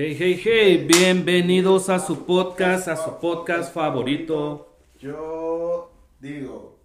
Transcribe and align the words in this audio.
Hey, 0.00 0.14
hey, 0.16 0.40
hey, 0.44 0.86
bienvenidos 0.86 1.88
a 1.88 1.98
su 1.98 2.24
podcast, 2.24 2.86
a 2.86 2.94
su 2.94 3.18
podcast 3.18 3.74
favorito. 3.74 4.76
Yo 5.00 5.90
digo, 6.20 6.78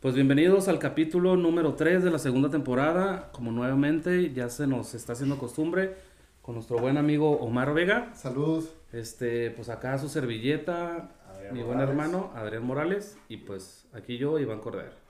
Pues 0.00 0.14
bienvenidos 0.14 0.68
al 0.68 0.78
capítulo 0.78 1.38
número 1.38 1.72
3 1.72 2.04
de 2.04 2.10
la 2.10 2.18
segunda 2.18 2.50
temporada. 2.50 3.30
Como 3.32 3.50
nuevamente 3.50 4.34
ya 4.34 4.50
se 4.50 4.66
nos 4.66 4.92
está 4.92 5.14
haciendo 5.14 5.38
costumbre 5.38 5.96
con 6.42 6.56
nuestro 6.56 6.76
buen 6.76 6.98
amigo 6.98 7.30
Omar 7.30 7.72
Vega. 7.72 8.14
Saludos. 8.14 8.74
Este, 8.92 9.50
pues 9.50 9.70
acá 9.70 9.96
su 9.96 10.10
servilleta, 10.10 11.12
Adrián 11.26 11.54
mi 11.54 11.62
buen 11.62 11.78
Morales. 11.78 11.88
hermano 11.88 12.30
Adrián 12.34 12.66
Morales 12.66 13.16
y 13.30 13.38
pues 13.38 13.86
aquí 13.94 14.18
yo, 14.18 14.38
Iván 14.38 14.60
Cordero. 14.60 15.02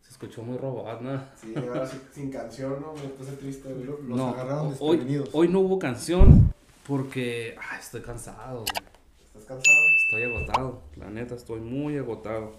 Se 0.00 0.10
escuchó 0.10 0.42
muy 0.42 0.58
robot, 0.58 1.00
¿no? 1.00 1.20
sí, 1.36 1.54
ahora 1.56 1.88
sin 2.12 2.28
canción, 2.32 2.80
¿no? 2.80 2.92
Me 2.94 3.08
puse 3.10 3.36
triste, 3.36 3.72
güey. 3.72 3.86
Los 3.86 4.00
no, 4.00 4.30
agarraron 4.30 4.74
hoy, 4.80 4.96
desprevenidos. 4.96 5.28
hoy 5.32 5.46
no 5.46 5.60
hubo 5.60 5.78
canción 5.78 6.45
porque 6.86 7.56
ay, 7.60 7.78
estoy 7.80 8.00
cansado, 8.02 8.60
güey. 8.60 8.86
¿Estás 9.26 9.44
cansado? 9.44 9.76
Estoy 10.04 10.22
agotado, 10.24 10.82
la 10.96 11.10
neta, 11.10 11.34
estoy 11.34 11.60
muy 11.60 11.96
agotado. 11.96 12.54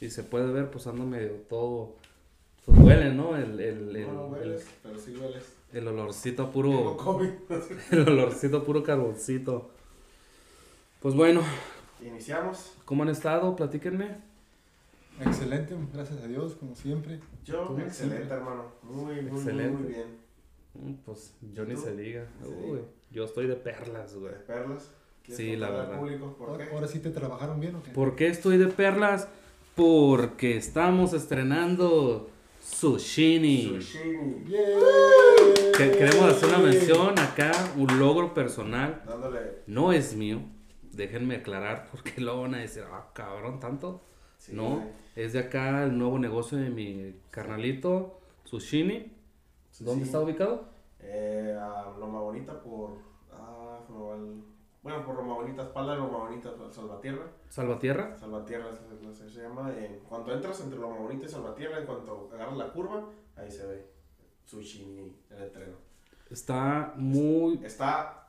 Y 0.00 0.10
se 0.10 0.22
puede 0.24 0.50
ver, 0.52 0.70
pues 0.70 0.86
ando 0.86 1.04
medio 1.04 1.32
todo. 1.48 1.94
Pues 2.64 2.78
huele, 2.78 3.12
¿no? 3.12 3.36
El, 3.36 3.58
el, 3.60 3.96
el, 3.96 4.06
no, 4.06 4.12
no 4.28 4.36
el, 4.36 4.42
hueles, 4.50 4.66
pero 4.82 4.98
sí 4.98 5.16
hueles. 5.16 5.44
el 5.72 5.86
olorcito 5.88 6.50
puro. 6.50 6.96
COVID. 6.96 7.30
El 7.90 8.08
olorcito 8.08 8.62
puro 8.64 8.82
carboncito. 8.82 9.70
Pues 11.00 11.14
bueno, 11.14 11.42
Iniciamos. 12.00 12.72
¿cómo 12.84 13.02
han 13.02 13.08
estado? 13.10 13.54
Platíquenme. 13.56 14.16
Excelente, 15.20 15.76
gracias 15.92 16.20
a 16.22 16.26
Dios, 16.26 16.54
como 16.54 16.74
siempre. 16.74 17.20
Yo, 17.44 17.62
excelente, 17.78 17.92
siempre. 17.94 18.36
hermano. 18.36 18.64
Muy, 18.82 19.22
muy, 19.22 19.38
Excelente. 19.38 19.78
muy, 19.82 19.92
bien. 19.92 20.06
Mm, 20.74 20.94
Pues 21.04 21.34
yo 21.52 21.64
ni 21.64 21.76
se 21.76 21.94
diga. 21.96 22.26
Sí. 22.42 22.48
Uy, 22.48 22.80
yo 23.12 23.24
estoy 23.24 23.46
de 23.46 23.56
perlas, 23.56 24.14
güey. 24.16 24.32
De 24.32 24.38
perlas. 24.40 24.90
¿Quieres 25.22 25.36
Sí, 25.36 25.56
la 25.56 25.70
verdad. 25.70 25.98
público 26.00 26.34
por 26.36 26.48
Ahora, 26.50 26.66
qué? 26.68 26.74
ahora 26.74 26.88
sí 26.88 26.98
te 26.98 27.10
trabajaron 27.10 27.60
bien 27.60 27.76
o 27.76 27.82
qué? 27.82 27.90
¿Por 27.92 28.16
qué 28.16 28.26
estoy 28.28 28.58
de 28.58 28.66
perlas? 28.66 29.28
Porque 29.76 30.56
estamos 30.56 31.12
estrenando 31.12 32.28
Sushini. 32.60 33.68
Sushini. 33.68 34.34
¡Bien! 34.44 34.58
Que- 35.76 35.90
Queremos 35.92 36.24
hacer 36.30 36.48
una 36.48 36.58
mención 36.58 37.18
acá, 37.18 37.52
un 37.76 37.98
logro 37.98 38.34
personal. 38.34 39.02
Dándole. 39.06 39.40
No 39.66 39.92
es 39.92 40.14
mío, 40.16 40.40
déjenme 40.92 41.36
aclarar 41.36 41.88
porque 41.92 42.20
luego 42.20 42.42
van 42.42 42.54
a 42.56 42.58
decir, 42.58 42.82
ah, 42.90 43.10
cabrón, 43.14 43.60
tanto. 43.60 44.02
sí, 44.38 44.52
no, 44.54 44.76
güey. 44.76 44.88
es 45.14 45.32
de 45.34 45.38
acá 45.40 45.84
el 45.84 45.96
nuevo 45.98 46.18
negocio 46.18 46.58
de 46.58 46.70
mi 46.70 47.14
carnalito, 47.30 48.18
Sushini. 48.44 49.12
¿Dónde 49.78 50.04
Sí. 50.04 50.08
está 50.08 50.20
ubicado? 50.20 50.71
Eh, 51.02 51.56
a 51.60 51.92
Loma 51.98 52.20
Bonita 52.20 52.60
por. 52.62 52.96
Ah, 53.32 53.78
Bueno, 54.82 55.04
por 55.06 55.14
Loma 55.16 55.34
Bonita, 55.34 55.62
espalda 55.62 55.92
de 55.92 55.98
Loma 55.98 56.18
Bonita, 56.18 56.50
Salvatierra. 56.70 57.26
Salvatierra. 57.48 58.16
Salvatierra 58.16 58.70
se, 59.14 59.28
se- 59.30 59.40
llama. 59.42 59.72
En 59.76 60.00
cuanto 60.00 60.32
entras 60.32 60.60
entre 60.60 60.78
Loma 60.78 60.96
Bonita 60.98 61.26
y 61.26 61.28
Salvatierra, 61.28 61.78
en 61.78 61.86
cuanto 61.86 62.28
agarras 62.32 62.56
la 62.56 62.72
curva, 62.72 63.04
ahí 63.36 63.50
se 63.50 63.66
ve 63.66 63.86
Sushi 64.44 65.14
el 65.30 65.38
letrero. 65.38 65.74
Está 66.30 66.94
muy, 66.96 67.60
Está 67.64 68.26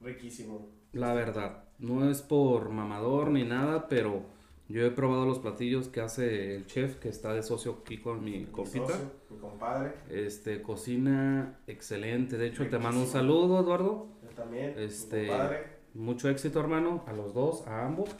riquísimo. 0.00 0.68
la 0.92 1.12
verdad, 1.14 1.64
no 1.78 2.08
es 2.08 2.22
por 2.22 2.68
mamador 2.70 3.30
ni 3.30 3.44
nada, 3.44 3.86
pero 3.88 4.22
yo 4.68 4.84
he 4.84 4.90
probado 4.90 5.26
los 5.26 5.38
platillos 5.40 5.88
que 5.88 6.00
hace 6.00 6.56
el 6.56 6.66
chef 6.66 6.96
que 6.96 7.08
está 7.08 7.32
de 7.34 7.42
socio 7.42 7.78
aquí 7.82 7.98
con 7.98 8.24
mi 8.24 8.38
Mi 8.40 8.44
compita. 8.46 8.86
socio, 8.88 9.10
mi 9.30 9.38
compadre, 9.38 9.94
Este, 10.08 10.62
cocina 10.62 11.58
excelente. 11.66 12.38
De 12.38 12.46
hecho, 12.46 12.62
te 12.68 12.78
mando 12.78 13.00
un 13.00 13.06
Riquísimo. 13.06 13.20
saludo, 13.20 13.60
Eduardo. 13.60 14.06
él 14.28 14.34
también, 14.34 14.74
Este, 14.78 15.22
mi 15.22 15.28
compadre. 15.28 15.74
Mucho 15.94 16.28
éxito, 16.28 16.58
hermano, 16.60 17.04
a 17.06 17.12
los 17.12 17.34
dos, 17.34 17.66
a 17.68 17.84
ambos. 17.86 18.10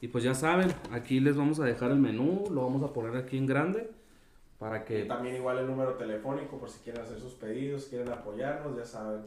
Y 0.00 0.08
pues 0.08 0.22
ya 0.24 0.34
saben, 0.34 0.72
aquí 0.92 1.20
les 1.20 1.36
vamos 1.36 1.58
a 1.60 1.64
dejar 1.64 1.90
el 1.90 1.98
menú, 1.98 2.44
lo 2.50 2.62
vamos 2.64 2.82
a 2.82 2.92
poner 2.92 3.16
aquí 3.16 3.38
en 3.38 3.46
grande 3.46 3.90
para 4.58 4.78
Y 4.78 4.84
que 4.84 5.02
también 5.04 5.36
igual 5.36 5.58
el 5.58 5.66
número 5.66 5.94
telefónico 5.94 6.58
por 6.58 6.68
si 6.68 6.80
quieren 6.80 7.02
hacer 7.02 7.18
sus 7.18 7.32
pedidos, 7.34 7.86
quieren 7.86 8.10
apoyarnos, 8.10 8.76
ya 8.76 8.84
saben. 8.84 9.22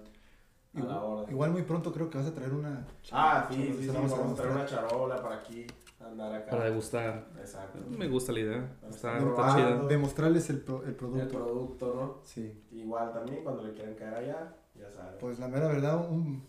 A 0.76 0.80
la 0.80 0.84
Igual, 0.84 0.98
hora. 1.04 1.32
igual 1.32 1.52
muy 1.52 1.64
pronto 1.64 1.92
creo 1.92 2.10
que 2.12 2.20
vas 2.20 2.28
a 2.28 2.36
traer 2.36 2.54
una. 2.54 2.86
Ah, 3.12 3.48
sí, 3.50 3.56
charola, 3.58 3.74
sí, 3.74 3.74
se 3.74 3.82
sí, 3.82 3.88
la 3.88 3.94
vamos, 3.94 4.12
vamos 4.12 4.34
a 4.34 4.36
traer 4.36 4.52
una 4.56 4.66
charola 4.68 5.22
para 5.24 5.36
aquí, 5.38 5.66
andar 6.02 6.34
acá. 6.34 6.52
para 6.52 6.66
degustar. 6.66 7.28
Exacto. 7.40 7.80
Me 7.90 8.08
gusta 8.08 8.32
la 8.32 8.40
idea, 8.40 8.72
está, 8.90 9.18
Está 9.18 9.30
está 9.30 9.34
Ah, 9.48 9.56
chida. 9.56 9.88
demostrarles 9.88 10.50
el, 10.50 10.60
pro- 10.62 10.84
el 10.84 10.90
El 10.90 10.96
producto. 10.96 11.28
producto, 11.38 11.94
¿no? 11.96 12.18
Sí. 12.24 12.64
Igual 12.72 13.14
también 13.14 13.44
cuando 13.44 13.64
le 13.64 13.74
quieran 13.74 13.96
caer 13.96 14.14
allá, 14.16 14.54
ya 14.76 14.90
saben. 14.92 15.16
Pues 15.20 15.40
la 15.40 15.48
mera 15.48 15.68
verdad, 15.68 15.98
un 16.10 16.44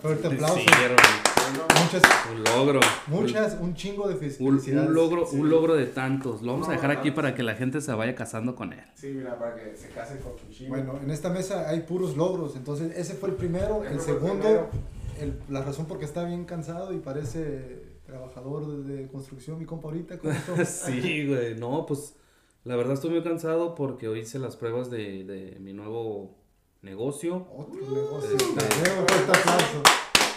fuerte 0.00 0.26
aplauso. 0.28 0.56
Sí, 0.58 0.66
hermano, 0.82 1.02
Bueno, 1.48 1.64
Muchas, 1.84 2.02
un 2.32 2.42
logro. 2.44 2.80
muchas, 3.06 3.56
un 3.60 3.74
chingo 3.74 4.08
de 4.08 4.16
felicidades. 4.16 4.88
un 4.88 4.94
logro, 4.94 5.26
Sí. 5.26 5.36
un 5.38 5.48
logro 5.48 5.76
de 5.76 5.86
tantos. 5.86 6.42
Lo 6.42 6.52
vamos 6.52 6.66
a 6.66 6.70
No, 6.72 6.76
dejar 6.76 6.90
aquí 6.90 7.12
para 7.12 7.36
que 7.36 7.44
la 7.44 7.54
gente 7.54 7.80
se 7.80 7.92
vaya 7.92 8.16
casando 8.16 8.56
con 8.56 8.72
él. 8.72 8.82
sí, 8.94 9.08
mira, 9.14 9.38
para 9.38 9.54
que 9.54 9.76
se 9.76 9.90
casen 9.90 10.18
con 10.18 10.36
Sushi. 10.36 10.66
Bueno, 10.66 10.98
en 11.00 11.08
esta 11.10 11.30
mesa 11.30 11.68
hay 11.68 11.80
puros 11.82 12.16
logros. 12.16 12.56
Entonces, 12.56 12.96
ese 12.98 13.14
fue 13.14 13.28
el 13.28 13.36
primero. 13.36 13.84
El 13.84 13.92
el 13.92 14.00
segundo, 14.00 14.42
primero. 14.42 14.68
el- 15.20 15.38
la 15.48 15.62
razón 15.62 15.86
por 15.86 15.98
qué 16.00 16.04
está 16.04 16.24
bien 16.24 16.44
cansado 16.46 16.92
y 16.92 16.98
parece 16.98 17.85
trabajador 18.20 18.84
de, 18.84 19.06
construcción, 19.08 19.58
mi 19.58 19.64
compa 19.66 19.88
ahorita. 19.88 20.18
con 20.18 20.32
esto. 20.32 20.54
Sí, 20.64 21.26
güey. 21.26 21.54
No, 21.56 21.84
pues 21.86 22.14
la 22.64 22.76
verdad 22.76 22.94
estoy 22.94 23.10
muy 23.10 23.22
cansado 23.22 23.74
porque 23.74 24.08
hoy 24.08 24.20
hice 24.20 24.38
las 24.38 24.56
pruebas 24.56 24.90
de, 24.90 25.24
de 25.24 25.58
mi 25.60 25.72
nuevo 25.72 26.34
negocio. 26.82 27.46
Otro 27.54 27.80
negocio. 27.80 28.36
Este- 28.36 28.82
Bravo, 28.82 29.00
un 29.02 29.08
fuerte 29.08 29.38
aplauso. 29.40 29.82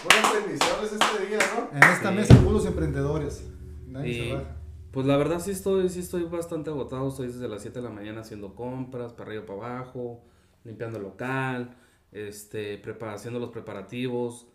Buenas 0.04 0.32
bendiciones 0.46 0.92
este 0.92 1.26
día, 1.26 1.38
¿no? 1.56 1.76
En 1.76 1.82
esta 1.92 2.08
Sí. 2.10 2.14
mesa 2.16 2.34
puros 2.42 2.66
emprendedores. 2.66 3.44
Nadie 3.86 4.10
Y- 4.10 4.30
se. 4.30 4.60
Pues 4.90 5.06
la 5.06 5.16
verdad 5.16 5.38
sí 5.38 5.52
estoy, 5.52 5.88
sí 5.88 6.00
estoy 6.00 6.24
bastante 6.24 6.70
agotado. 6.70 7.08
Estoy 7.08 7.28
desde 7.28 7.46
las 7.48 7.62
7 7.62 7.78
de 7.78 7.84
la 7.84 7.90
mañana 7.94 8.22
haciendo 8.22 8.56
compras, 8.56 9.12
para 9.12 9.30
arriba 9.30 9.46
para 9.46 9.58
abajo, 9.76 10.20
limpiando 10.64 10.96
el 10.98 11.04
local, 11.04 11.76
este, 12.10 12.76
prepara- 12.82 13.14
haciendo 13.14 13.38
los 13.38 13.50
preparativos. 13.50 14.48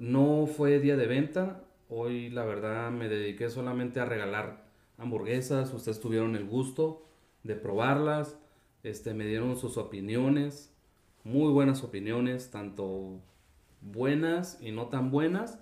No 0.00 0.46
fue 0.48 0.80
día 0.80 0.96
de 0.96 1.06
venta. 1.06 1.62
Hoy 1.88 2.30
la 2.30 2.44
verdad 2.44 2.90
me 2.90 3.08
dediqué 3.08 3.48
solamente 3.50 4.00
a 4.00 4.04
regalar 4.04 4.64
hamburguesas. 4.98 5.72
Ustedes 5.72 6.00
tuvieron 6.00 6.34
el 6.36 6.46
gusto 6.46 7.02
de 7.44 7.54
probarlas. 7.54 8.36
Este, 8.82 9.14
me 9.14 9.26
dieron 9.26 9.56
sus 9.56 9.76
opiniones. 9.78 10.72
Muy 11.24 11.52
buenas 11.52 11.82
opiniones, 11.82 12.50
tanto 12.50 13.20
buenas 13.80 14.58
y 14.60 14.72
no 14.72 14.86
tan 14.88 15.10
buenas. 15.10 15.58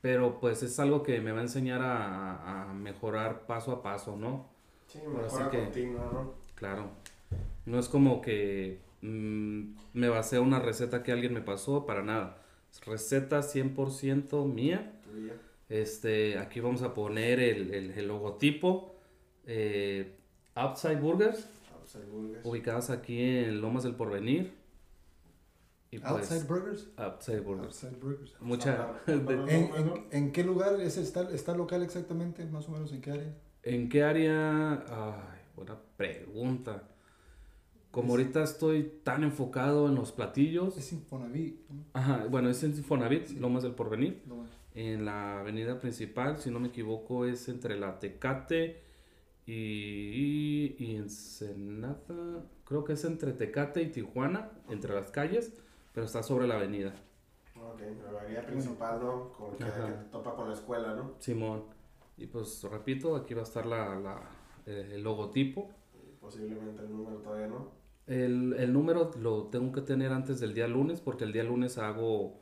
Pero 0.00 0.38
pues 0.38 0.62
es 0.62 0.78
algo 0.78 1.02
que 1.02 1.20
me 1.20 1.32
va 1.32 1.38
a 1.40 1.42
enseñar 1.42 1.82
a, 1.82 2.70
a 2.70 2.72
mejorar 2.74 3.46
paso 3.46 3.72
a 3.72 3.82
paso, 3.82 4.16
¿no? 4.16 4.46
Sí, 4.86 5.00
mejora 5.06 5.50
que- 5.50 5.58
continua, 5.64 6.08
¿no? 6.12 6.34
Claro. 6.54 6.90
No 7.66 7.78
es 7.78 7.88
como 7.88 8.20
que 8.20 8.80
mm, 9.02 9.74
me 9.92 10.08
basé 10.08 10.38
una 10.38 10.60
receta 10.60 11.02
que 11.02 11.12
alguien 11.12 11.34
me 11.34 11.40
pasó, 11.42 11.84
para 11.84 12.02
nada. 12.02 12.38
Receta 12.86 13.42
100% 13.42 14.44
mía. 14.46 14.94
Este, 15.68 16.38
aquí 16.38 16.60
vamos 16.60 16.82
a 16.82 16.94
poner 16.94 17.40
el, 17.40 17.74
el- 17.74 17.90
el 17.92 18.08
logotipo. 18.08 18.94
eh, 19.46 20.14
Outside 20.54 20.96
Burgers, 20.96 21.46
Outside 21.78 22.04
Burgers. 22.06 22.44
ubicadas 22.44 22.90
aquí 22.90 23.20
en 23.20 23.60
Lomas 23.60 23.84
del 23.84 23.94
Porvenir. 23.94 24.52
Y 25.90 25.98
pues, 25.98 26.10
Outside 26.10 26.44
Burgers. 26.44 26.88
Outside 26.96 27.40
Burgers. 27.40 27.82
Outside 27.84 28.00
Burgers. 28.02 28.34
Mucha, 28.40 28.88
Ah. 28.90 29.00
¿En, 29.06 29.28
en, 29.48 30.06
en 30.10 30.32
qué 30.32 30.44
lugar 30.44 30.78
es 30.80 30.96
está, 30.98 31.30
está 31.30 31.54
local 31.56 31.82
exactamente? 31.82 32.44
Más 32.46 32.68
o 32.68 32.72
menos 32.72 32.92
en 32.92 33.00
qué 33.00 33.12
área. 33.12 33.34
¿En 33.62 33.88
qué 33.88 34.02
área? 34.02 34.72
Ay, 34.88 35.40
buena 35.56 35.78
pregunta. 35.96 36.82
Como 37.90 38.12
ahorita 38.12 38.42
estoy 38.42 38.92
tan 39.02 39.22
enfocado 39.24 39.88
en 39.88 39.94
los 39.94 40.12
platillos. 40.12 40.76
Es 40.76 40.92
Infonavit. 40.92 41.58
¿no? 41.70 41.84
Ajá, 41.94 42.26
bueno, 42.28 42.50
es 42.50 42.62
en 42.62 42.72
Infonavit, 42.72 43.26
Sí. 43.26 43.36
Lomas 43.38 43.62
del 43.62 43.72
Porvenir. 43.72 44.22
No, 44.26 44.44
En 44.80 45.04
la 45.04 45.40
avenida 45.40 45.80
principal, 45.80 46.38
si 46.38 46.52
no 46.52 46.60
me 46.60 46.68
equivoco, 46.68 47.24
es 47.24 47.48
entre 47.48 47.76
la 47.76 47.98
Tecate 47.98 48.80
y, 49.44 50.76
y 50.78 50.94
Ensenada. 50.94 52.44
Creo 52.64 52.84
que 52.84 52.92
es 52.92 53.04
entre 53.04 53.32
Tecate 53.32 53.82
y 53.82 53.88
Tijuana, 53.90 54.52
entre 54.68 54.94
las 54.94 55.10
calles, 55.10 55.52
pero 55.92 56.06
está 56.06 56.22
sobre 56.22 56.46
la 56.46 56.54
avenida. 56.54 56.94
Ok, 57.56 57.80
la 58.12 58.20
avenida 58.20 58.46
principal, 58.46 59.00
¿no? 59.00 59.32
Con 59.32 59.56
que 59.56 59.64
topa 60.12 60.36
con 60.36 60.46
la 60.48 60.54
escuela, 60.54 60.94
¿no? 60.94 61.14
Simón. 61.18 61.64
Y 62.16 62.26
pues 62.26 62.62
repito, 62.70 63.16
aquí 63.16 63.34
va 63.34 63.40
a 63.40 63.44
estar 63.44 63.66
la, 63.66 63.96
la- 63.98 64.30
eh, 64.66 64.90
el 64.94 65.02
logotipo. 65.02 65.70
Posiblemente 66.20 66.82
el 66.82 66.90
número 66.92 67.16
todavía 67.16 67.48
no. 67.48 67.72
El, 68.06 68.54
el 68.56 68.72
número 68.72 69.10
lo 69.20 69.48
tengo 69.48 69.72
que 69.72 69.80
tener 69.80 70.12
antes 70.12 70.38
del 70.38 70.54
día 70.54 70.68
lunes, 70.68 71.00
porque 71.00 71.24
el 71.24 71.32
día 71.32 71.42
lunes 71.42 71.78
hago 71.78 72.38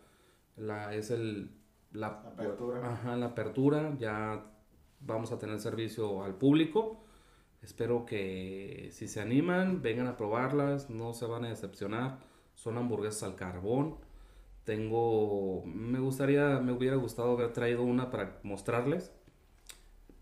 la, 0.57 0.95
es 0.95 1.11
el, 1.11 1.51
la, 1.97 2.09
Apertura. 2.09 2.93
Ajá, 2.93 3.17
la 3.17 3.27
apertura, 3.27 3.97
ya 3.99 4.45
vamos 5.01 5.33
a 5.33 5.39
tener 5.39 5.59
servicio 5.61 6.23
al 6.23 6.35
público. 6.35 7.05
Espero 7.63 8.05
que 8.07 8.91
si 8.93 9.09
se 9.09 9.21
animan, 9.21 9.83
vengan 9.83 10.07
a 10.07 10.17
probarlas, 10.17 10.91
no 10.91 11.15
se 11.15 11.27
van 11.27 11.45
a 11.45 11.49
decepcionar. 11.49 12.19
Son 12.55 12.79
hamburguesas 12.79 13.23
al 13.25 13.35
carbón, 13.35 13.97
Tengo, 14.65 15.63
me 15.67 16.01
gustaría, 16.01 16.59
me 16.61 16.73
hubiera 16.73 16.97
gustado 16.97 17.33
haber 17.33 17.53
traído 17.53 17.83
una 17.83 18.11
para 18.11 18.41
mostrarles, 18.43 19.13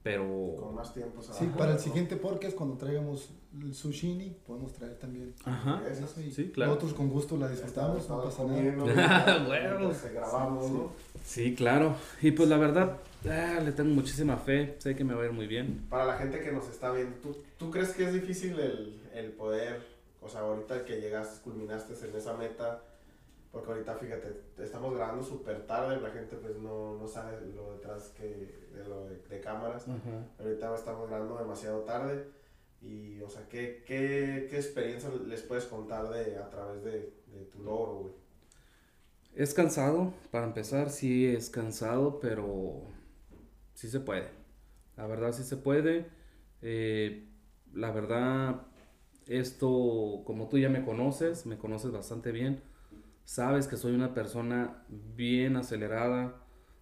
pero... 0.04 0.54
Con 0.60 0.74
más 0.74 0.92
tiempo. 0.92 1.22
se 1.22 1.32
Sí, 1.32 1.50
para 1.56 1.72
el 1.72 1.78
siguiente 1.78 2.16
podcast, 2.16 2.54
cuando 2.54 2.76
traigamos 2.76 3.30
el 3.58 3.74
sushini, 3.74 4.36
podemos 4.46 4.74
traer 4.74 4.98
también. 4.98 5.34
Ajá, 5.46 5.82
eso 5.90 6.20
y 6.20 6.30
sí, 6.30 6.50
claro. 6.50 6.72
Nosotros 6.72 6.92
con 6.92 7.08
gusto 7.08 7.38
la 7.38 7.48
disfrutamos, 7.48 8.06
no 8.10 8.22
pasa 8.22 8.42
comiendo, 8.42 8.84
nada. 8.84 9.38
¿no? 9.38 9.48
Huevos. 9.50 9.80
Mientras 9.80 10.12
grabamos, 10.12 10.70
¿no? 10.70 10.92
Sí, 11.24 11.54
claro. 11.54 11.96
Y 12.20 12.32
pues 12.32 12.50
la 12.50 12.58
verdad, 12.58 12.98
ah, 13.26 13.60
le 13.64 13.72
tengo 13.72 13.94
muchísima 13.94 14.36
fe, 14.36 14.76
sé 14.78 14.94
que 14.94 15.04
me 15.04 15.14
va 15.14 15.22
a 15.22 15.26
ir 15.26 15.32
muy 15.32 15.46
bien. 15.46 15.86
Para 15.88 16.04
la 16.04 16.18
gente 16.18 16.38
que 16.40 16.52
nos 16.52 16.68
está 16.68 16.92
viendo, 16.92 17.16
¿tú, 17.22 17.38
tú 17.56 17.70
crees 17.70 17.92
que 17.92 18.04
es 18.04 18.12
difícil 18.12 18.60
el, 18.60 19.00
el 19.14 19.32
poder, 19.32 19.80
o 20.20 20.28
sea, 20.28 20.40
ahorita 20.40 20.84
que 20.84 21.00
llegaste, 21.00 21.42
culminaste 21.42 21.94
en 22.06 22.14
esa 22.14 22.36
meta, 22.36 22.82
porque 23.54 23.70
ahorita 23.70 23.94
fíjate, 23.94 24.40
estamos 24.58 24.94
grabando 24.94 25.24
súper 25.24 25.66
tarde, 25.66 26.00
la 26.00 26.10
gente 26.10 26.36
pues 26.36 26.56
no, 26.56 26.98
no 26.98 27.06
sabe 27.08 27.40
lo 27.54 27.72
detrás 27.72 28.08
que, 28.08 28.68
de 28.74 28.84
lo 28.86 29.06
de, 29.06 29.16
de 29.16 29.40
cámaras, 29.40 29.86
ahorita 30.38 30.74
estamos 30.74 31.08
grabando 31.08 31.38
demasiado 31.38 31.80
tarde, 31.84 32.26
y 32.82 33.22
o 33.22 33.30
sea, 33.30 33.48
¿qué, 33.48 33.84
qué, 33.86 34.48
qué 34.50 34.56
experiencia 34.56 35.08
les 35.26 35.40
puedes 35.42 35.64
contar 35.64 36.10
de, 36.10 36.36
a 36.36 36.50
través 36.50 36.82
de, 36.84 37.14
de 37.28 37.44
tu 37.50 37.62
logro, 37.62 37.94
güey? 38.00 38.14
Es 39.34 39.54
cansado, 39.54 40.12
para 40.30 40.46
empezar, 40.46 40.90
sí 40.90 41.26
es 41.26 41.48
cansado, 41.48 42.20
pero 42.20 42.82
sí 43.74 43.88
se 43.88 44.00
puede. 44.00 44.28
La 44.96 45.06
verdad 45.06 45.32
sí 45.32 45.42
se 45.42 45.56
puede. 45.56 46.06
Eh, 46.62 47.26
la 47.72 47.90
verdad, 47.90 48.62
esto, 49.26 50.22
como 50.24 50.48
tú 50.48 50.58
ya 50.58 50.68
me 50.68 50.84
conoces, 50.84 51.46
me 51.46 51.58
conoces 51.58 51.90
bastante 51.90 52.30
bien, 52.30 52.62
sabes 53.24 53.66
que 53.66 53.76
soy 53.76 53.94
una 53.94 54.14
persona 54.14 54.84
bien 54.88 55.56
acelerada, 55.56 56.34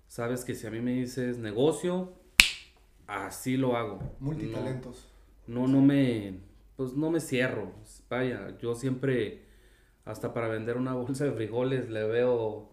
sabes 0.07 0.45
que 0.45 0.55
si 0.55 0.67
a 0.67 0.71
mí 0.71 0.81
me 0.81 0.93
dices 0.93 1.39
negocio, 1.39 2.13
así 3.07 3.57
lo 3.57 3.77
hago. 3.77 3.99
Multitalentos. 4.21 5.09
No, 5.47 5.67
no 5.67 5.81
me, 5.81 6.41
pues 6.77 6.95
no 6.95 7.11
me 7.11 7.21
cierro. 7.21 7.73
Vaya, 8.09 8.57
yo 8.59 8.75
siempre, 8.75 9.43
hasta 10.05 10.35
para 10.35 10.49
vender 10.49 10.77
una 10.77 10.95
bolsa 10.95 11.25
de 11.25 11.33
frijoles, 11.33 11.89
le 11.89 12.05
veo, 12.05 12.71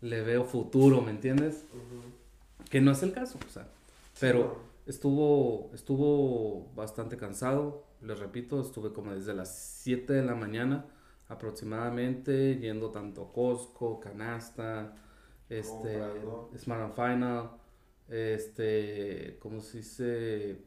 le 0.00 0.22
veo 0.22 0.44
futuro, 0.44 1.00
¿me 1.02 1.10
entiendes? 1.10 1.64
Que 2.70 2.80
no 2.80 2.92
es 2.92 3.02
el 3.02 3.12
caso, 3.12 3.38
o 3.46 3.50
sea, 3.50 3.68
pero 4.20 4.60
estuvo, 4.86 5.70
estuvo 5.74 6.70
bastante 6.74 7.16
cansado, 7.16 7.84
les 8.00 8.18
repito, 8.18 8.60
estuve 8.60 8.92
como 8.92 9.12
desde 9.12 9.34
las 9.34 9.54
7 9.82 10.12
de 10.12 10.22
la 10.22 10.34
mañana 10.34 10.86
aproximadamente, 11.30 12.58
yendo 12.58 12.90
tanto 12.90 13.22
a 13.22 13.32
Costco, 13.32 13.98
Canasta, 14.00 14.94
este, 15.48 15.98
Comprando. 15.98 16.50
Smart 16.58 16.82
and 16.82 16.94
Final, 16.94 17.50
este, 18.08 19.38
¿cómo 19.40 19.60
se 19.60 19.78
dice? 19.78 20.58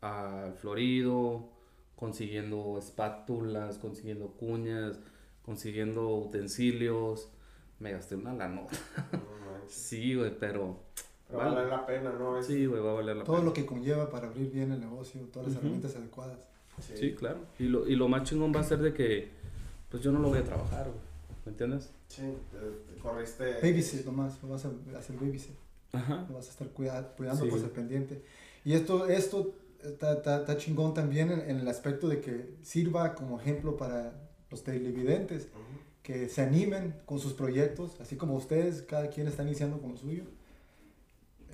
Al 0.00 0.54
Florido, 0.54 1.48
consiguiendo 1.96 2.76
espátulas, 2.78 3.78
consiguiendo 3.78 4.28
cuñas, 4.28 5.00
consiguiendo 5.42 6.08
utensilios, 6.16 7.30
me 7.78 7.92
gasté 7.92 8.14
una 8.16 8.32
la 8.34 8.48
nota. 8.48 8.76
No. 9.12 9.36
Sí, 9.68 10.14
güey, 10.14 10.30
pero 10.38 10.78
Pero 11.26 11.38
vale 11.40 11.66
la 11.68 11.84
pena, 11.84 12.12
¿no? 12.12 12.38
Es- 12.38 12.46
sí, 12.46 12.66
güey, 12.66 12.80
va 12.80 12.92
a 12.92 12.94
valer 12.94 13.16
la 13.16 13.24
Todo 13.24 13.36
pena. 13.36 13.46
lo 13.48 13.52
que 13.52 13.66
conlleva 13.66 14.08
para 14.10 14.28
abrir 14.28 14.52
bien 14.52 14.70
el 14.70 14.78
negocio, 14.78 15.22
todas 15.32 15.48
las 15.48 15.56
herramientas 15.56 15.96
adecuadas. 15.96 16.46
Sí, 16.94 17.14
claro. 17.14 17.38
Y 17.58 17.64
lo, 17.64 17.88
y 17.88 17.96
lo 17.96 18.06
más 18.06 18.22
chingón 18.24 18.52
va 18.54 18.60
a 18.60 18.64
ser 18.64 18.78
de 18.78 18.92
que, 18.94 19.30
pues 19.90 20.02
yo 20.02 20.12
no 20.12 20.18
lo 20.20 20.28
voy 20.28 20.38
a 20.38 20.44
trabajar, 20.44 20.86
güey. 20.86 21.00
¿Me 21.44 21.52
entiendes? 21.52 21.90
Sí, 22.08 22.22
te- 22.50 22.92
te 22.94 23.00
corriste. 23.00 23.44
Babysit 23.62 24.04
nomás, 24.04 24.42
no 24.42 24.48
vas 24.50 24.64
a 24.64 24.70
hacer 24.98 25.16
babysit. 25.16 25.54
Ajá. 25.92 26.26
No 26.28 26.34
vas 26.34 26.48
a 26.48 26.50
estar 26.50 26.68
cuida- 26.70 27.14
cuidando, 27.16 27.44
Sí. 27.44 27.50
pues 27.50 27.62
al 27.62 27.70
pendiente. 27.70 28.22
Y 28.64 28.72
esto, 28.72 29.06
esto 29.06 29.54
está, 29.82 30.14
está- 30.14 30.40
está 30.40 30.56
chingón 30.56 30.92
también 30.92 31.30
en, 31.30 31.40
en 31.48 31.58
el 31.60 31.68
aspecto 31.68 32.08
de 32.08 32.20
que 32.20 32.56
sirva 32.62 33.14
como 33.14 33.40
ejemplo 33.40 33.76
para 33.76 34.12
los 34.50 34.64
televidentes, 34.64 35.44
Ujú. 35.44 35.62
que 36.02 36.28
se 36.28 36.42
animen 36.42 36.96
con 37.06 37.20
sus 37.20 37.32
proyectos, 37.32 38.00
así 38.00 38.16
como 38.16 38.34
ustedes, 38.34 38.82
cada 38.82 39.08
quien 39.10 39.28
está 39.28 39.44
iniciando 39.44 39.80
con 39.80 39.92
lo 39.92 39.96
suyo. 39.96 40.24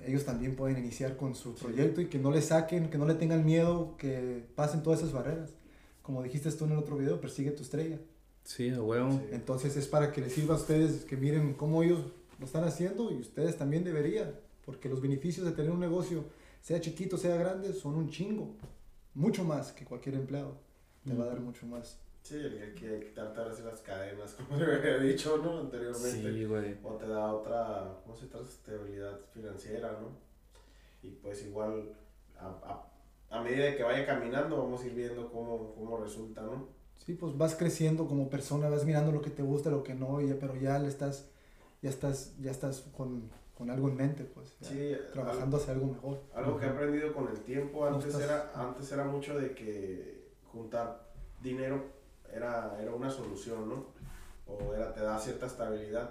Ellos 0.05 0.25
también 0.25 0.55
pueden 0.55 0.77
iniciar 0.79 1.15
con 1.15 1.33
su 1.35 1.53
proyecto 1.55 2.01
y 2.01 2.07
que 2.07 2.17
no 2.19 2.31
le 2.31 2.41
saquen, 2.41 2.89
que 2.89 2.97
no 2.97 3.05
le 3.05 3.13
tengan 3.13 3.45
miedo, 3.45 3.95
que 3.97 4.43
pasen 4.55 4.83
todas 4.83 4.99
esas 4.99 5.13
barreras. 5.13 5.51
Como 6.01 6.21
dijiste 6.23 6.51
tú 6.51 6.65
en 6.65 6.71
el 6.71 6.77
otro 6.79 6.97
video, 6.97 7.21
persigue 7.21 7.51
tu 7.51 7.61
estrella. 7.63 7.99
Sí, 8.43 8.69
a 8.69 8.81
huevo. 8.81 9.11
Sí. 9.11 9.29
Entonces 9.31 9.75
es 9.77 9.87
para 9.87 10.11
que 10.11 10.21
les 10.21 10.33
sirva 10.33 10.55
a 10.55 10.57
ustedes 10.57 11.05
que 11.05 11.15
miren 11.17 11.53
cómo 11.53 11.83
ellos 11.83 12.01
lo 12.39 12.45
están 12.45 12.63
haciendo 12.63 13.11
y 13.11 13.19
ustedes 13.19 13.57
también 13.57 13.83
deberían, 13.83 14.33
porque 14.65 14.89
los 14.89 15.01
beneficios 15.01 15.45
de 15.45 15.53
tener 15.53 15.71
un 15.71 15.79
negocio, 15.79 16.25
sea 16.61 16.79
chiquito, 16.81 17.17
sea 17.17 17.35
grande, 17.35 17.73
son 17.73 17.95
un 17.95 18.09
chingo, 18.09 18.55
mucho 19.13 19.43
más 19.43 19.71
que 19.71 19.85
cualquier 19.85 20.15
empleado. 20.15 20.57
Te 21.05 21.13
va 21.13 21.25
a 21.25 21.27
dar 21.27 21.39
mucho 21.39 21.65
más. 21.65 21.99
Sí, 22.21 22.35
el 22.35 22.57
que 22.57 22.73
quiere 22.73 22.99
quitarte 23.01 23.39
ahora 23.39 23.53
sí 23.53 23.63
las 23.63 23.81
cadenas, 23.81 24.33
como 24.49 24.57
te 24.57 24.63
había 24.63 24.97
dicho, 24.99 25.37
¿no? 25.39 25.59
Anteriormente. 25.59 26.33
Sí, 26.33 26.45
güey. 26.45 26.77
O 26.81 26.93
te 26.93 27.07
da 27.07 27.33
otra, 27.33 27.97
¿cómo 28.03 28.15
se 28.15 28.27
trata? 28.27 28.47
Estabilidad 28.47 29.19
financiera, 29.33 29.99
¿no? 30.01 30.09
Y 31.01 31.11
pues 31.15 31.45
igual, 31.45 31.93
a, 32.39 32.47
a, 32.47 33.37
a 33.37 33.43
medida 33.43 33.75
que 33.75 33.83
vaya 33.83 34.05
caminando, 34.05 34.57
vamos 34.57 34.81
a 34.81 34.87
ir 34.87 34.93
viendo 34.93 35.29
cómo, 35.29 35.75
cómo 35.75 35.97
resulta, 35.97 36.41
¿no? 36.43 36.69
Sí, 36.97 37.13
pues 37.13 37.37
vas 37.37 37.55
creciendo 37.55 38.07
como 38.07 38.29
persona, 38.29 38.69
vas 38.69 38.85
mirando 38.85 39.11
lo 39.11 39.21
que 39.21 39.29
te 39.29 39.43
gusta, 39.43 39.69
lo 39.69 39.83
que 39.83 39.93
no, 39.93 40.21
y 40.21 40.29
ya- 40.29 40.37
pero 40.39 40.55
ya 40.55 40.79
le 40.79 40.87
estás, 40.87 41.25
ya 41.81 41.89
estás, 41.89 42.33
ya 42.39 42.51
estás 42.51 42.81
con, 42.95 43.29
con 43.57 43.69
algo 43.69 43.89
en 43.89 43.97
mente, 43.97 44.23
pues, 44.23 44.55
Sí, 44.61 44.95
trabajando 45.11 45.57
hacia 45.57 45.73
algo 45.73 45.87
mejor. 45.87 46.21
Algo 46.33 46.57
que 46.57 46.65
he 46.65 46.69
aprendido 46.69 47.13
con 47.13 47.27
el 47.27 47.39
tiempo, 47.41 47.81
No 47.89 47.95
antes 47.95 48.07
estás- 48.13 48.21
era, 48.23 48.51
antes 48.55 48.91
era 48.91 49.03
mucho 49.05 49.37
de 49.37 49.53
que 49.53 50.29
juntar 50.51 51.09
dinero 51.41 51.83
era, 52.33 52.77
era 52.81 52.93
una 52.93 53.09
solución, 53.09 53.67
¿no? 53.69 53.85
O 54.47 54.73
era, 54.73 54.93
te 54.93 55.01
da 55.01 55.19
cierta 55.19 55.45
estabilidad. 55.45 56.09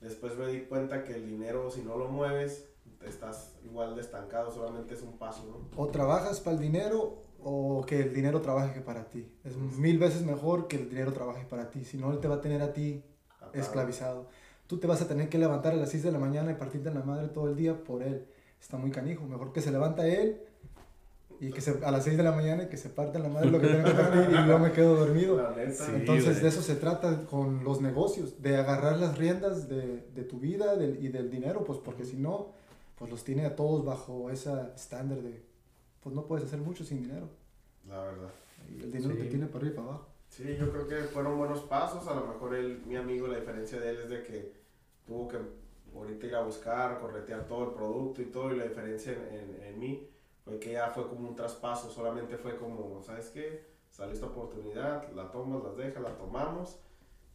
Después 0.00 0.36
me 0.36 0.48
di 0.48 0.62
cuenta 0.62 1.04
que 1.04 1.14
el 1.14 1.26
dinero, 1.26 1.70
si 1.70 1.82
no 1.82 1.96
lo 1.96 2.08
mueves, 2.08 2.68
estás 3.06 3.54
igual 3.64 3.94
de 3.94 4.00
estancado, 4.00 4.50
solamente 4.50 4.94
es 4.94 5.02
un 5.02 5.18
paso, 5.18 5.44
¿no? 5.46 5.82
O 5.82 5.88
trabajas 5.88 6.40
para 6.40 6.56
el 6.56 6.62
dinero 6.62 7.22
o 7.44 7.84
que 7.86 8.00
el 8.00 8.14
dinero 8.14 8.40
trabaje 8.40 8.80
para 8.80 9.10
ti. 9.10 9.28
Es 9.44 9.56
mil 9.56 9.98
veces 9.98 10.22
mejor 10.22 10.68
que 10.68 10.76
el 10.76 10.88
dinero 10.88 11.12
trabaje 11.12 11.44
para 11.44 11.70
ti, 11.70 11.84
si 11.84 11.96
no 11.98 12.12
él 12.12 12.20
te 12.20 12.28
va 12.28 12.36
a 12.36 12.40
tener 12.40 12.62
a 12.62 12.72
ti 12.72 13.02
Atado. 13.40 13.52
esclavizado. 13.54 14.26
Tú 14.68 14.78
te 14.78 14.86
vas 14.86 15.02
a 15.02 15.08
tener 15.08 15.28
que 15.28 15.38
levantar 15.38 15.72
a 15.72 15.76
las 15.76 15.90
6 15.90 16.04
de 16.04 16.12
la 16.12 16.18
mañana 16.18 16.52
y 16.52 16.54
partirte 16.54 16.88
en 16.88 16.94
la 16.94 17.02
madre 17.02 17.28
todo 17.28 17.48
el 17.48 17.56
día 17.56 17.82
por 17.82 18.02
él. 18.02 18.24
Está 18.60 18.78
muy 18.78 18.90
canijo. 18.92 19.24
Mejor 19.26 19.52
que 19.52 19.60
se 19.60 19.72
levanta 19.72 20.06
él 20.06 20.40
y 21.40 21.50
que 21.50 21.60
se, 21.60 21.84
a 21.84 21.90
las 21.90 22.04
6 22.04 22.16
de 22.16 22.22
la 22.22 22.30
mañana 22.32 22.62
y 22.62 22.68
que 22.68 22.76
se 22.76 22.88
parte 22.88 23.16
en 23.18 23.24
la 23.24 23.28
madre 23.28 23.50
lo 23.50 23.60
que 23.60 23.66
tenga 23.66 23.84
que 23.84 23.90
partir 23.90 24.28
y 24.30 24.46
yo 24.48 24.58
me 24.60 24.70
quedo 24.70 24.94
dormido. 24.94 25.44
Sí. 25.72 25.90
Entonces 25.94 26.40
de 26.40 26.48
eso 26.48 26.62
se 26.62 26.76
trata 26.76 27.26
con 27.26 27.64
los 27.64 27.80
negocios, 27.80 28.40
de 28.40 28.56
agarrar 28.56 28.98
las 28.98 29.18
riendas 29.18 29.68
de, 29.68 30.06
de 30.14 30.22
tu 30.22 30.38
vida 30.38 30.76
del- 30.76 31.04
y 31.04 31.08
del 31.08 31.28
dinero, 31.30 31.64
pues 31.64 31.80
porque 31.80 32.04
si 32.04 32.16
no, 32.16 32.52
pues 32.96 33.10
los 33.10 33.24
tiene 33.24 33.46
a 33.46 33.56
todos 33.56 33.84
bajo 33.84 34.30
ese 34.30 34.52
estándar 34.74 35.22
de, 35.22 35.42
pues 36.02 36.14
no 36.14 36.26
puedes 36.26 36.44
hacer 36.46 36.60
mucho 36.60 36.84
sin 36.84 37.02
dinero. 37.02 37.28
La 37.88 38.00
verdad. 38.02 38.30
Y 38.70 38.80
el 38.82 38.92
dinero 38.92 39.14
Sí. 39.14 39.20
te 39.20 39.26
tiene 39.26 39.46
para 39.46 39.58
arriba 39.58 39.72
y 39.72 39.76
para 39.76 39.88
abajo. 39.88 40.06
Sí, 40.28 40.56
yo 40.58 40.70
creo 40.70 40.86
que 40.88 40.96
fueron 41.08 41.36
buenos 41.36 41.60
pasos. 41.62 42.06
A 42.06 42.14
lo 42.14 42.26
mejor 42.26 42.54
él, 42.54 42.82
mi 42.86 42.96
amigo, 42.96 43.26
la 43.26 43.38
diferencia 43.38 43.78
de 43.80 43.90
él 43.90 43.96
es 44.04 44.08
de 44.08 44.22
que 44.22 44.52
tuvo 45.06 45.28
que 45.28 45.38
ahorita 45.94 46.26
ir 46.26 46.34
a 46.36 46.42
buscar, 46.42 47.00
corretear 47.00 47.46
todo 47.46 47.64
el 47.68 47.74
producto 47.74 48.22
y 48.22 48.26
todo. 48.26 48.52
Y 48.54 48.56
la 48.58 48.64
diferencia 48.64 49.12
en, 49.12 49.20
en, 49.56 49.62
en 49.62 49.78
mí 49.78 50.08
fue 50.44 50.58
que 50.58 50.72
ya 50.72 50.90
fue 50.90 51.06
como 51.08 51.28
un 51.28 51.36
traspaso. 51.36 51.90
Solamente 51.90 52.38
fue 52.38 52.56
como, 52.56 53.02
¿sabes 53.02 53.28
qué? 53.30 53.66
Sale 53.90 54.14
esta 54.14 54.26
oportunidad, 54.26 55.10
la 55.12 55.30
tomas, 55.30 55.62
las 55.64 55.76
dejas, 55.76 56.02
la 56.02 56.16
tomamos. 56.16 56.78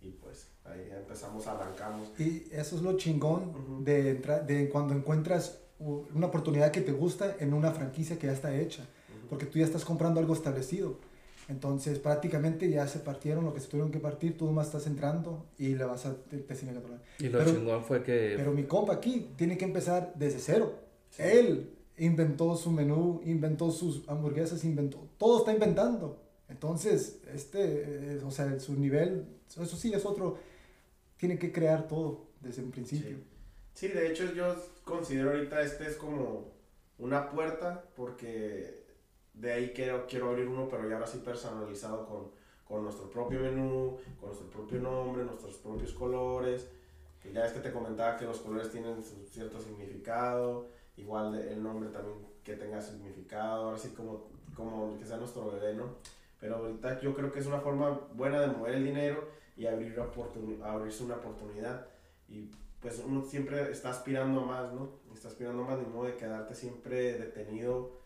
Y 0.07 0.11
pues 0.11 0.47
ahí 0.63 0.89
empezamos, 0.97 1.47
arrancamos. 1.47 2.09
Y 2.19 2.47
eso 2.51 2.75
es 2.77 2.81
lo 2.81 2.95
chingón 2.97 3.49
Ujú. 3.49 3.83
de, 3.83 4.11
entrar, 4.11 4.45
de 4.45 4.69
cuando 4.69 4.93
encuentras 4.93 5.59
una 5.79 6.27
oportunidad 6.27 6.71
que 6.71 6.81
te 6.81 6.91
gusta 6.91 7.35
en 7.39 7.53
una 7.53 7.71
franquicia 7.71 8.17
que 8.17 8.27
ya 8.27 8.33
está 8.33 8.55
hecha, 8.55 8.85
porque 9.29 9.45
tú 9.45 9.59
ya 9.59 9.65
estás 9.65 9.85
comprando 9.85 10.19
algo 10.19 10.33
establecido. 10.33 10.97
Entonces 11.49 11.99
prácticamente 11.99 12.69
ya 12.69 12.87
se 12.87 12.99
partieron 12.99 13.45
lo 13.45 13.53
que 13.53 13.59
se 13.61 13.67
tuvieron 13.67 13.91
que 13.91 13.99
partir, 13.99 14.37
tú 14.37 14.51
más 14.51 14.67
estás 14.67 14.85
entrando 14.87 15.45
y 15.57 15.75
le 15.75 15.85
vas 15.85 16.05
a 16.05 16.13
te, 16.15 16.37
te 16.39 16.55
tiene 16.55 16.73
que 16.73 16.79
tocar. 16.79 17.01
Y 17.19 17.29
lo 17.29 17.39
Pero- 17.39 17.51
chingón 17.53 17.83
fue 17.83 18.03
que... 18.03 18.33
Pero 18.35 18.51
mi 18.51 18.63
compa 18.63 18.93
aquí 18.93 19.31
tiene 19.37 19.57
que 19.57 19.63
empezar 19.65 20.13
desde 20.15 20.39
cero. 20.39 20.73
Sí. 21.09 21.23
Él 21.23 21.73
inventó 21.97 22.55
su 22.57 22.69
menú, 22.71 23.21
inventó 23.23 23.71
sus 23.71 24.07
hamburguesas, 24.09 24.63
inventó, 24.65 25.07
todo 25.17 25.39
está 25.39 25.53
inventando. 25.53 26.21
Entonces, 26.57 27.19
este, 27.31 28.15
eh, 28.15 28.21
o 28.25 28.31
sea, 28.31 28.59
su 28.59 28.73
nivel, 28.73 29.27
eso 29.47 29.77
sí 29.77 29.93
es 29.93 30.07
otro, 30.07 30.39
tiene 31.15 31.37
que 31.37 31.51
crear 31.51 31.87
todo 31.87 32.25
desde 32.41 32.63
un 32.63 32.71
principio. 32.71 33.17
Sí, 33.75 33.89
de 33.89 34.09
hecho 34.09 34.33
yo 34.33 34.55
considero 34.83 35.29
ahorita 35.29 35.61
este 35.61 35.85
es 35.85 35.97
como 35.97 36.51
una 36.97 37.29
puerta 37.29 37.83
porque 37.95 38.85
de 39.35 39.53
ahí 39.53 39.71
quiero, 39.75 40.07
quiero 40.07 40.29
abrir 40.29 40.47
uno, 40.47 40.67
pero 40.67 40.89
ya 40.89 40.95
ahora 40.95 41.05
sí 41.05 41.19
personalizado 41.19 42.07
con, 42.07 42.31
con 42.67 42.83
nuestro 42.83 43.07
propio 43.11 43.39
menú, 43.41 43.99
con 44.19 44.29
nuestro 44.29 44.49
propio 44.49 44.79
nombre, 44.79 45.23
nuestros 45.25 45.57
propios 45.57 45.93
colores, 45.93 46.65
ya 47.31 47.45
es 47.45 47.51
que 47.51 47.59
te 47.59 47.71
comentaba 47.71 48.17
que 48.17 48.25
los 48.25 48.39
colores 48.39 48.71
tienen 48.71 49.03
su 49.03 49.27
cierto 49.29 49.59
significado, 49.61 50.69
igual 50.95 51.35
el 51.35 51.61
nombre 51.61 51.89
también 51.89 52.17
que 52.43 52.55
tenga 52.55 52.81
significado, 52.81 53.75
así 53.75 53.89
como, 53.89 54.31
como 54.55 54.97
que 54.97 55.05
sea 55.05 55.17
nuestro 55.17 55.51
bebé, 55.51 55.75
¿no? 55.75 56.16
Pero 56.39 56.57
ahorita 56.57 56.99
yo 57.01 57.13
creo 57.13 57.31
que 57.31 57.39
es 57.39 57.45
una 57.47 57.59
forma 57.59 57.89
buena 58.13 58.39
de 58.41 58.47
mover 58.47 58.75
el 58.75 58.85
dinero 58.85 59.27
y 59.55 59.65
abrir 59.65 59.99
abrirse 60.63 61.03
una 61.03 61.15
oportunidad. 61.15 61.87
Y 62.29 62.49
pues 62.79 63.01
uno 63.05 63.23
siempre 63.23 63.71
está 63.71 63.89
aspirando 63.89 64.41
a 64.41 64.45
más, 64.45 64.73
¿no? 64.73 64.91
Está 65.13 65.29
aspirando 65.29 65.63
a 65.63 65.67
más, 65.67 65.79
ni 65.79 65.85
modo 65.85 66.05
de 66.05 66.15
quedarte 66.15 66.53
siempre 66.53 67.17
detenido 67.17 67.97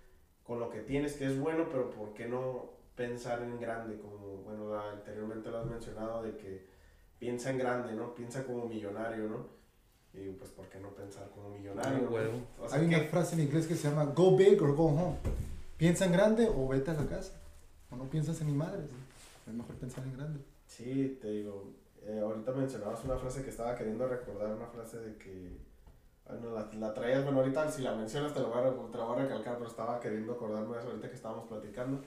con 0.43 0.59
lo 0.59 0.69
que 0.69 0.79
tienes, 0.79 1.13
que 1.13 1.25
es 1.25 1.37
bueno, 1.39 1.67
pero 1.69 1.89
¿por 1.89 2.13
qué 2.13 2.27
no 2.27 2.69
pensar 2.95 3.41
en 3.41 3.59
grande? 3.59 3.99
Como, 3.99 4.37
bueno, 4.43 4.73
la- 4.73 4.91
anteriormente 4.91 5.49
lo 5.49 5.57
has 5.59 5.65
mencionado, 5.65 6.23
de 6.23 6.35
que 6.37 6.67
piensa 7.19 7.49
en 7.49 7.57
grande, 7.57 7.93
¿no? 7.93 8.15
Piensa 8.15 8.43
como 8.45 8.65
millonario, 8.67 9.27
¿no? 9.27 9.47
Y 10.13 10.29
pues, 10.31 10.49
¿por 10.51 10.67
qué 10.67 10.79
no 10.79 10.89
pensar 10.89 11.29
como 11.29 11.49
millonario? 11.49 11.97
Ah, 11.97 12.01
no? 12.01 12.09
huevo. 12.09 12.39
O 12.59 12.67
sea, 12.67 12.79
Hay 12.79 12.85
una 12.87 12.99
que- 13.01 13.07
frase 13.07 13.35
en 13.35 13.41
inglés 13.41 13.67
que 13.67 13.75
se 13.75 13.89
llama 13.89 14.05
go 14.05 14.35
big 14.37 14.61
or 14.61 14.73
go 14.75 14.85
home. 14.87 15.17
Piensa 15.77 16.05
en 16.05 16.11
grande 16.13 16.47
o 16.53 16.67
vete 16.67 16.91
a 16.91 16.93
la 16.95 17.05
casa. 17.05 17.40
O 17.91 17.95
no 17.95 18.09
piensas 18.09 18.39
en 18.41 18.47
mi 18.47 18.53
madre. 18.53 18.87
¿sí? 18.87 18.95
Es 19.47 19.53
mejor 19.53 19.75
pensar 19.75 20.03
en 20.05 20.13
grande. 20.13 20.39
Sí, 20.65 21.19
te 21.21 21.29
digo, 21.29 21.73
eh, 22.03 22.19
ahorita 22.21 22.51
mencionabas 22.53 23.03
una 23.03 23.17
frase 23.17 23.43
que 23.43 23.49
estaba 23.49 23.75
queriendo 23.75 24.07
recordar, 24.07 24.53
una 24.53 24.67
frase 24.67 24.97
de 24.99 25.17
que, 25.17 25.57
ah, 26.27 26.35
no, 26.41 26.51
la, 26.51 26.69
la 26.73 26.93
traías, 26.93 27.23
bueno, 27.23 27.39
ahorita 27.39 27.69
si 27.69 27.81
la 27.81 27.93
mencionas 27.93 28.33
te, 28.33 28.39
lo 28.39 28.49
voy 28.49 28.59
a, 28.59 28.91
te 28.91 28.97
la 28.97 29.03
voy 29.03 29.19
a 29.19 29.23
recalcar, 29.23 29.57
pero 29.57 29.69
estaba 29.69 29.99
queriendo 29.99 30.33
acordarme 30.33 30.73
de 30.73 30.79
eso 30.79 30.89
ahorita 30.89 31.09
que 31.09 31.15
estábamos 31.15 31.47
platicando, 31.47 32.01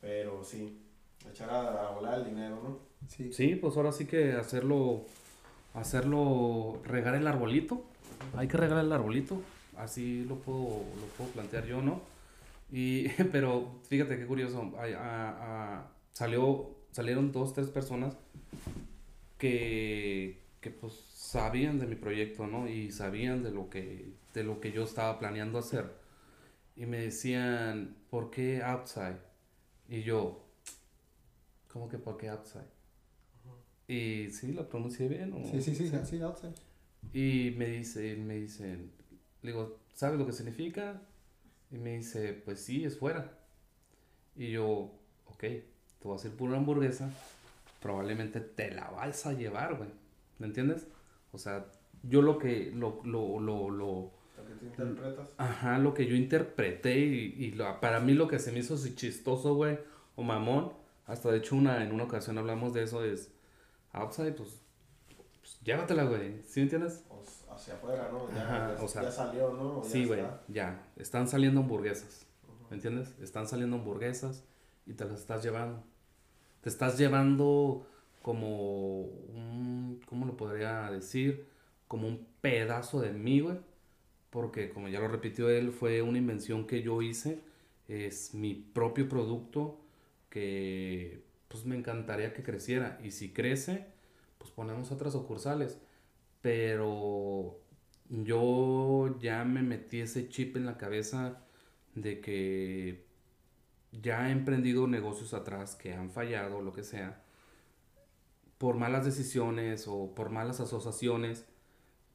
pero 0.00 0.44
sí, 0.44 0.82
echar 1.28 1.50
a, 1.50 1.88
a 1.88 1.90
volar 1.92 2.18
el 2.18 2.26
dinero, 2.26 2.60
¿no? 2.62 2.78
Sí. 3.08 3.32
Sí, 3.32 3.56
pues 3.56 3.76
ahora 3.76 3.92
sí 3.92 4.06
que 4.06 4.34
hacerlo, 4.34 5.06
hacerlo, 5.74 6.78
regar 6.84 7.14
el 7.14 7.26
arbolito. 7.26 7.84
Hay 8.36 8.48
que 8.48 8.56
regar 8.58 8.84
el 8.84 8.92
arbolito. 8.92 9.40
Así 9.76 10.24
lo 10.24 10.36
puedo, 10.36 10.58
lo 10.68 11.06
puedo 11.16 11.30
plantear 11.30 11.64
yo, 11.64 11.80
¿no? 11.80 12.02
Y, 12.72 13.08
pero 13.32 13.80
fíjate 13.88 14.18
qué 14.18 14.26
curioso. 14.26 14.72
ay, 14.78 14.92
a- 14.94 15.78
a- 15.78 15.92
salió, 16.12 16.76
salieron 16.92 17.32
dos, 17.32 17.52
tres 17.54 17.68
personas 17.68 18.16
que, 19.38 20.38
que 20.60 20.70
pues 20.70 20.92
sabían 21.14 21.78
de 21.78 21.86
mi 21.86 21.96
proyecto, 21.96 22.46
¿no? 22.46 22.68
Y 22.68 22.92
sabían 22.92 23.42
de 23.42 23.50
lo 23.50 23.70
que, 23.70 24.12
de 24.34 24.44
lo 24.44 24.60
que 24.60 24.72
yo 24.72 24.84
estaba 24.84 25.18
planeando 25.18 25.58
hacer. 25.58 25.90
Y 26.76 26.86
me 26.86 26.98
decían, 26.98 27.96
¿por 28.10 28.30
qué 28.30 28.62
outside? 28.62 29.18
Y 29.88 30.02
yo, 30.02 30.44
¿cómo 31.68 31.88
que 31.88 31.98
por 31.98 32.16
qué 32.16 32.28
outside? 32.28 32.68
Y 33.88 34.30
sí, 34.30 34.52
lo 34.52 34.68
pronuncié 34.68 35.08
bien. 35.08 35.32
¿o? 35.32 35.44
Sí, 35.44 35.60
sí, 35.60 35.74
sí, 35.74 35.90
sí, 36.04 36.20
outside. 36.20 36.54
Y 37.12 37.54
me 37.56 37.66
dice, 37.66 38.14
me 38.16 38.36
dicen, 38.36 38.92
digo, 39.42 39.78
¿sabes 39.94 40.18
lo 40.18 40.26
que 40.26 40.32
significa? 40.32 41.02
Y 41.70 41.78
me 41.78 41.96
dice, 41.96 42.32
pues 42.44 42.60
sí, 42.60 42.84
es 42.84 42.98
fuera. 42.98 43.32
Y 44.36 44.52
yo, 44.52 44.92
ok, 45.26 45.38
te 45.40 45.64
voy 46.02 46.12
a 46.12 46.16
hacer 46.16 46.32
por 46.32 46.48
una 46.48 46.58
hamburguesa, 46.58 47.10
probablemente 47.80 48.40
te 48.40 48.70
la 48.70 48.90
vas 48.90 49.26
a 49.26 49.32
llevar, 49.32 49.76
güey. 49.76 49.90
¿Me 50.38 50.46
entiendes? 50.46 50.86
O 51.32 51.38
sea, 51.38 51.66
yo 52.02 52.22
lo 52.22 52.38
que, 52.38 52.72
lo, 52.74 53.00
lo, 53.04 53.38
lo, 53.40 53.70
lo, 53.70 54.10
que 54.46 54.54
tú 54.54 54.66
interpretas. 54.66 55.28
Ajá, 55.36 55.78
lo 55.78 55.94
que 55.94 56.06
yo 56.06 56.16
interpreté 56.16 56.98
y, 56.98 57.34
y 57.38 57.52
lo- 57.52 57.80
para 57.80 58.00
mí 58.00 58.14
lo 58.14 58.26
que 58.28 58.38
se 58.38 58.52
me 58.52 58.60
hizo 58.60 58.74
así 58.74 58.94
chistoso, 58.94 59.54
güey, 59.54 59.78
o 60.16 60.22
mamón, 60.22 60.72
hasta 61.06 61.30
de 61.30 61.38
hecho 61.38 61.56
una, 61.56 61.84
en 61.84 61.92
una 61.92 62.04
ocasión 62.04 62.38
hablamos 62.38 62.72
de 62.72 62.84
eso, 62.84 63.04
es, 63.04 63.30
outside, 63.92 64.32
pues, 64.32 64.60
pues 65.40 65.58
llévatela, 65.62 66.04
güey, 66.04 66.42
¿sí 66.44 66.60
me 66.60 66.64
entiendes? 66.64 67.04
Pues, 67.08 67.39
hacia 67.60 67.74
afuera, 67.74 68.08
¿no? 68.10 68.28
Ya, 68.34 68.42
Ajá, 68.42 68.74
ya- 68.76 68.82
o 68.82 68.88
sea, 68.88 69.02
ya 69.02 69.10
salió, 69.12 69.52
¿no? 69.52 69.82
Ya 69.82 69.88
Sí, 69.90 70.04
güey, 70.06 70.22
ya, 70.48 70.86
están 70.96 71.28
saliendo 71.28 71.60
hamburguesas, 71.60 72.26
¿me 72.70 72.76
entiendes? 72.76 73.14
Están 73.20 73.46
saliendo 73.46 73.76
hamburguesas 73.76 74.44
y 74.86 74.94
te 74.94 75.04
las 75.04 75.20
estás 75.20 75.42
llevando. 75.42 75.82
Te 76.62 76.68
estás 76.68 76.98
llevando 76.98 77.86
como 78.22 79.00
un, 79.02 80.00
¿cómo 80.06 80.26
lo 80.26 80.36
podría 80.36 80.90
decir? 80.90 81.46
Como 81.88 82.06
un 82.08 82.26
pedazo 82.40 83.00
de 83.00 83.12
mí, 83.12 83.40
güey. 83.40 83.58
Porque 84.30 84.70
como 84.70 84.88
ya 84.88 85.00
lo 85.00 85.08
repitió 85.08 85.48
él, 85.50 85.72
fue 85.72 86.02
una 86.02 86.18
invención 86.18 86.66
que 86.66 86.82
yo 86.82 87.02
hice. 87.02 87.40
Es 87.88 88.34
mi 88.34 88.54
propio 88.54 89.08
producto 89.08 89.80
que 90.28 91.24
pues 91.48 91.64
me 91.64 91.76
encantaría 91.76 92.32
que 92.32 92.42
creciera. 92.42 93.00
Y 93.02 93.10
si 93.10 93.32
crece, 93.32 93.86
pues 94.38 94.50
ponemos 94.52 94.92
otras 94.92 95.14
sucursales. 95.14 95.78
Pero 96.42 97.60
yo 98.08 99.18
ya 99.20 99.44
me 99.44 99.62
metí 99.62 100.00
ese 100.00 100.28
chip 100.28 100.56
en 100.56 100.66
la 100.66 100.76
cabeza 100.78 101.44
de 101.94 102.20
que 102.20 103.06
ya 103.92 104.28
he 104.28 104.32
emprendido 104.32 104.86
negocios 104.86 105.34
atrás 105.34 105.74
que 105.74 105.94
han 105.94 106.10
fallado, 106.10 106.62
lo 106.62 106.72
que 106.72 106.82
sea, 106.82 107.22
por 108.58 108.76
malas 108.76 109.04
decisiones 109.04 109.86
o 109.88 110.14
por 110.14 110.30
malas 110.30 110.60
asociaciones. 110.60 111.46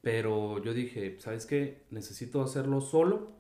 Pero 0.02 0.62
yo 0.64 0.74
dije, 0.74 1.18
¿sabes 1.20 1.46
qué? 1.46 1.84
Necesito 1.90 2.44
hacerlo 2.44 2.82
solo. 2.82 3.34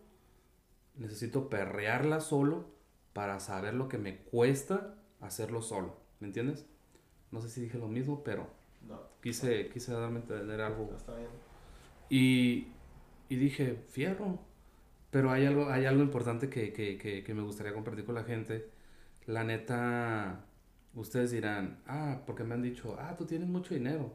Necesito 0.95 1.49
perrearla 1.49 2.21
solo 2.21 2.73
para 3.13 3.39
saber 3.39 3.73
lo 3.73 3.87
que 3.87 3.97
me 3.97 4.17
cuesta 4.17 4.95
hacerlo 5.21 5.61
solo. 5.61 5.97
¿Me 6.19 6.27
entiendes? 6.27 6.65
No 7.31 7.41
sé 7.41 7.49
si 7.49 7.61
dije 7.61 7.77
lo 7.77 7.87
mismo, 7.87 8.23
pero 8.23 8.49
No, 8.87 9.01
quise, 9.21 9.69
quise 9.69 9.91
darme 9.93 10.19
a 10.19 10.21
entender 10.21 10.61
algo 10.61 10.89
no 10.91 10.97
está 10.97 11.15
bien. 11.15 11.29
y, 12.09 12.67
y 13.29 13.35
dije, 13.35 13.83
fierro. 13.89 14.39
Pero 15.11 15.31
hay 15.31 15.45
algo, 15.45 15.69
hay 15.69 15.85
algo 15.85 16.03
importante 16.03 16.49
que, 16.49 16.73
que, 16.73 16.97
que, 16.97 17.23
que 17.23 17.33
me 17.33 17.41
gustaría 17.41 17.73
compartir 17.73 18.05
con 18.05 18.15
la 18.15 18.23
gente. 18.23 18.69
La 19.27 19.43
neta, 19.43 20.45
ustedes 20.93 21.31
dirán, 21.31 21.79
ah, 21.87 22.21
porque 22.25 22.43
me 22.43 22.53
han 22.53 22.61
dicho, 22.61 22.97
ah, 22.99 23.15
tú 23.17 23.25
tienes 23.25 23.47
mucho 23.47 23.73
dinero. 23.73 24.13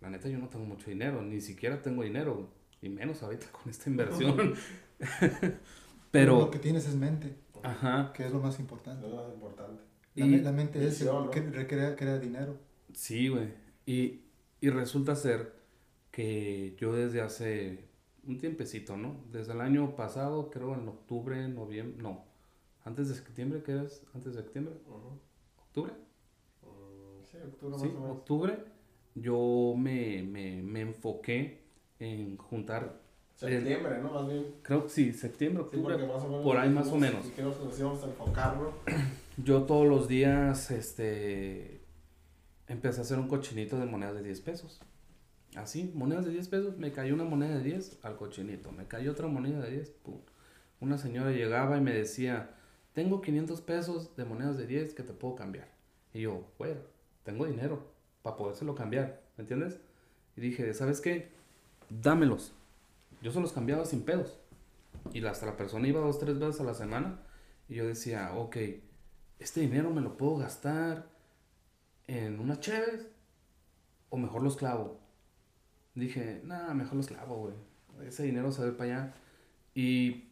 La 0.00 0.08
neta, 0.10 0.28
yo 0.28 0.38
no 0.38 0.48
tengo 0.48 0.64
mucho 0.64 0.88
dinero, 0.90 1.20
ni 1.22 1.40
siquiera 1.40 1.82
tengo 1.82 2.02
dinero, 2.04 2.48
y 2.80 2.88
menos 2.88 3.22
ahorita 3.22 3.46
con 3.52 3.70
esta 3.70 3.90
inversión. 3.90 4.54
Pero 6.10 6.38
lo 6.38 6.50
que 6.50 6.58
tienes 6.58 6.86
es 6.88 6.94
mente, 6.94 7.36
ajá, 7.62 8.12
que 8.14 8.26
es 8.26 8.32
lo 8.32 8.40
más 8.40 8.58
importante. 8.60 9.06
Lo 9.08 9.16
más 9.16 9.32
importante. 9.34 9.82
La, 10.14 10.26
Y- 10.26 10.40
la 10.40 10.52
mente 10.52 10.86
es 10.86 11.02
¿no? 11.04 11.30
que 11.30 11.40
recrea, 11.42 11.96
crea 11.96 12.18
dinero. 12.18 12.56
Sí, 12.94 13.28
güey. 13.28 13.48
Y, 13.86 14.20
y 14.60 14.70
resulta 14.70 15.14
ser 15.16 15.54
que 16.10 16.74
yo 16.78 16.92
desde 16.94 17.20
hace 17.20 17.84
un 18.26 18.38
tiempecito, 18.38 18.96
¿no? 18.96 19.16
Desde 19.32 19.52
el 19.52 19.60
año 19.60 19.94
pasado, 19.96 20.50
creo 20.50 20.74
en 20.74 20.88
octubre, 20.88 21.46
noviembre, 21.48 22.02
no. 22.02 22.24
Antes 22.84 23.08
de 23.08 23.14
septiembre, 23.14 23.62
¿qué 23.64 23.82
es? 23.84 24.02
Antes 24.14 24.34
de 24.34 24.42
septiembre, 24.42 24.74
octubre. 25.58 25.92
Mm, 26.62 27.24
Sí, 27.30 27.36
octubre 27.44 27.78
Sí, 27.78 27.84
más 27.86 27.94
o 27.96 28.00
menos. 28.00 28.16
octubre. 28.18 28.58
Yo 29.14 29.74
me, 29.76 30.22
me, 30.22 30.62
me 30.62 30.80
enfoqué 30.82 31.62
en 31.98 32.36
juntar, 32.36 33.00
Septiembre, 33.34 33.98
¿no? 34.02 34.12
Más 34.12 34.26
bien. 34.28 34.46
creo 34.62 34.84
que 34.84 34.88
sí, 34.88 35.12
septiembre, 35.12 35.62
octubre. 35.64 35.96
menos. 35.98 36.24
por 36.42 36.56
ahí 36.56 36.70
más 36.70 36.88
o 36.88 36.96
menos. 36.96 37.26
y 37.26 37.30
que 37.32 37.42
nos 37.42 37.62
nos 37.62 37.78
íbamos 37.78 38.02
a 38.02 38.06
enfocar, 38.06 38.56
¿no? 38.56 38.72
Yo 39.44 39.64
todos 39.64 39.86
los 39.86 40.08
días, 40.08 40.70
este, 40.70 41.75
empecé 42.68 43.00
a 43.00 43.02
hacer 43.02 43.18
un 43.18 43.28
cochinito 43.28 43.78
de 43.78 43.86
monedas 43.86 44.14
de 44.14 44.22
10 44.22 44.40
pesos. 44.40 44.80
Así, 45.54 45.90
monedas 45.94 46.24
de 46.26 46.32
10 46.32 46.48
pesos, 46.48 46.76
me 46.78 46.92
cayó 46.92 47.14
una 47.14 47.24
moneda 47.24 47.56
de 47.56 47.62
10 47.62 48.00
al 48.02 48.16
cochinito, 48.16 48.72
me 48.72 48.86
cayó 48.86 49.12
otra 49.12 49.26
moneda 49.26 49.60
de 49.60 49.70
10, 49.70 49.90
pum. 49.90 50.20
Una 50.80 50.98
señora 50.98 51.30
llegaba 51.30 51.78
y 51.78 51.80
me 51.80 51.92
decía, 51.92 52.50
tengo 52.92 53.22
500 53.22 53.60
pesos 53.62 54.16
de 54.16 54.24
monedas 54.24 54.58
de 54.58 54.66
10 54.66 54.94
que 54.94 55.02
te 55.02 55.12
puedo 55.12 55.34
cambiar. 55.34 55.68
Y 56.12 56.22
yo, 56.22 56.46
bueno, 56.58 56.80
tengo 57.24 57.46
dinero 57.46 57.90
para 58.22 58.36
podérselo 58.36 58.74
cambiar, 58.74 59.22
¿me 59.36 59.42
entiendes? 59.42 59.78
Y 60.36 60.40
dije, 60.40 60.74
¿sabes 60.74 61.00
qué? 61.00 61.30
Dámelos. 61.88 62.52
Yo 63.22 63.32
se 63.32 63.40
los 63.40 63.52
cambiaba 63.52 63.84
sin 63.86 64.02
pedos. 64.02 64.38
Y 65.12 65.24
hasta 65.24 65.46
la 65.46 65.56
persona 65.56 65.88
iba 65.88 66.00
dos, 66.00 66.18
tres 66.18 66.38
veces 66.38 66.60
a 66.60 66.64
la 66.64 66.74
semana. 66.74 67.20
Y 67.68 67.76
yo 67.76 67.86
decía, 67.86 68.32
ok, 68.34 68.56
este 69.38 69.60
dinero 69.60 69.90
me 69.90 70.02
lo 70.02 70.16
puedo 70.16 70.36
gastar 70.36 71.06
en 72.06 72.38
unas 72.38 72.60
cheves 72.60 73.06
o 74.10 74.16
mejor 74.16 74.42
los 74.42 74.56
clavo. 74.56 75.00
Dije, 75.94 76.40
nada, 76.44 76.74
mejor 76.74 76.96
los 76.96 77.06
clavo, 77.06 77.36
güey. 77.36 78.08
Ese 78.08 78.24
dinero 78.24 78.52
se 78.52 78.64
va 78.64 78.76
para 78.76 78.84
allá. 78.84 79.14
Y 79.74 80.30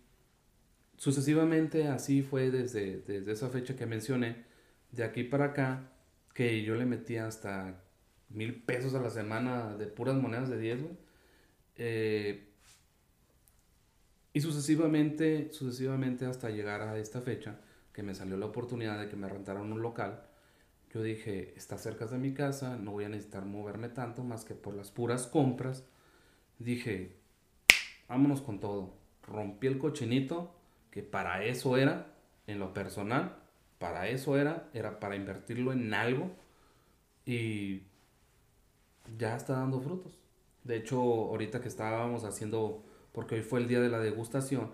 sucesivamente 0.96 1.88
así 1.88 2.22
fue 2.22 2.50
desde, 2.50 2.98
desde 3.00 3.32
esa 3.32 3.48
fecha 3.48 3.76
que 3.76 3.86
mencioné, 3.86 4.44
de 4.92 5.04
aquí 5.04 5.24
para 5.24 5.46
acá, 5.46 5.90
que 6.34 6.62
yo 6.62 6.74
le 6.76 6.84
metía 6.84 7.26
hasta 7.26 7.80
mil 8.28 8.62
pesos 8.62 8.94
a 8.94 9.00
la 9.00 9.10
semana 9.10 9.76
de 9.76 9.86
puras 9.86 10.16
monedas 10.16 10.48
de 10.48 10.58
10, 10.58 10.82
güey. 10.82 10.96
Eh, 11.76 12.50
y 14.32 14.40
sucesivamente, 14.40 15.52
sucesivamente 15.52 16.26
hasta 16.26 16.50
llegar 16.50 16.82
a 16.82 16.98
esta 16.98 17.20
fecha, 17.20 17.60
que 17.92 18.02
me 18.02 18.14
salió 18.14 18.36
la 18.36 18.46
oportunidad 18.46 18.98
de 18.98 19.08
que 19.08 19.16
me 19.16 19.28
rentaran 19.28 19.72
un 19.72 19.80
local, 19.80 20.24
yo 20.94 21.02
dije, 21.02 21.52
está 21.56 21.76
cerca 21.76 22.06
de 22.06 22.18
mi 22.18 22.34
casa, 22.34 22.76
no 22.76 22.92
voy 22.92 23.04
a 23.04 23.08
necesitar 23.08 23.44
moverme 23.44 23.88
tanto 23.88 24.22
más 24.22 24.44
que 24.44 24.54
por 24.54 24.74
las 24.74 24.92
puras 24.92 25.26
compras. 25.26 25.84
Dije, 26.60 27.16
vámonos 28.08 28.40
con 28.40 28.60
todo. 28.60 28.94
Rompí 29.26 29.66
el 29.66 29.78
cochinito, 29.78 30.54
que 30.92 31.02
para 31.02 31.42
eso 31.42 31.76
era, 31.76 32.14
en 32.46 32.60
lo 32.60 32.72
personal, 32.72 33.36
para 33.80 34.08
eso 34.08 34.38
era, 34.38 34.70
era 34.72 35.00
para 35.00 35.16
invertirlo 35.16 35.72
en 35.72 35.92
algo 35.94 36.30
y 37.26 37.82
ya 39.18 39.36
está 39.36 39.54
dando 39.54 39.80
frutos. 39.80 40.16
De 40.62 40.76
hecho, 40.76 41.00
ahorita 41.00 41.60
que 41.60 41.66
estábamos 41.68 42.22
haciendo, 42.22 42.84
porque 43.10 43.34
hoy 43.34 43.42
fue 43.42 43.58
el 43.58 43.66
día 43.66 43.80
de 43.80 43.88
la 43.88 43.98
degustación, 43.98 44.70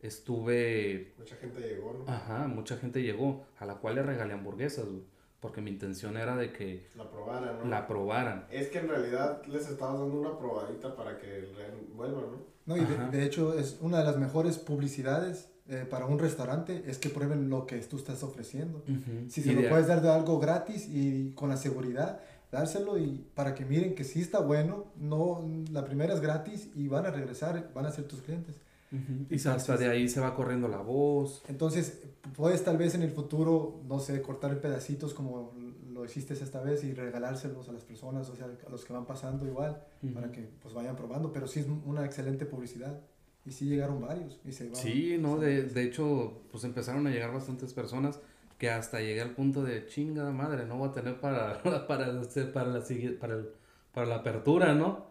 estuve... 0.00 1.14
Mucha 1.16 1.36
gente 1.36 1.60
llegó, 1.60 1.94
¿no? 1.94 2.12
Ajá, 2.12 2.46
mucha 2.46 2.76
gente 2.76 3.02
llegó, 3.02 3.46
a 3.58 3.64
la 3.64 3.76
cual 3.76 3.94
le 3.94 4.02
regalé 4.02 4.34
hamburguesas, 4.34 4.84
güey. 4.84 5.12
Porque 5.42 5.60
mi 5.60 5.72
intención 5.72 6.16
era 6.16 6.36
de 6.36 6.52
que 6.52 6.88
La 6.94 7.10
probaran, 7.10 7.58
¿no? 7.58 7.64
la 7.64 7.86
probaran. 7.88 8.46
Es 8.48 8.68
que 8.68 8.78
en 8.78 8.88
realidad 8.88 9.42
les 9.48 9.68
estabas 9.68 9.98
dando 9.98 10.20
una 10.20 10.38
probadita 10.38 10.94
para 10.94 11.18
que 11.18 11.48
vuelvan, 11.96 12.22
¿no? 12.30 12.52
No, 12.64 12.76
y 12.76 12.84
de, 13.10 13.24
hecho 13.24 13.58
es 13.58 13.78
una 13.80 13.98
de 13.98 14.04
las 14.04 14.18
mejores 14.18 14.56
publicidades 14.58 15.50
eh, 15.68 15.84
para 15.90 16.06
un 16.06 16.20
restaurante 16.20 16.84
es 16.86 16.98
que 16.98 17.08
prueben 17.08 17.50
lo 17.50 17.66
que 17.66 17.78
tú 17.78 17.96
estás 17.96 18.22
ofreciendo. 18.22 18.84
Si 19.28 19.42
se 19.42 19.52
lo 19.52 19.62
de- 19.62 19.68
puedes 19.68 19.88
dar 19.88 20.00
de 20.00 20.10
algo 20.10 20.38
gratis 20.38 20.86
y 20.88 21.32
con 21.34 21.48
la 21.48 21.56
seguridad, 21.56 22.20
dárselo 22.52 22.96
y 22.98 23.26
para 23.34 23.56
que 23.56 23.64
miren 23.64 23.96
que 23.96 24.04
sí 24.04 24.20
está 24.20 24.38
bueno, 24.38 24.84
no 24.96 25.44
la 25.72 25.84
primera 25.84 26.14
es 26.14 26.20
gratis 26.20 26.68
y 26.76 26.86
van 26.86 27.04
a 27.06 27.10
regresar, 27.10 27.68
van 27.74 27.86
a 27.86 27.90
ser 27.90 28.04
tus 28.06 28.22
clientes. 28.22 28.60
Ujú. 28.92 29.26
Y 29.34 29.48
hasta 29.48 29.76
de 29.76 29.88
ahí 29.88 30.08
se 30.08 30.20
va 30.20 30.34
corriendo 30.34 30.68
la 30.68 30.78
voz. 30.78 31.42
Entonces, 31.48 32.02
puedes 32.36 32.62
tal 32.62 32.76
vez 32.76 32.94
en 32.94 33.02
el 33.02 33.10
futuro, 33.10 33.80
no 33.88 33.98
sé, 33.98 34.20
cortar 34.20 34.60
pedacitos 34.60 35.14
como 35.14 35.52
lo 35.92 36.04
hiciste 36.04 36.34
esta 36.34 36.60
vez 36.62 36.84
y 36.84 36.92
regalárselos 36.94 37.68
a 37.68 37.72
las 37.72 37.84
personas, 37.84 38.28
o 38.30 38.36
sea, 38.36 38.46
a 38.66 38.70
los 38.70 38.84
que 38.84 38.92
van 38.92 39.06
pasando 39.06 39.46
igual, 39.46 39.82
Ujú. 40.02 40.12
para 40.14 40.30
que 40.32 40.48
pues 40.60 40.74
vayan 40.74 40.96
probando, 40.96 41.32
pero 41.32 41.46
sí 41.46 41.60
es 41.60 41.66
una 41.86 42.04
excelente 42.04 42.44
publicidad. 42.46 43.00
Y 43.44 43.50
sí 43.50 43.64
llegaron 43.66 44.00
varios 44.00 44.38
y 44.44 44.52
se 44.52 44.66
van- 44.66 44.76
Sí, 44.76 45.16
no, 45.18 45.36
de, 45.38 45.64
de 45.64 45.82
hecho, 45.82 46.42
pues 46.52 46.62
empezaron 46.64 47.06
a 47.08 47.10
llegar 47.10 47.32
bastantes 47.32 47.72
personas 47.74 48.20
que 48.56 48.70
hasta 48.70 49.00
llegué 49.00 49.20
al 49.20 49.34
punto 49.34 49.64
de 49.64 49.86
chingada 49.86 50.30
madre, 50.30 50.64
no 50.64 50.76
voy 50.78 50.90
a 50.90 50.92
tener 50.92 51.18
para, 51.20 51.60
para, 51.62 51.86
para, 51.88 52.06
la, 52.12 52.22
para, 52.52 53.34
el- 53.34 53.48
para 53.92 54.06
la 54.06 54.16
apertura, 54.16 54.74
¿no? 54.74 55.06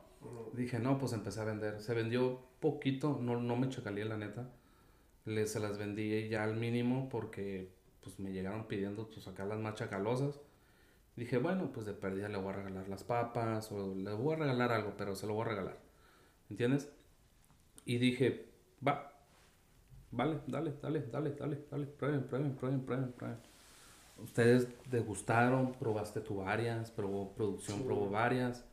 Dije, 0.53 0.79
no, 0.79 0.97
pues 0.97 1.11
empecé 1.13 1.41
a 1.41 1.43
vender. 1.45 1.81
Se 1.81 1.93
vendió 1.93 2.39
poquito, 2.61 3.17
no, 3.21 3.41
no 3.41 3.57
me 3.57 3.67
chacalé 3.67 4.05
la 4.05 4.15
neta. 4.17 4.49
Le, 5.25 5.45
se 5.47 5.59
las 5.59 5.77
vendí 5.77 6.29
ya 6.29 6.43
al 6.45 6.55
mínimo 6.55 7.09
porque 7.09 7.69
pues 8.01 8.19
me 8.19 8.31
llegaron 8.31 8.67
pidiendo 8.67 9.07
pues 9.09 9.27
acá 9.27 9.43
las 9.45 9.59
más 9.59 9.75
chacalosas. 9.75 10.39
Dije, 11.17 11.37
bueno, 11.37 11.71
pues 11.73 11.85
de 11.85 11.93
pérdida 11.93 12.29
le 12.29 12.37
voy 12.37 12.53
a 12.53 12.57
regalar 12.57 12.87
las 12.87 13.03
papas 13.03 13.71
o 13.73 13.93
le 13.93 14.13
voy 14.13 14.35
a 14.35 14.37
regalar 14.39 14.71
algo, 14.71 14.93
pero 14.97 15.15
se 15.15 15.27
lo 15.27 15.33
voy 15.33 15.45
a 15.45 15.49
regalar. 15.49 15.77
¿Entiendes? 16.49 16.89
Y 17.85 17.97
dije, 17.97 18.45
va, 18.87 19.11
vale, 20.11 20.39
dale, 20.47 20.73
dale, 20.81 21.01
dale, 21.11 21.31
dale, 21.31 21.65
dale, 21.69 21.85
prueben, 21.87 22.23
prueben, 22.23 22.55
prueben, 22.55 22.81
prueben, 22.85 23.11
prueben. 23.11 23.37
Ustedes 24.17 24.67
degustaron, 24.89 25.73
probaste 25.73 26.21
tú 26.21 26.37
varias, 26.37 26.91
probó 26.91 27.33
producción, 27.33 27.79
Sí. 27.79 27.83
probó 27.85 28.09
varias. 28.09 28.63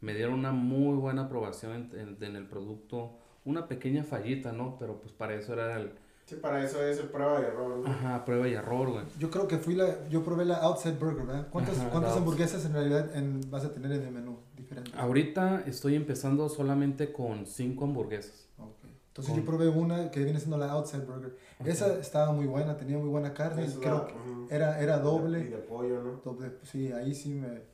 Me 0.00 0.14
dieron 0.14 0.34
una 0.34 0.52
muy 0.52 0.96
buena 0.96 1.24
aprobación 1.26 1.90
en, 1.92 1.98
en- 1.98 2.24
en 2.24 2.36
el 2.36 2.46
producto. 2.46 3.18
Una 3.44 3.68
pequeña 3.68 4.04
fallita, 4.04 4.52
¿no? 4.52 4.76
Pero 4.78 5.00
pues 5.00 5.12
para 5.12 5.34
eso 5.34 5.52
era 5.52 5.76
el... 5.78 5.92
Sí, 6.26 6.36
para 6.36 6.64
eso 6.64 6.82
es 6.82 6.98
el 6.98 7.08
prueba 7.08 7.38
y 7.40 7.44
error, 7.44 7.76
¿no? 7.76 7.86
Ajá, 7.86 8.24
prueba 8.24 8.48
y 8.48 8.54
error, 8.54 8.90
güey. 8.90 9.04
Yo 9.18 9.30
creo 9.30 9.46
que 9.46 9.58
fui 9.58 9.74
la, 9.74 10.08
yo 10.08 10.24
probé 10.24 10.46
la 10.46 10.56
Outside 10.56 10.96
Burger, 10.98 11.26
¿verdad? 11.26 11.48
¿Cuántas, 11.50 11.78
Ajá, 11.78 11.90
cuántas 11.90 12.16
hamburguesas 12.16 12.64
en 12.64 12.72
realidad 12.72 13.14
en- 13.14 13.42
vas 13.50 13.62
a 13.66 13.72
tener 13.74 13.92
en 13.92 14.02
el 14.04 14.10
menú 14.12 14.38
diferente? 14.56 14.90
Ahorita 14.96 15.62
estoy 15.66 15.94
empezando 15.96 16.48
solamente 16.48 17.12
con 17.12 17.44
cinco 17.44 17.84
hamburguesas. 17.84 18.48
Ok. 18.58 18.70
Entonces 19.08 19.32
Con- 19.34 19.42
yo 19.42 19.46
probé 19.46 19.68
una 19.68 20.10
que 20.10 20.24
viene 20.24 20.38
siendo 20.40 20.56
la 20.56 20.70
Outside 20.72 21.04
Burger. 21.04 21.36
Esa 21.66 21.98
estaba 21.98 22.32
muy 22.32 22.46
buena, 22.46 22.78
tenía 22.78 22.96
muy 22.96 23.10
buena 23.10 23.34
carne. 23.34 23.66
Creo 23.78 23.98
la- 23.98 24.06
que 24.06 24.54
era, 24.54 24.80
era 24.80 24.96
Y 24.96 25.00
doble. 25.02 25.44
de 25.44 25.58
pollo, 25.58 26.02
¿no? 26.02 26.20
doble. 26.24 26.52
Sí, 26.62 26.90
ahí 26.90 27.14
sí 27.14 27.34
me... 27.34 27.73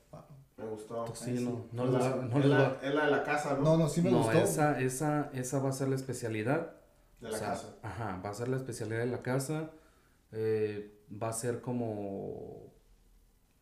Me 0.61 0.67
gustó. 0.67 1.05
Tocino. 1.05 1.51
sí. 1.51 1.69
No 1.73 1.85
es, 1.87 1.91
les 1.91 2.01
la, 2.03 2.17
no 2.17 2.39
es, 2.39 2.45
la, 2.47 2.79
es 2.83 2.95
la 2.95 3.05
de 3.07 3.11
la 3.11 3.23
casa, 3.25 3.55
¿no? 3.55 3.63
No, 3.63 3.77
no, 3.79 3.89
sí 3.89 4.03
me 4.03 4.11
no, 4.11 4.19
gustó. 4.19 4.39
esa, 4.39 4.81
esa, 4.81 5.31
esa 5.33 5.59
va 5.61 5.71
a 5.71 5.73
ser 5.73 5.89
la 5.89 5.97
especialidad. 5.97 6.73
De 7.21 7.29
la 7.31 7.37
O 7.37 7.39
sea, 7.39 7.49
casa. 7.51 7.77
Ajá, 7.83 8.21
va 8.25 8.31
a 8.31 8.35
ser 8.35 8.49
la 8.49 8.57
especialidad 8.57 9.01
de 9.01 9.07
la 9.07 9.23
casa. 9.23 9.71
eh, 10.33 10.97
va 11.11 11.29
a 11.31 11.33
ser 11.33 11.61
como, 11.61 12.73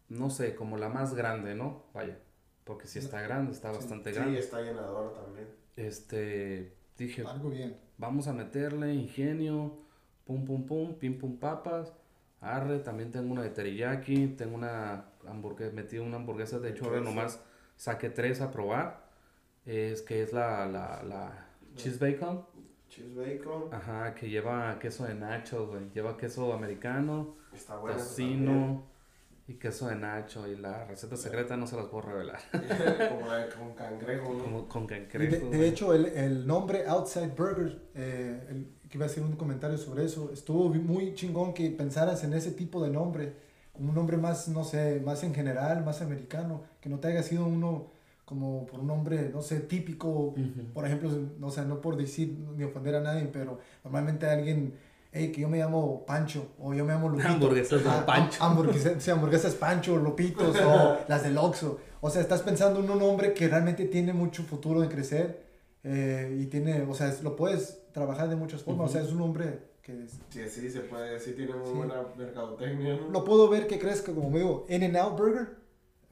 no 0.09 0.31
sé, 0.31 0.55
como 0.55 0.77
la 0.77 0.89
más 0.89 1.15
grande, 1.15 1.55
¿no? 1.55 1.85
Vaya, 1.95 2.19
porque 2.65 2.87
si 2.87 2.99
está 2.99 3.21
grande, 3.23 3.53
está 3.53 3.71
Sí. 3.71 3.77
bastante 3.79 4.11
Sí, 4.13 4.17
grande. 4.19 4.39
está 4.39 4.61
llenadora 4.61 5.13
también. 5.15 5.49
Este, 5.77 6.75
dije, 6.99 7.23
Algo 7.27 7.51
bien. 7.51 7.79
vamos 7.97 8.27
a 8.29 8.33
meterle 8.33 8.93
ingenio, 8.95 9.79
pum, 10.25 10.45
pum, 10.45 10.67
pum, 10.67 10.95
pim, 10.99 11.19
pum, 11.19 11.39
papas. 11.39 11.93
Arre, 12.41 12.79
también 12.79 13.11
tengo 13.11 13.33
una 13.33 13.43
de 13.43 13.51
teriyaki, 13.51 14.29
tengo 14.29 14.55
una 14.57 15.07
hamburguesa, 15.27 15.73
metí 15.75 15.99
una 15.99 16.17
hamburguesa, 16.17 16.59
de 16.61 16.71
hecho 16.71 16.85
ahora 16.85 16.99
Queso. 17.01 17.11
nomás 17.11 17.41
saqué 17.77 18.11
tres 18.11 18.41
a 18.41 18.51
probar. 18.51 19.07
Es 19.67 20.03
que 20.03 20.23
es 20.23 20.33
la, 20.33 20.67
la, 20.67 21.03
la 21.03 21.47
cheese 21.75 21.99
bacon. 21.99 22.45
Cheese 22.89 23.15
bacon. 23.15 23.65
Ajá, 23.75 24.15
que 24.15 24.31
lleva 24.31 24.79
queso 24.79 25.05
de 25.05 25.15
nacho, 25.15 25.67
güey. 25.67 25.91
Lleva 25.93 26.17
queso 26.17 26.53
americano, 26.55 27.35
Está 27.53 27.77
buena. 27.77 27.99
tocino 27.99 28.87
y 29.47 29.55
queso 29.55 29.89
de 29.89 29.97
nacho. 29.97 30.47
Y 30.49 30.57
la 30.57 30.85
receta 30.87 31.17
secreta 31.17 31.55
no 31.59 31.67
se 31.67 31.77
las 31.77 31.87
puedo 31.87 32.09
revelar. 32.09 32.39
Como 33.11 33.27
la 33.27 33.37
de 33.47 33.49
con 33.55 33.75
cangrejo, 33.75 34.33
¿no? 34.33 34.43
Como 34.45 34.69
con 34.69 34.85
Y 34.85 34.87
de, 35.27 35.39
de 35.51 35.69
hecho, 35.69 35.93
el, 35.93 36.07
el 36.07 36.47
nombre 36.47 36.87
Outside 36.87 37.35
Burger, 37.37 37.79
eh, 37.95 38.47
el- 38.49 38.78
que 38.89 38.97
iba 38.99 39.07
a 39.07 39.09
hacer 39.09 39.23
un 39.23 39.33
comentario 39.37 39.77
sobre 39.79 40.05
eso, 40.05 40.31
estuvo 40.33 40.69
muy 40.71 41.15
chingón 41.15 41.53
que 41.55 41.71
pensaras 41.71 42.25
en 42.25 42.33
ese 42.35 42.51
tipo 42.53 42.83
de 42.83 42.91
nombre, 42.91 43.35
un 43.75 43.95
nombre 43.95 44.17
más, 44.17 44.49
no 44.49 44.65
sé, 44.65 45.01
más 45.05 45.23
en 45.23 45.35
general, 45.35 45.85
más 45.85 46.01
americano, 46.03 46.63
que 46.81 46.89
no 46.89 46.99
te 46.99 47.09
haya 47.09 47.23
sido 47.23 47.47
uno 47.47 47.87
como 48.25 48.67
por 48.67 48.81
un 48.81 48.87
nombre, 48.89 49.31
no 49.33 49.41
sé, 49.41 49.61
típico, 49.61 50.09
Ujú. 50.09 50.65
por 50.75 50.85
ejemplo, 50.85 51.11
no 51.39 51.51
sé, 51.51 51.65
no 51.65 51.81
por 51.81 51.97
decir 51.97 52.37
ni 52.57 52.65
ofender 52.65 52.95
a 52.97 53.01
nadie, 53.01 53.29
pero 53.33 53.59
normalmente 53.85 54.27
alguien, 54.27 54.75
hey, 55.13 55.33
que 55.33 55.41
yo 55.43 55.49
me 55.49 55.59
llamo 55.59 56.05
Pancho, 56.07 56.47
o 56.61 56.75
yo 56.75 56.85
me 56.85 56.93
llamo 56.93 57.09
Lupito. 57.09 57.29
Hamburguesas 57.29 57.83
Ah, 57.87 58.05
Pancho. 58.07 58.43
ham- 58.43 58.51
hamburguesas, 58.51 59.03
sí, 59.03 59.11
hamburguesas 59.11 59.55
Pancho, 59.55 59.97
Lupitos, 59.97 60.57
o 60.61 60.99
las 61.09 61.23
del 61.23 61.39
Oxxo. 61.39 61.79
O 62.01 62.11
sea, 62.11 62.21
estás 62.21 62.43
pensando 62.43 62.81
en 62.81 62.91
un 62.91 63.01
hombre 63.03 63.33
que 63.33 63.49
realmente 63.49 63.87
tiene 63.87 64.13
mucho 64.13 64.43
futuro 64.43 64.81
de 64.83 64.89
crecer 64.89 65.48
eh, 65.85 66.37
y 66.41 66.47
tiene, 66.47 66.83
o 66.83 66.95
sea, 66.95 67.09
es- 67.09 67.23
lo 67.23 67.37
puedes 67.37 67.81
trabajar 67.93 68.29
de 68.29 68.37
muchas 68.37 68.63
formas. 68.63 68.91
O 68.91 68.93
sea, 68.93 69.03
es 69.03 69.13
un 69.13 69.21
hombre 69.21 69.61
que 69.83 70.05
es- 70.05 70.19
Sí, 70.29 70.49
sí, 70.49 70.71
se 70.71 70.81
puede. 70.81 71.19
Sí, 71.19 71.33
tiene 71.33 71.55
muy 71.55 71.67
Sí. 71.67 71.73
buena 71.75 72.03
mercadotecnia, 72.17 72.97
¿no? 72.97 73.09
lo 73.11 73.25
puedo 73.25 73.49
ver 73.49 73.67
que 73.67 73.79
crezca, 73.79 74.15
como 74.15 74.31
me 74.31 74.39
digo, 74.39 74.67
In 74.69 74.85
and 74.85 74.97
Out 74.97 75.19
Burger, 75.19 75.57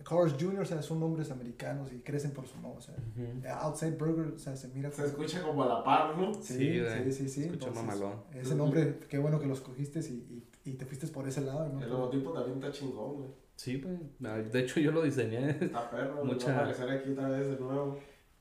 Cars 0.08 0.34
Jr., 0.38 0.60
o 0.60 0.64
sea, 0.64 0.82
son 0.82 1.00
nombres 1.00 1.30
americanos 1.32 1.92
y 1.92 1.98
crecen 1.98 2.30
por 2.30 2.46
su 2.46 2.54
nombre. 2.60 2.78
O 2.78 2.80
sea, 2.80 2.94
Ujú. 2.94 3.66
Outside 3.66 3.96
Burger, 3.96 4.34
o 4.34 4.38
sea, 4.38 4.54
se 4.56 4.68
mira 4.68 4.88
Se 4.90 4.96
como- 5.02 5.08
escucha 5.08 5.42
como 5.42 5.64
a 5.64 5.66
la 5.66 5.82
par, 5.84 6.16
¿no? 6.16 6.32
Sí, 6.34 6.54
Sí, 6.54 6.80
sí, 7.04 7.12
sí, 7.12 7.28
sí. 7.28 7.44
Escucha 7.44 7.70
mamalón. 7.72 8.12
Ese 8.32 8.54
nombre, 8.54 9.00
qué 9.08 9.18
bueno 9.18 9.40
que 9.40 9.46
los 9.46 9.60
cogiste 9.60 9.98
y, 10.00 10.44
y, 10.64 10.70
y 10.70 10.74
te 10.74 10.86
fuiste 10.86 11.08
por 11.08 11.26
ese 11.26 11.40
lado. 11.40 11.68
¿no? 11.70 11.82
El 11.82 11.90
logotipo 11.90 12.32
también 12.32 12.58
está 12.58 12.70
chingón, 12.70 13.14
güey. 13.16 13.30
Sí, 13.56 13.80
güey. 13.80 13.96
Ah, 14.24 14.36
De 14.38 14.60
hecho, 14.60 14.78
yo 14.80 14.92
lo 14.92 15.02
diseñé. 15.02 15.50
Está 15.60 15.90
perro. 15.90 16.14
Mucha- 16.24 16.34
Mucha... 16.34 16.46
Va 16.52 16.52
a 16.52 16.60
aparecer 16.60 16.90
aquí 16.90 17.10
otra 17.10 17.28
vez 17.30 17.48
de 17.48 17.56
nuevo. 17.58 17.98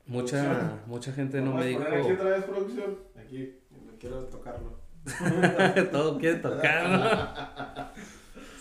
Mucha, 0.07 0.81
mucha 0.85 1.11
gente 1.11 1.41
no 1.41 1.51
¿Vamos 1.53 1.65
me 1.65 1.73
poner 1.73 1.87
aquí 1.93 1.97
dijo. 2.09 2.13
otra 2.21 2.29
vez 2.35 2.43
producción? 2.45 2.97
Aquí. 3.17 3.55
No 3.85 3.93
quiero 3.99 4.19
tocarlo. 4.25 4.79
Todo 5.91 6.17
quiere 6.17 6.37
tocar. 6.39 7.93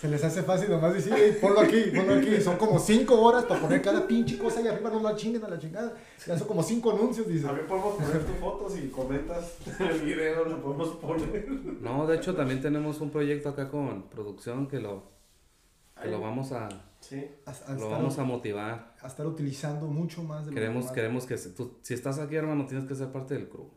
Se 0.01 0.09
les 0.09 0.23
hace 0.23 0.43
fácil 0.43 0.69
nomás 0.69 0.93
decir, 0.93 1.13
"Ey, 1.13 1.37
ponlo 1.41 1.61
aquí, 1.61 1.85
ponlo 1.95 2.15
aquí. 2.15 2.39
Son 2.41 2.57
como 2.57 2.77
cinco 2.77 3.19
horas 3.21 3.45
para 3.45 3.61
poner 3.61 3.81
cada 3.81 4.05
pinche 4.05 4.37
cosa 4.37 4.59
ahí 4.59 4.67
arriba, 4.67 4.89
no 4.89 5.01
la 5.01 5.15
chinguen 5.15 5.43
a 5.45 5.47
la 5.47 5.57
chingada. 5.57 5.93
Ya 6.27 6.37
son 6.37 6.47
como 6.47 6.61
cinco 6.61 6.91
anuncios, 6.91 7.27
dice. 7.27 7.45
También 7.45 7.65
podemos 7.65 7.95
poner 7.95 8.23
tus 8.25 8.35
fotos 8.37 8.77
y 8.77 8.89
comentas 8.89 9.57
el 9.79 10.01
video, 10.01 10.45
lo 10.45 10.61
podemos 10.61 10.89
poner. 10.97 11.47
No, 11.81 12.05
de 12.05 12.17
hecho, 12.17 12.35
también 12.35 12.61
tenemos 12.61 12.99
un 13.01 13.09
proyecto 13.09 13.49
acá 13.49 13.69
con 13.69 14.03
producción 14.09 14.67
que 14.67 14.79
lo, 14.79 15.03
que 16.01 16.09
lo 16.09 16.19
vamos 16.19 16.51
a, 16.51 16.67
Sí. 17.07 17.23
A, 17.45 17.51
a 17.51 17.53
lo 17.53 17.75
estar, 17.75 17.91
vamos 17.91 18.17
a 18.17 18.23
motivar. 18.23 18.95
a 18.99 19.07
estar 19.07 19.27
utilizando 19.27 19.85
mucho 19.85 20.23
más 20.23 20.43
de 20.45 20.51
lo 20.51 20.55
Queremos, 20.55 20.91
queremos 20.91 21.27
que 21.27 21.37
tú, 21.37 21.77
si 21.83 21.93
estás 21.93 22.17
aquí, 22.17 22.35
hermano, 22.35 22.65
tienes 22.65 22.87
que 22.87 22.95
ser 22.95 23.11
parte 23.11 23.35
del 23.35 23.47
crew. 23.47 23.69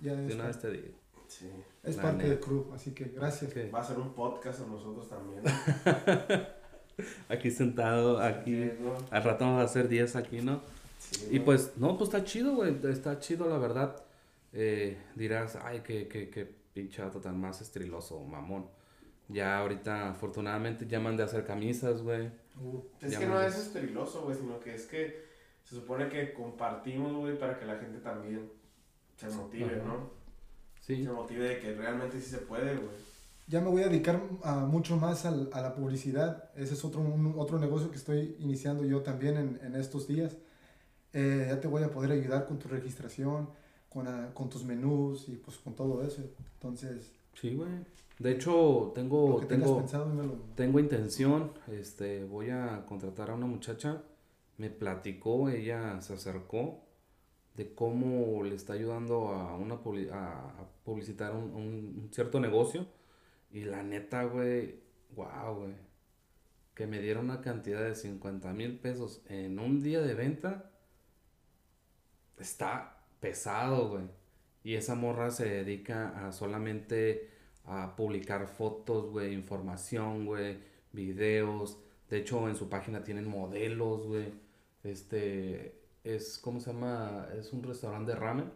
Ya 0.00 0.16
De 0.16 0.34
una 0.34 0.48
vez 0.48 0.58
te 0.58 0.68
digo. 0.72 0.88
Sí. 1.28 1.48
es 1.84 1.96
la 1.96 2.02
parte 2.02 2.18
neta. 2.24 2.30
del 2.30 2.40
crew, 2.40 2.72
así 2.74 2.90
que 2.92 3.04
gracias. 3.04 3.52
Va 3.72 3.80
a 3.80 3.84
ser 3.84 3.98
un 4.00 4.12
podcast 4.14 4.62
a 4.62 4.66
nosotros 4.66 5.08
también. 5.08 5.42
aquí 7.28 7.52
sentado, 7.52 8.20
aquí. 8.20 8.64
Sí, 8.64 8.72
¿no? 8.80 8.94
Al 9.10 9.22
rato 9.22 9.44
vamos 9.44 9.60
a 9.60 9.64
hacer 9.64 9.86
10 9.88 10.16
aquí, 10.16 10.40
¿no? 10.40 10.60
Sí, 10.98 11.28
Y 11.30 11.38
¿no? 11.38 11.44
pues, 11.44 11.72
no, 11.76 11.96
pues 11.96 12.12
está 12.12 12.24
chido, 12.24 12.56
güey. 12.56 12.76
Está 12.90 13.20
chido, 13.20 13.48
la 13.48 13.58
verdad. 13.58 14.02
Eh, 14.52 14.98
dirás, 15.14 15.56
ay, 15.62 15.82
qué, 15.84 16.08
qué, 16.08 16.28
qué 16.30 16.62
tan 17.22 17.40
más 17.40 17.60
estriloso, 17.60 18.20
mamón. 18.24 18.66
Ya 19.28 19.58
ahorita, 19.60 20.10
afortunadamente, 20.10 20.88
ya 20.88 20.98
mandé 20.98 21.22
a 21.22 21.26
hacer 21.26 21.46
camisas, 21.46 22.02
güey. 22.02 22.41
Uh, 22.60 22.80
Es 23.00 23.16
que 23.18 23.26
no 23.26 23.40
es 23.40 23.54
peligroso, 23.72 24.22
güey, 24.22 24.36
sino 24.36 24.60
que 24.60 24.74
es 24.74 24.86
que 24.86 25.24
se 25.64 25.76
supone 25.76 26.08
que 26.08 26.32
compartimos, 26.34 27.12
güey, 27.14 27.38
para 27.38 27.58
que 27.58 27.64
la 27.66 27.76
gente 27.76 27.98
también 28.00 28.50
se 29.16 29.28
motive, 29.30 29.76
Ajá. 29.76 29.84
¿no? 29.84 30.10
Sí, 30.80 31.04
Se 31.04 31.10
motive 31.12 31.44
de 31.48 31.60
que 31.60 31.74
realmente 31.74 32.20
sí 32.20 32.30
se 32.30 32.38
puede, 32.38 32.74
güey. 32.76 33.12
Ya 33.48 33.60
me 33.60 33.68
voy 33.70 33.82
a 33.82 33.88
dedicar 33.88 34.20
a 34.42 34.56
mucho 34.60 34.96
más 34.96 35.24
al- 35.26 35.50
a 35.52 35.60
la 35.60 35.74
publicidad. 35.74 36.50
Ese 36.56 36.74
es 36.74 36.84
otro, 36.84 37.00
un- 37.00 37.34
otro 37.38 37.58
negocio 37.58 37.90
que 37.90 37.96
estoy 37.96 38.36
iniciando 38.40 38.84
yo 38.84 39.02
también 39.02 39.36
en, 39.36 39.60
en 39.62 39.74
estos 39.76 40.06
días. 40.08 40.36
Eh, 41.12 41.46
ya 41.48 41.60
te 41.60 41.68
voy 41.68 41.82
a 41.82 41.90
poder 41.90 42.12
ayudar 42.12 42.46
con 42.46 42.58
tu 42.58 42.68
registración, 42.68 43.48
con, 43.88 44.06
ah, 44.08 44.30
con 44.34 44.48
tus 44.48 44.64
menús 44.64 45.28
y 45.28 45.36
pues 45.36 45.58
con 45.58 45.74
todo 45.74 46.02
eso. 46.02 46.22
Entonces, 46.54 47.12
sí, 47.34 47.54
güey. 47.54 47.68
De 48.22 48.32
hecho, 48.32 48.92
tengo, 48.94 49.44
tengo, 49.48 49.78
pensado, 49.78 50.38
tengo 50.54 50.78
intención, 50.78 51.52
este, 51.68 52.24
voy 52.24 52.50
a 52.50 52.84
contratar 52.86 53.30
a 53.30 53.34
una 53.34 53.46
muchacha, 53.46 54.02
me 54.58 54.70
platicó, 54.70 55.48
ella 55.48 56.00
se 56.00 56.14
acercó 56.14 56.84
de 57.56 57.74
cómo 57.74 58.42
le 58.44 58.54
está 58.54 58.74
ayudando 58.74 59.28
a, 59.28 59.56
una, 59.56 59.74
a, 60.12 60.66
publicitar 60.84 61.34
un, 61.34 61.44
un- 61.54 62.00
un 62.04 62.08
cierto 62.12 62.38
negocio. 62.40 62.86
Y 63.50 63.64
la 63.64 63.82
neta, 63.82 64.24
güey, 64.24 64.80
wow, 65.16 65.54
güey. 65.56 65.74
Que 66.74 66.86
me 66.86 67.00
dieron 67.00 67.26
una 67.26 67.40
cantidad 67.42 67.82
de 67.82 67.94
50 67.94 68.52
mil 68.54 68.78
pesos 68.78 69.22
en 69.28 69.58
un 69.58 69.82
día 69.82 70.00
de 70.00 70.14
venta. 70.14 70.70
Está 72.38 73.04
pesado, 73.20 73.88
güey. 73.90 74.04
Y 74.64 74.74
esa 74.76 74.94
morra 74.94 75.30
se 75.30 75.46
dedica 75.48 76.26
a 76.26 76.32
solamente 76.32 77.28
a 77.64 77.94
publicar 77.96 78.46
fotos, 78.46 79.10
güey, 79.10 79.32
información, 79.34 80.26
güey, 80.26 80.58
videos. 80.92 81.78
De 82.10 82.18
hecho, 82.18 82.48
en 82.48 82.56
su 82.56 82.68
página 82.68 83.02
tienen 83.02 83.26
modelos, 83.26 84.06
güey. 84.06 84.32
Este 84.82 85.82
es, 86.04 86.38
¿cómo 86.38 86.60
se 86.60 86.72
llama? 86.72 87.28
Es 87.38 87.52
un 87.52 87.62
restaurante 87.62 88.12
de 88.12 88.18
ramen. 88.18 88.50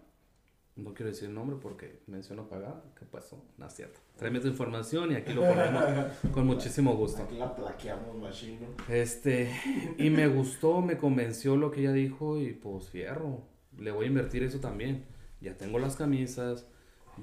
No 0.77 0.93
quiero 0.93 1.11
decir 1.11 1.29
el 1.29 1.35
nombre 1.35 1.57
porque 1.61 2.01
menciono 2.07 2.49
pagada. 2.49 2.85
¿Qué 2.99 3.07
pasó? 3.07 3.43
No 3.57 3.67
es 3.67 3.73
cierto. 3.73 3.99
Tráeme 4.19 4.41
tu 4.41 4.49
información 4.49 5.13
y 5.13 5.15
aquí 5.15 5.33
lo 5.33 5.41
ponemos 5.41 5.85
con 6.33 6.47
muchísimo 6.47 6.95
gusto. 6.95 7.23
Aquí 7.23 7.37
la 7.37 7.55
plaqueamos, 7.55 8.15
machino. 8.17 8.67
Este, 8.89 9.51
y 9.97 10.11
me 10.11 10.29
gustó, 10.29 10.83
me 10.83 10.99
convenció 10.99 11.57
lo 11.57 11.71
que 11.71 11.81
ella 11.81 11.93
dijo 11.93 12.39
y 12.39 12.53
pues 12.53 12.91
fierro, 12.91 13.41
le 13.79 13.91
voy 13.91 14.05
a 14.05 14.09
invertir 14.09 14.43
eso 14.43 14.61
también. 14.61 15.07
Ya 15.41 15.57
tengo 15.57 15.79
las 15.79 15.97
camisas, 15.97 16.67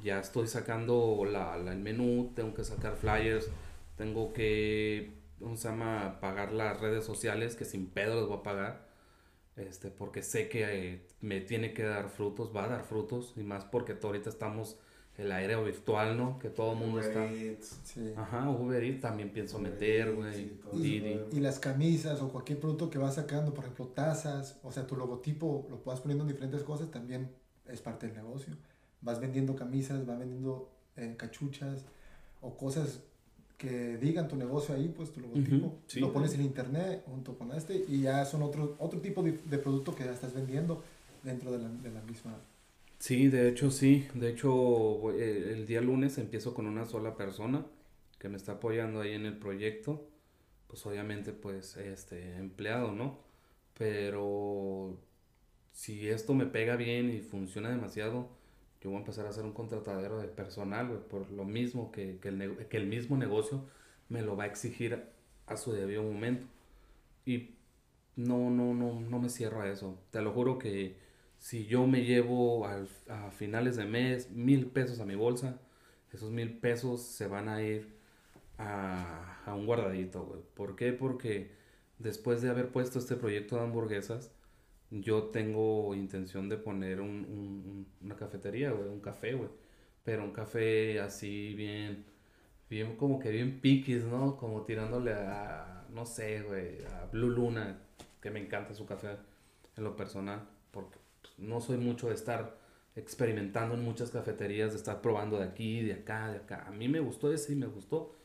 ya 0.01 0.19
estoy 0.19 0.47
sacando 0.47 1.23
la, 1.29 1.57
la- 1.57 1.73
el 1.73 1.79
menú, 1.79 2.31
tengo 2.35 2.53
que 2.53 2.63
sacar 2.63 2.95
flyers, 2.95 3.49
tengo 3.97 4.33
que, 4.33 5.13
¿cómo 5.39 5.55
se 5.57 5.67
llama? 5.69 6.19
Pagar 6.19 6.51
las 6.51 6.79
redes 6.81 7.03
sociales 7.05 7.55
que 7.55 7.65
sin 7.65 7.87
pedo 7.87 8.15
les 8.19 8.27
voy 8.27 8.37
a 8.37 8.43
pagar. 8.43 8.87
Este, 9.55 9.91
porque 9.91 10.23
sé 10.23 10.49
que 10.49 10.93
eh, 10.93 11.07
me 11.21 11.39
tiene 11.39 11.73
que 11.73 11.83
dar 11.83 12.09
frutos, 12.09 12.51
va 12.55 12.65
a 12.65 12.69
dar 12.69 12.83
frutos, 12.83 13.33
y 13.37 13.43
más 13.43 13.65
porque 13.65 13.93
to- 13.93 14.07
ahorita 14.07 14.29
estamos 14.31 14.77
el 15.15 15.31
aéreo 15.31 15.63
virtual, 15.63 16.17
¿no? 16.17 16.39
Que 16.39 16.49
todo 16.49 16.71
el 16.73 16.79
mundo 16.79 16.95
Uber 16.97 17.05
está. 17.07 17.25
Eats, 17.31 17.79
Sí. 17.83 18.13
Ajá, 18.17 18.49
Uber 18.49 18.83
Eats 18.83 19.01
también 19.01 19.29
pienso 19.29 19.59
Uber 19.59 19.71
meter, 19.71 20.15
güey. 20.15 20.53
y 20.73 20.97
eso, 21.05 21.27
Y 21.31 21.39
las 21.39 21.59
camisas 21.59 22.19
o 22.23 22.29
cualquier 22.29 22.59
producto 22.59 22.89
que 22.89 22.97
vas 22.97 23.13
sacando, 23.13 23.53
por 23.53 23.65
ejemplo, 23.65 23.85
tazas, 23.89 24.57
o 24.63 24.71
sea, 24.71 24.87
tu 24.87 24.95
logotipo 24.95 25.67
lo 25.69 25.83
puedas 25.83 25.99
poniendo 26.01 26.23
en 26.23 26.29
diferentes 26.29 26.63
cosas, 26.63 26.89
también 26.89 27.29
es 27.67 27.79
parte 27.79 28.07
del 28.07 28.15
negocio. 28.15 28.55
Vas 29.03 29.19
vendiendo 29.19 29.55
camisas, 29.55 30.05
vas 30.05 30.17
vendiendo 30.17 30.69
eh, 30.97 31.13
cachuchas 31.17 31.85
o 32.41 32.57
cosas 32.57 33.03
que 33.57 33.97
digan 33.97 34.27
tu 34.27 34.35
negocio 34.35 34.75
ahí, 34.75 34.91
pues 34.95 35.11
tu 35.11 35.21
logotipo. 35.21 35.77
Sí. 35.87 35.99
lo 35.99 36.11
pones 36.11 36.33
en 36.33 36.41
internet 36.41 37.03
junto 37.05 37.37
con 37.37 37.51
este 37.51 37.85
y 37.87 38.01
ya 38.01 38.25
son 38.25 38.41
otro, 38.43 38.75
otro 38.79 38.99
tipo 38.99 39.21
de, 39.23 39.33
de 39.33 39.57
producto 39.57 39.95
que 39.95 40.03
ya 40.03 40.11
estás 40.11 40.33
vendiendo 40.33 40.83
dentro 41.23 41.51
de 41.51 41.59
la, 41.59 41.69
de 41.69 41.91
la 41.91 42.01
misma. 42.01 42.35
Sí, 42.99 43.27
de 43.27 43.49
hecho 43.49 43.69
sí. 43.69 44.07
De 44.13 44.29
hecho, 44.29 45.11
eh, 45.11 45.51
el 45.53 45.65
día 45.65 45.81
lunes 45.81 46.17
empiezo 46.17 46.53
con 46.53 46.67
una 46.67 46.85
sola 46.85 47.17
persona 47.17 47.65
que 48.17 48.29
me 48.29 48.37
está 48.37 48.53
apoyando 48.53 49.01
ahí 49.01 49.11
en 49.11 49.25
el 49.25 49.37
proyecto. 49.37 50.07
Pues 50.67 50.85
obviamente, 50.85 51.33
pues, 51.33 51.75
este, 51.75 52.37
empleado, 52.37 52.93
¿no? 52.93 53.19
Pero 53.77 54.97
si 55.73 56.07
esto 56.07 56.33
me 56.33 56.45
pega 56.45 56.77
bien 56.77 57.09
y 57.09 57.19
funciona 57.19 57.69
demasiado, 57.69 58.29
yo 58.83 58.89
voy 58.89 58.97
a 58.97 58.99
empezar 59.01 59.25
a 59.25 59.29
hacer 59.29 59.43
un 59.45 59.53
contratadero 59.53 60.19
de 60.19 60.27
personal, 60.27 60.87
güey, 60.89 60.99
por 61.01 61.31
lo 61.31 61.45
mismo 61.45 61.91
que, 61.91 62.19
que 62.21 62.29
el, 62.29 62.67
que 62.69 62.77
el 62.77 62.87
mismo 62.87 63.17
negocio 63.17 63.65
me 64.09 64.21
lo 64.21 64.35
va 64.35 64.43
a 64.45 64.47
exigir 64.47 65.03
a 65.47 65.57
su 65.57 65.71
debido 65.73 66.03
momento. 66.03 66.47
Y 67.25 67.51
no, 68.15 68.49
no, 68.49 68.73
no, 68.73 68.99
no 69.01 69.19
me 69.19 69.29
cierro 69.29 69.61
a 69.61 69.69
eso. 69.69 69.97
Te 70.11 70.21
lo 70.21 70.31
juro 70.33 70.59
que 70.59 70.97
si 71.39 71.65
yo 71.65 71.87
me 71.87 72.03
llevo 72.03 72.67
al- 72.67 72.89
a 73.09 73.31
finales 73.31 73.75
de 73.77 73.85
mes 73.85 74.31
mil 74.31 74.67
pesos 74.67 74.99
a 74.99 75.05
mi 75.05 75.15
bolsa, 75.15 75.59
esos 76.13 76.31
mil 76.31 76.57
pesos 76.59 77.01
se 77.03 77.27
van 77.27 77.49
a 77.49 77.61
ir 77.63 77.87
a, 78.57 79.41
a 79.45 79.55
un 79.55 79.65
guardadito, 79.65 80.25
güey. 80.25 80.41
¿Por 80.55 80.75
qué? 80.75 80.93
Porque 80.93 81.51
después 81.99 82.41
de 82.41 82.49
haber 82.49 82.69
puesto 82.71 82.99
este 82.99 83.15
proyecto 83.15 83.55
de 83.57 83.63
hamburguesas, 83.63 84.31
yo 85.01 85.25
tengo 85.25 85.93
intención 85.95 86.49
de 86.49 86.57
poner 86.57 87.01
un, 87.01 87.09
un- 87.09 87.27
un- 87.65 87.87
una 88.01 88.15
cafetería, 88.15 88.71
güey, 88.71 88.89
un 88.89 88.99
café. 89.01 89.37
Pero 90.03 90.23
un 90.23 90.31
café 90.33 90.99
así 90.99 91.53
bien, 91.55 92.05
bien 92.69 92.95
como 92.97 93.19
que 93.19 93.31
bien 93.31 93.59
piquis, 93.61 94.03
¿no? 94.05 94.37
Como 94.37 94.63
tirándole 94.63 95.13
a, 95.13 95.85
no 95.91 96.05
sé, 96.05 96.41
güey, 96.43 96.83
a 96.85 97.05
Blue 97.11 97.29
Luna, 97.29 97.79
que 98.21 98.31
me 98.31 98.39
encanta 98.41 98.73
su 98.73 98.85
café 98.85 99.17
en 99.77 99.83
lo 99.83 99.95
personal, 99.95 100.47
porque 100.71 100.97
pues, 101.21 101.33
no 101.39 101.61
soy 101.61 101.77
mucho 101.77 102.09
de 102.09 102.15
estar 102.15 102.57
experimentando 102.95 103.75
en 103.75 103.83
muchas 103.83 104.11
cafeterías, 104.11 104.71
de 104.71 104.77
estar 104.77 105.01
probando 105.01 105.37
de 105.39 105.45
aquí, 105.45 105.81
de 105.83 105.93
acá, 105.93 106.29
de 106.31 106.37
acá. 106.39 106.65
A 106.67 106.71
mí 106.71 106.87
me 106.89 106.99
gustó 106.99 107.33
ese 107.33 107.53
y 107.53 107.55
me 107.55 107.67
gustó 107.67 108.15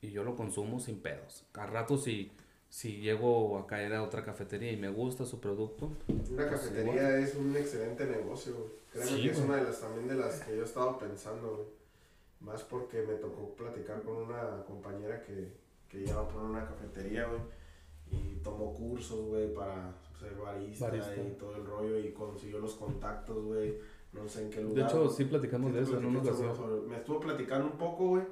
y 0.00 0.10
yo 0.10 0.24
lo 0.24 0.36
consumo 0.36 0.80
sin 0.80 1.00
pedos. 1.00 1.44
A 1.54 1.66
rato 1.66 1.98
si, 1.98 2.32
si 2.68 2.98
llego 3.00 3.58
a 3.58 3.66
caer 3.66 3.94
a 3.94 4.02
otra 4.02 4.24
cafetería 4.24 4.70
y 4.72 4.76
me 4.76 4.90
gusta 4.90 5.24
su 5.24 5.40
producto, 5.40 5.90
Una 6.08 6.46
Pues 6.48 6.50
cafetería 6.50 7.18
es 7.18 7.34
un 7.34 7.56
excelente 7.56 8.06
negocio, 8.06 8.54
güey. 8.54 8.68
Créeme 8.92 9.10
Sí, 9.10 9.22
que 9.22 9.30
es 9.30 9.38
una 9.38 9.56
de 9.56 9.64
las 9.64 9.80
también 9.80 10.08
de 10.08 10.14
las 10.16 10.40
que 10.40 10.54
yo 10.56 10.62
he 10.62 10.64
estado 10.64 10.98
pensando, 10.98 11.54
güey. 11.56 11.68
Más 12.40 12.62
porque 12.62 13.02
me 13.02 13.14
tocó 13.14 13.54
platicar 13.56 14.02
con 14.02 14.16
una 14.16 14.62
compañera 14.64 15.22
que, 15.22 15.52
que 15.88 16.04
ya 16.06 16.14
va 16.16 16.22
a 16.22 16.28
poner 16.28 16.50
una 16.50 16.66
cafetería, 16.66 17.26
güey. 17.26 17.40
Y 18.10 18.36
tomó 18.42 18.72
cursos, 18.74 19.26
güey, 19.26 19.52
para 19.52 19.92
ser 20.18 20.34
barista, 20.36 20.86
Barista. 20.88 21.16
y 21.16 21.36
todo 21.38 21.56
el 21.56 21.64
rollo. 21.66 21.98
Y 21.98 22.12
consiguió 22.12 22.58
los 22.60 22.74
contactos, 22.74 23.44
güey. 23.44 23.76
No 24.12 24.26
sé 24.28 24.42
en 24.42 24.50
qué 24.50 24.56
de 24.58 24.62
lugar. 24.64 24.88
hecho 24.88 25.08
sí 25.10 25.24
platicamos 25.24 25.70
Sí, 25.70 25.76
de 25.76 25.82
eso 25.82 25.98
en 25.98 26.06
una 26.06 26.20
ocasión. 26.20 26.88
Me 26.88 26.96
estuvo 26.96 27.20
platicando 27.20 27.66
un 27.66 27.76
poco, 27.78 28.08
güey. 28.08 28.24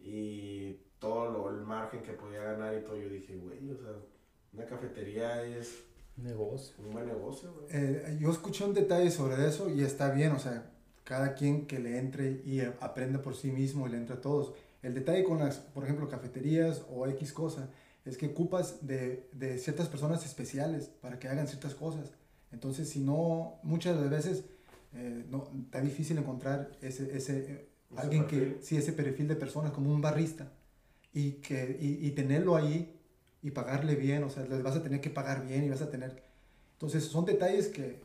Y 0.00 0.76
todo 0.98 1.30
lo, 1.30 1.50
el 1.50 1.62
margen 1.62 2.02
que 2.02 2.12
podía 2.12 2.42
ganar 2.42 2.76
y 2.76 2.82
todo. 2.84 2.96
Yo 2.96 3.08
dije, 3.08 3.36
güey, 3.36 3.70
o 3.70 3.76
sea, 3.76 3.92
una 4.52 4.64
cafetería 4.66 5.42
es 5.44 5.84
Negocio. 6.16 6.74
un 6.78 6.92
buen 6.92 7.06
negocio, 7.06 7.52
güey. 7.52 7.66
Eh, 7.70 8.16
yo 8.18 8.30
escuché 8.30 8.64
un 8.64 8.72
detalle 8.72 9.10
sobre 9.10 9.46
eso 9.46 9.68
y 9.68 9.82
está 9.82 10.10
bien, 10.10 10.32
o 10.32 10.38
sea, 10.38 10.70
cada 11.04 11.34
quien 11.34 11.66
que 11.66 11.78
le 11.78 11.98
entre 11.98 12.40
y 12.44 12.60
aprenda 12.80 13.20
por 13.20 13.36
sí 13.36 13.50
mismo 13.50 13.86
y 13.86 13.90
le 13.90 13.98
entre 13.98 14.16
a 14.16 14.20
todos. 14.20 14.54
El 14.82 14.94
detalle 14.94 15.24
con 15.24 15.38
las, 15.38 15.58
por 15.58 15.84
ejemplo, 15.84 16.08
cafeterías 16.08 16.82
o 16.90 17.06
X 17.06 17.32
cosa, 17.34 17.68
es 18.06 18.16
que 18.16 18.26
ocupas 18.28 18.86
de, 18.86 19.28
de 19.32 19.58
ciertas 19.58 19.88
personas 19.88 20.24
especiales 20.24 20.86
para 21.02 21.18
que 21.18 21.28
hagan 21.28 21.48
ciertas 21.48 21.74
cosas. 21.74 22.12
Entonces, 22.50 22.88
si 22.88 23.00
no, 23.00 23.58
muchas 23.62 23.96
de 23.96 24.02
las 24.02 24.10
veces 24.10 24.44
eh, 24.94 25.26
no, 25.28 25.50
está 25.64 25.80
difícil 25.82 26.16
encontrar 26.16 26.70
ese, 26.80 27.14
ese, 27.14 27.38
eh, 27.40 27.68
Ese 27.90 28.00
alguien 28.00 28.26
que, 28.26 28.38
perfil. 28.38 28.58
sí, 28.62 28.76
ese 28.78 28.92
perfil 28.94 29.28
de 29.28 29.36
personas 29.36 29.72
como 29.72 29.90
un 29.92 30.00
barrista 30.00 30.50
y, 31.16 31.32
que, 31.40 31.78
y, 31.80 32.06
y 32.06 32.10
tenerlo 32.10 32.56
ahí 32.56 32.94
y 33.42 33.50
pagarle 33.50 33.94
bien, 33.94 34.22
o 34.22 34.28
sea, 34.30 34.44
les 34.44 34.62
vas 34.62 34.76
a 34.76 34.82
tener 34.82 35.00
que 35.00 35.08
pagar 35.08 35.46
bien 35.46 35.64
y 35.64 35.70
vas 35.70 35.80
a 35.80 35.88
tener... 35.90 36.22
Entonces, 36.74 37.04
son 37.04 37.24
detalles 37.24 37.68
que, 37.68 38.00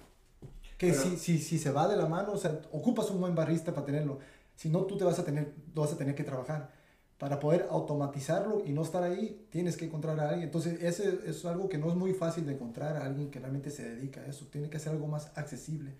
que 0.77 0.91
Pero- 0.91 1.01
si, 1.01 1.17
si, 1.17 1.37
si 1.39 1.59
se 1.59 1.71
va 1.71 1.89
de 1.89 1.97
la 1.97 2.05
mano, 2.05 2.31
o 2.31 2.37
sea, 2.37 2.61
ocupas 2.71 3.11
un 3.11 3.19
buen 3.19 3.35
barrista 3.35 3.73
para 3.73 3.85
tenerlo. 3.85 4.19
Si 4.55 4.69
no, 4.69 4.83
tú 4.85 4.95
te 4.97 5.03
vas 5.03 5.19
a 5.19 5.25
tener, 5.25 5.53
vas 5.75 5.91
a 5.91 5.97
tener 5.97 6.15
que 6.15 6.23
trabajar. 6.23 6.71
Para 7.17 7.37
poder 7.39 7.67
automatizarlo 7.69 8.63
y 8.65 8.71
no 8.71 8.81
estar 8.81 9.03
ahí, 9.03 9.45
tienes 9.49 9.75
que 9.75 9.85
encontrar 9.85 10.17
a 10.21 10.29
alguien. 10.29 10.43
Entonces, 10.45 10.81
ese 10.81 11.19
es 11.27 11.43
algo 11.45 11.67
que 11.67 11.77
no 11.77 11.89
es 11.89 11.95
muy 11.95 12.13
fácil 12.13 12.45
de 12.45 12.53
encontrar 12.53 12.95
a 12.95 13.05
alguien 13.05 13.29
que 13.29 13.39
realmente 13.39 13.71
se 13.71 13.83
dedica 13.93 14.21
a 14.21 14.27
eso. 14.27 14.47
Tiene 14.49 14.69
que 14.69 14.79
ser 14.79 14.93
algo 14.93 15.07
más 15.07 15.31
accesible. 15.35 15.91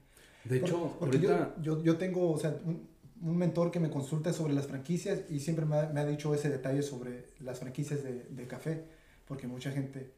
De 0.45 0.58
hecho, 0.58 0.95
porque 0.97 1.19
yo- 1.19 1.30
ahorita... 1.32 1.56
yo, 1.62 1.84
yo, 1.84 1.97
tengo, 1.97 2.32
o 2.32 2.39
sea, 2.39 2.56
un, 2.65 2.88
un 3.23 3.38
mentor 3.38 3.71
que 3.71 3.79
me 3.79 3.89
consulta 3.89 4.34
sobre 4.34 4.53
las 4.53 4.67
franquicias 4.67 5.21
y 5.29 5.39
siempre 5.39 5.65
me 5.65 5.77
ha, 5.77 5.89
me 5.89 5.99
ha 6.01 6.05
dicho 6.05 6.34
ese 6.34 6.49
detalle 6.49 6.81
sobre 6.81 7.27
las 7.39 7.60
franquicias 7.60 8.03
de, 8.03 8.23
de 8.29 8.47
café, 8.47 8.84
porque 9.27 9.47
mucha 9.47 9.71
gente 9.71 10.12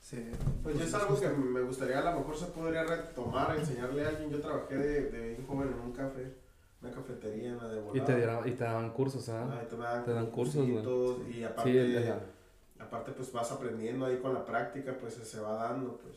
se... 0.00 0.30
Pues 0.62 0.78
yo 0.78 0.84
es 0.84 0.94
algo 0.94 1.18
que 1.20 1.26
gusta. 1.28 1.36
me 1.42 1.62
gustaría, 1.62 1.98
a 1.98 2.12
lo 2.12 2.20
mejor 2.20 2.36
se 2.36 2.46
podría 2.46 2.84
retomar, 2.84 3.56
enseñarle 3.58 4.04
a 4.04 4.08
alguien. 4.10 4.30
Yo 4.30 4.40
trabajé 4.40 4.76
de, 4.76 5.10
de 5.10 5.28
bien 5.30 5.46
joven 5.46 5.68
en 5.72 5.80
un 5.80 5.92
café, 5.92 6.32
una 6.80 6.92
cafetería 6.92 7.48
en 7.50 7.58
la 7.58 7.68
de 7.68 7.80
Y 7.94 8.00
te, 8.00 8.16
dieron- 8.16 8.46
y 8.48 8.52
te 8.52 8.64
daban 8.64 8.90
cursos, 8.92 9.28
¿ah? 9.28 9.48
Ah, 9.50 9.60
te, 9.68 9.74
te 10.04 10.12
dan 10.12 10.26
cursos, 10.30 10.66
Y 11.28 11.42
aparte, 11.42 12.02
Sí, 12.02 12.08
aparte 12.78 13.12
pues 13.12 13.32
vas 13.32 13.50
aprendiendo 13.50 14.06
ahí 14.06 14.18
con 14.18 14.32
la 14.34 14.44
práctica, 14.44 14.96
pues 15.00 15.14
se 15.14 15.40
va 15.40 15.54
dando, 15.54 15.96
pues. 15.98 16.14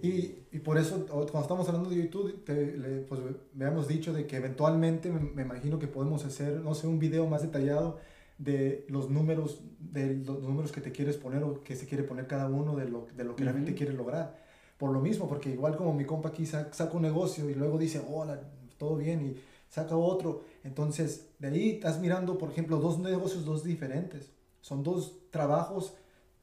Y, 0.00 0.34
y 0.52 0.58
por 0.58 0.76
eso, 0.78 1.06
cuando 1.06 1.40
estamos 1.40 1.68
hablando 1.68 1.88
de 1.90 1.96
YouTube, 1.96 2.44
te- 2.44 2.76
le- 2.76 3.00
pues 3.02 3.20
me 3.54 3.64
hemos 3.66 3.88
dicho 3.88 4.12
de 4.12 4.26
que 4.26 4.36
eventualmente 4.36 5.10
me, 5.10 5.20
me 5.20 5.42
imagino 5.42 5.78
que 5.78 5.86
podemos 5.86 6.24
hacer, 6.24 6.60
no 6.60 6.74
sé, 6.74 6.86
un 6.86 6.98
video 6.98 7.26
más 7.26 7.42
detallado 7.42 7.98
de 8.38 8.84
los 8.88 9.08
números, 9.10 9.62
de 9.78 10.16
los 10.16 10.42
números 10.42 10.72
que 10.72 10.80
te 10.80 10.92
quieres 10.92 11.16
poner 11.16 11.42
o 11.44 11.62
que 11.62 11.76
se 11.76 11.86
quiere 11.86 12.02
poner 12.04 12.26
cada 12.26 12.48
uno 12.48 12.74
de 12.76 12.88
lo, 12.88 13.06
de 13.16 13.24
lo 13.24 13.36
que 13.36 13.44
realmente 13.44 13.70
Ujú. 13.72 13.78
quieres 13.78 13.94
lograr. 13.96 14.42
Por 14.78 14.90
lo 14.92 15.00
mismo, 15.00 15.28
porque 15.28 15.50
igual 15.50 15.76
como 15.76 15.94
mi 15.94 16.04
compa 16.04 16.30
aquí 16.30 16.44
sa- 16.46 16.72
saca 16.72 16.94
un 16.96 17.02
negocio 17.02 17.48
y 17.48 17.54
luego 17.54 17.78
dice, 17.78 18.02
hola, 18.06 18.40
todo 18.76 18.96
bien, 18.96 19.24
y 19.24 19.36
saca 19.68 19.96
otro. 19.96 20.42
Entonces, 20.64 21.28
de 21.38 21.48
ahí 21.48 21.70
estás 21.70 22.00
mirando, 22.00 22.36
por 22.38 22.50
ejemplo, 22.50 22.78
dos 22.78 22.98
negocios, 22.98 23.44
dos 23.44 23.62
diferentes. 23.64 24.32
Son 24.60 24.82
dos 24.82 25.16
trabajos 25.30 25.94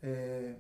eh, 0.02 0.56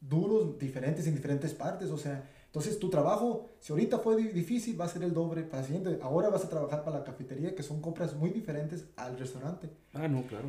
duros, 0.00 0.58
diferentes 0.58 1.06
en 1.06 1.14
diferentes 1.14 1.52
partes. 1.54 1.90
O 1.90 1.96
sea, 1.98 2.28
entonces 2.46 2.78
tu 2.78 2.90
trabajo, 2.90 3.48
si 3.60 3.72
ahorita 3.72 3.98
fue 3.98 4.16
di- 4.16 4.28
difícil, 4.28 4.78
va 4.80 4.84
a 4.84 4.88
ser 4.88 5.02
el 5.02 5.14
doble 5.14 5.42
para 5.42 5.62
la 5.62 5.66
siguiente. 5.66 5.98
Ahora 6.02 6.28
vas 6.28 6.44
a 6.44 6.48
trabajar 6.48 6.84
para 6.84 6.98
la 6.98 7.04
cafetería, 7.04 7.54
que 7.54 7.62
son 7.62 7.80
compras 7.80 8.14
muy 8.14 8.30
diferentes 8.30 8.84
al 8.96 9.18
restaurante. 9.18 9.70
Ah, 9.94 10.08
no, 10.08 10.22
claro. 10.26 10.48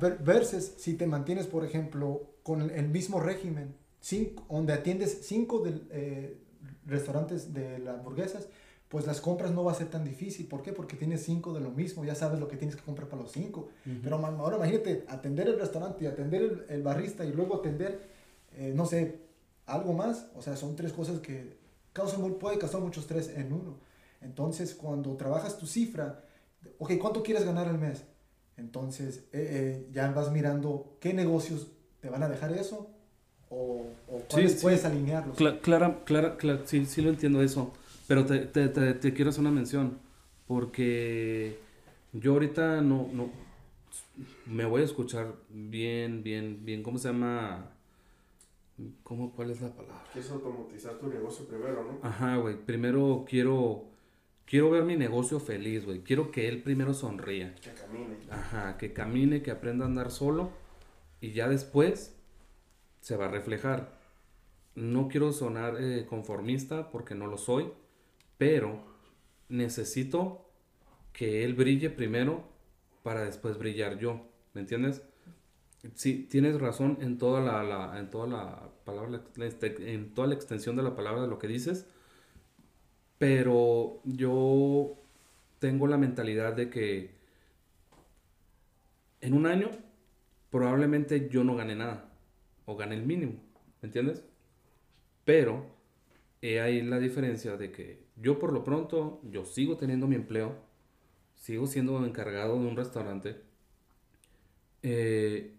Ver- 0.00 0.18
versus 0.18 0.72
si 0.78 0.94
te 0.94 1.06
mantienes, 1.06 1.46
por 1.46 1.64
ejemplo, 1.64 2.22
con 2.42 2.62
el, 2.62 2.70
el 2.70 2.88
mismo 2.88 3.20
régimen, 3.20 3.74
cinco, 4.00 4.44
donde 4.50 4.72
atiendes 4.72 5.20
cinco 5.22 5.60
del, 5.60 5.86
eh, 5.90 6.38
restaurantes 6.86 7.52
de 7.54 7.78
las 7.78 7.96
hamburguesas, 7.98 8.48
pues 8.88 9.06
las 9.06 9.20
compras 9.20 9.52
no 9.52 9.64
va 9.64 9.72
a 9.72 9.74
ser 9.74 9.88
tan 9.88 10.04
difícil. 10.04 10.46
¿Por 10.46 10.62
qué? 10.62 10.72
Porque 10.72 10.96
tienes 10.96 11.22
cinco 11.22 11.54
de 11.54 11.60
lo 11.60 11.70
mismo, 11.70 12.04
ya 12.04 12.14
sabes 12.14 12.40
lo 12.40 12.48
que 12.48 12.56
tienes 12.56 12.76
que 12.76 12.82
comprar 12.82 13.08
para 13.08 13.22
los 13.22 13.32
cinco. 13.32 13.68
Pero 14.02 14.18
ma- 14.18 14.28
ahora 14.28 14.56
imagínate 14.56 15.04
atender 15.08 15.48
el 15.48 15.58
restaurante 15.58 16.04
y 16.04 16.06
atender 16.08 16.42
el, 16.42 16.64
el 16.68 16.82
barrista 16.82 17.24
y 17.24 17.32
luego 17.32 17.56
atender, 17.56 18.10
eh, 18.56 18.72
no 18.74 18.86
sé, 18.86 19.20
algo 19.66 19.92
más. 19.92 20.28
O 20.34 20.42
sea, 20.42 20.56
son 20.56 20.76
tres 20.76 20.92
cosas 20.92 21.20
que 21.20 21.56
causan, 21.92 22.34
puede 22.34 22.58
causar 22.58 22.80
mucho 22.80 23.00
estrés 23.00 23.28
en 23.36 23.52
uno. 23.52 23.78
Entonces, 24.20 24.74
cuando 24.74 25.16
trabajas 25.16 25.58
tu 25.58 25.66
cifra, 25.66 26.24
ok, 26.78 26.92
¿cuánto 27.00 27.22
quieres 27.22 27.44
ganar 27.44 27.68
al 27.68 27.78
mes? 27.78 28.04
Entonces, 28.56 29.24
eh, 29.32 29.48
eh, 29.50 29.88
ya 29.92 30.10
vas 30.12 30.30
mirando 30.30 30.96
qué 31.00 31.12
negocios 31.14 31.68
te 32.00 32.08
van 32.10 32.22
a 32.22 32.28
dejar 32.28 32.52
eso 32.52 32.90
o, 33.50 33.86
o 34.08 34.18
cuáles 34.30 34.52
sí. 34.52 34.58
puedes 34.62 34.84
alinearlos. 34.84 35.36
Cla- 35.38 35.60
clara, 35.60 36.04
clara, 36.04 36.36
cla- 36.38 36.62
sí, 36.64 36.86
sí 36.86 37.02
lo 37.02 37.10
entiendo 37.10 37.42
eso. 37.42 37.72
Pero 38.06 38.26
te, 38.26 38.40
te, 38.40 38.68
te, 38.68 38.94
te 38.94 39.14
quiero 39.14 39.30
hacer 39.30 39.40
una 39.40 39.50
mención. 39.50 39.98
Porque 40.46 41.56
yo 42.12 42.32
ahorita 42.32 42.80
no, 42.82 43.08
no 43.12 43.30
me 44.46 44.64
voy 44.64 44.82
a 44.82 44.84
escuchar 44.84 45.34
bien, 45.48 46.22
bien, 46.22 46.64
bien. 46.64 46.82
¿Cómo 46.82 46.98
se 46.98 47.08
llama? 47.08 47.70
¿Cómo, 49.02 49.32
¿Cuál 49.32 49.50
es 49.50 49.60
la 49.60 49.74
palabra? 49.74 50.04
Quieres 50.12 50.30
automatizar 50.30 50.98
tu 50.98 51.08
negocio 51.08 51.46
primero, 51.46 51.84
¿no? 51.84 51.98
Ajá, 52.02 52.36
güey. 52.36 52.56
Primero 52.56 53.24
quiero, 53.28 53.84
quiero 54.44 54.70
ver 54.70 54.84
mi 54.84 54.96
negocio 54.96 55.38
feliz, 55.40 55.84
güey. 55.84 56.02
Quiero 56.02 56.30
que 56.30 56.48
él 56.48 56.62
primero 56.62 56.94
sonría. 56.94 57.54
Que 57.56 57.72
camine. 57.72 58.16
Ajá, 58.30 58.78
que 58.78 58.92
camine, 58.92 59.42
que 59.42 59.50
aprenda 59.50 59.84
a 59.84 59.88
andar 59.88 60.10
solo 60.10 60.50
y 61.20 61.32
ya 61.32 61.48
después 61.48 62.16
se 63.00 63.16
va 63.16 63.26
a 63.26 63.30
reflejar. 63.30 64.00
No 64.74 65.08
quiero 65.08 65.32
sonar 65.32 65.76
eh, 65.78 66.06
conformista 66.08 66.90
porque 66.90 67.14
no 67.14 67.26
lo 67.26 67.36
soy, 67.36 67.70
pero 68.38 68.82
necesito 69.48 70.48
que 71.12 71.44
él 71.44 71.54
brille 71.54 71.90
primero 71.90 72.44
para 73.02 73.24
después 73.24 73.58
brillar 73.58 73.98
yo, 73.98 74.26
¿me 74.54 74.62
entiendes? 74.62 75.02
Sí, 75.94 76.26
tienes 76.30 76.60
razón 76.60 76.98
en 77.00 77.18
toda 77.18 77.40
la, 77.40 77.62
la- 77.64 77.98
en 77.98 78.08
toda 78.10 78.26
la 78.28 78.70
palabra, 78.84 79.10
la 79.36 79.46
en 79.92 80.14
toda 80.14 80.28
la 80.28 80.34
extensión 80.34 80.76
de 80.76 80.82
la 80.82 80.94
palabra 80.94 81.22
de 81.22 81.28
lo 81.28 81.38
que 81.38 81.48
dices, 81.48 81.86
pero 83.18 84.00
yo 84.04 84.96
tengo 85.58 85.86
la 85.86 85.98
mentalidad 85.98 86.54
de 86.54 86.70
que 86.70 87.14
en 89.20 89.34
un 89.34 89.46
año 89.46 89.70
probablemente 90.50 91.28
yo 91.30 91.44
no 91.44 91.56
gane 91.56 91.74
nada 91.76 92.12
o 92.66 92.76
gane 92.76 92.94
el 92.96 93.04
mínimo, 93.06 93.34
¿me 93.80 93.88
entiendes? 93.88 94.24
Pero 95.24 95.66
he 96.42 96.60
ahí 96.60 96.82
la 96.82 96.98
diferencia 97.00 97.56
de 97.56 97.72
que 97.72 98.04
yo 98.16 98.38
por 98.38 98.52
lo 98.52 98.64
pronto 98.64 99.20
yo 99.24 99.44
sigo 99.44 99.76
teniendo 99.78 100.06
mi 100.08 100.16
empleo, 100.16 100.56
sigo 101.36 101.66
siendo 101.68 102.04
encargado 102.06 102.60
de 102.60 102.66
un 102.68 102.76
restaurante 102.76 103.42
eh, 104.82 105.54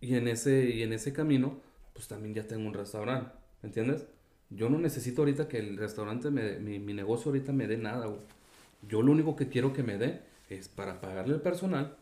y 0.00 0.14
en 0.16 0.28
ese 0.28 0.64
y 0.70 0.82
en 0.82 0.92
ese 0.92 1.12
camino 1.12 1.58
pues 1.94 2.08
también 2.08 2.34
ya 2.34 2.46
tengo 2.46 2.66
un 2.68 2.74
restaurante, 2.74 3.32
¿me 3.62 3.68
entiendes? 3.68 4.06
Yo 4.50 4.70
no 4.70 4.78
necesito 4.78 5.22
ahorita 5.22 5.48
que 5.48 5.58
el 5.58 5.76
restaurante, 5.76 6.30
me- 6.30 6.58
mi, 6.58 6.78
mi 6.78 6.94
negocio 6.94 7.30
ahorita 7.30 7.52
me 7.52 7.66
dé 7.66 7.76
nada, 7.76 8.06
güey. 8.06 8.20
Yo 8.88 9.02
lo 9.02 9.12
único 9.12 9.36
que 9.36 9.48
quiero 9.48 9.72
que 9.72 9.82
me 9.82 9.98
dé 9.98 10.22
es 10.48 10.68
para 10.68 11.00
pagarle 11.00 11.34
al 11.34 11.42
personal 11.42 11.96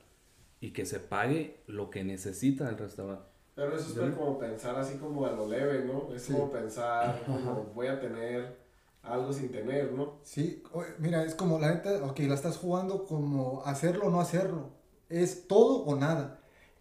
y 0.60 0.70
que 0.72 0.86
se 0.86 1.00
pague 1.00 1.56
lo 1.66 1.90
que 1.90 2.04
necesita 2.04 2.68
el 2.68 2.78
restaurante. 2.78 3.24
Pero 3.54 3.76
eso 3.76 3.88
es 3.88 3.94
¿Ya? 4.10 4.16
como 4.16 4.38
pensar 4.38 4.76
así 4.76 4.96
como 4.98 5.26
a 5.26 5.32
lo 5.32 5.48
leve, 5.48 5.84
¿no? 5.84 6.14
Es 6.14 6.22
Sí. 6.22 6.32
como 6.32 6.50
pensar 6.52 7.22
como 7.26 7.64
voy 7.74 7.88
a 7.88 8.00
tener 8.00 8.56
algo 9.02 9.32
sin 9.32 9.50
tener, 9.50 9.92
¿no? 9.92 10.18
Sí, 10.22 10.62
o- 10.72 10.84
mira, 10.98 11.24
es 11.24 11.34
como 11.34 11.58
la 11.58 11.74
neta, 11.74 12.04
ok, 12.04 12.18
la 12.20 12.34
estás 12.34 12.56
jugando 12.56 13.04
como 13.04 13.62
hacerlo 13.64 14.06
o 14.06 14.10
no 14.10 14.20
hacerlo. 14.20 14.70
Es 15.08 15.48
todo 15.48 15.84
o 15.84 15.96
nada. 15.96 16.37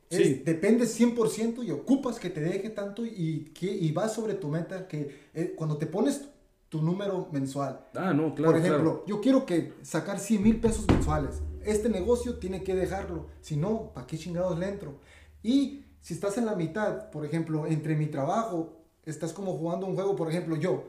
Es, 0.09 0.17
Sí. 0.17 0.41
Depende 0.45 0.85
100% 0.85 1.63
y 1.65 1.71
ocupas 1.71 2.19
que 2.19 2.29
te 2.29 2.39
deje 2.41 2.69
tanto 2.69 3.05
y, 3.05 3.51
que, 3.53 3.65
y 3.65 3.91
vas 3.91 4.13
sobre 4.13 4.35
tu 4.35 4.47
meta 4.47 4.87
que 4.87 5.27
eh, 5.33 5.53
cuando 5.57 5.77
te 5.77 5.85
pones 5.85 6.21
tu 6.69 6.81
número 6.81 7.27
mensual, 7.31 7.85
Ah, 7.93 8.13
no, 8.13 8.33
claro, 8.35 8.53
por 8.53 8.59
ejemplo, 8.61 8.83
claro. 8.83 9.03
yo 9.07 9.21
quiero 9.21 9.45
que 9.45 9.73
sacar 9.83 10.19
100 10.19 10.43
mil 10.43 10.59
pesos 10.59 10.85
mensuales. 10.87 11.41
Este 11.65 11.89
negocio 11.89 12.35
tiene 12.39 12.63
que 12.63 12.75
dejarlo. 12.75 13.27
Si 13.41 13.55
no, 13.57 13.91
¿para 13.93 14.07
qué 14.07 14.17
chingados 14.17 14.57
le 14.59 14.67
entro? 14.69 14.99
Y 15.43 15.83
si 16.01 16.13
estás 16.13 16.37
en 16.37 16.45
la 16.45 16.55
mitad, 16.55 17.09
por 17.09 17.25
ejemplo, 17.25 17.67
entre 17.67 17.95
mi 17.95 18.07
trabajo, 18.07 18.77
estás 19.05 19.33
como 19.33 19.57
jugando 19.57 19.85
un 19.87 19.95
juego, 19.95 20.15
por 20.15 20.29
ejemplo, 20.29 20.55
yo, 20.55 20.85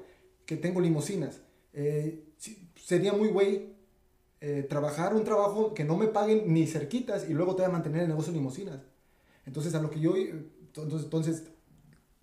que 0.47 0.57
tengo 0.57 0.81
limusinas. 0.81 1.41
eh, 1.73 2.25
sería 2.77 3.13
muy 3.13 3.29
güey 3.29 3.75
eh, 4.41 4.65
trabajar 4.69 5.15
un 5.15 5.25
trabajo 5.25 5.75
que 5.75 5.85
no 5.85 5.97
me 5.97 6.07
paguen 6.09 6.53
ni 6.53 6.67
cerquitas 6.67 7.29
y 7.29 7.35
luego 7.35 7.55
te 7.57 7.63
voy 7.63 7.71
a 7.71 7.73
mantener 7.73 8.03
el 8.03 8.09
negocio 8.09 8.33
de 8.33 8.39
limusinas. 8.39 8.81
Entonces, 9.49 9.75
a 9.75 9.81
lo 9.81 9.91
que 9.91 9.99
yo, 9.99 10.15
eh, 10.15 10.35
entonces, 10.61 11.05
entonces 11.05 11.43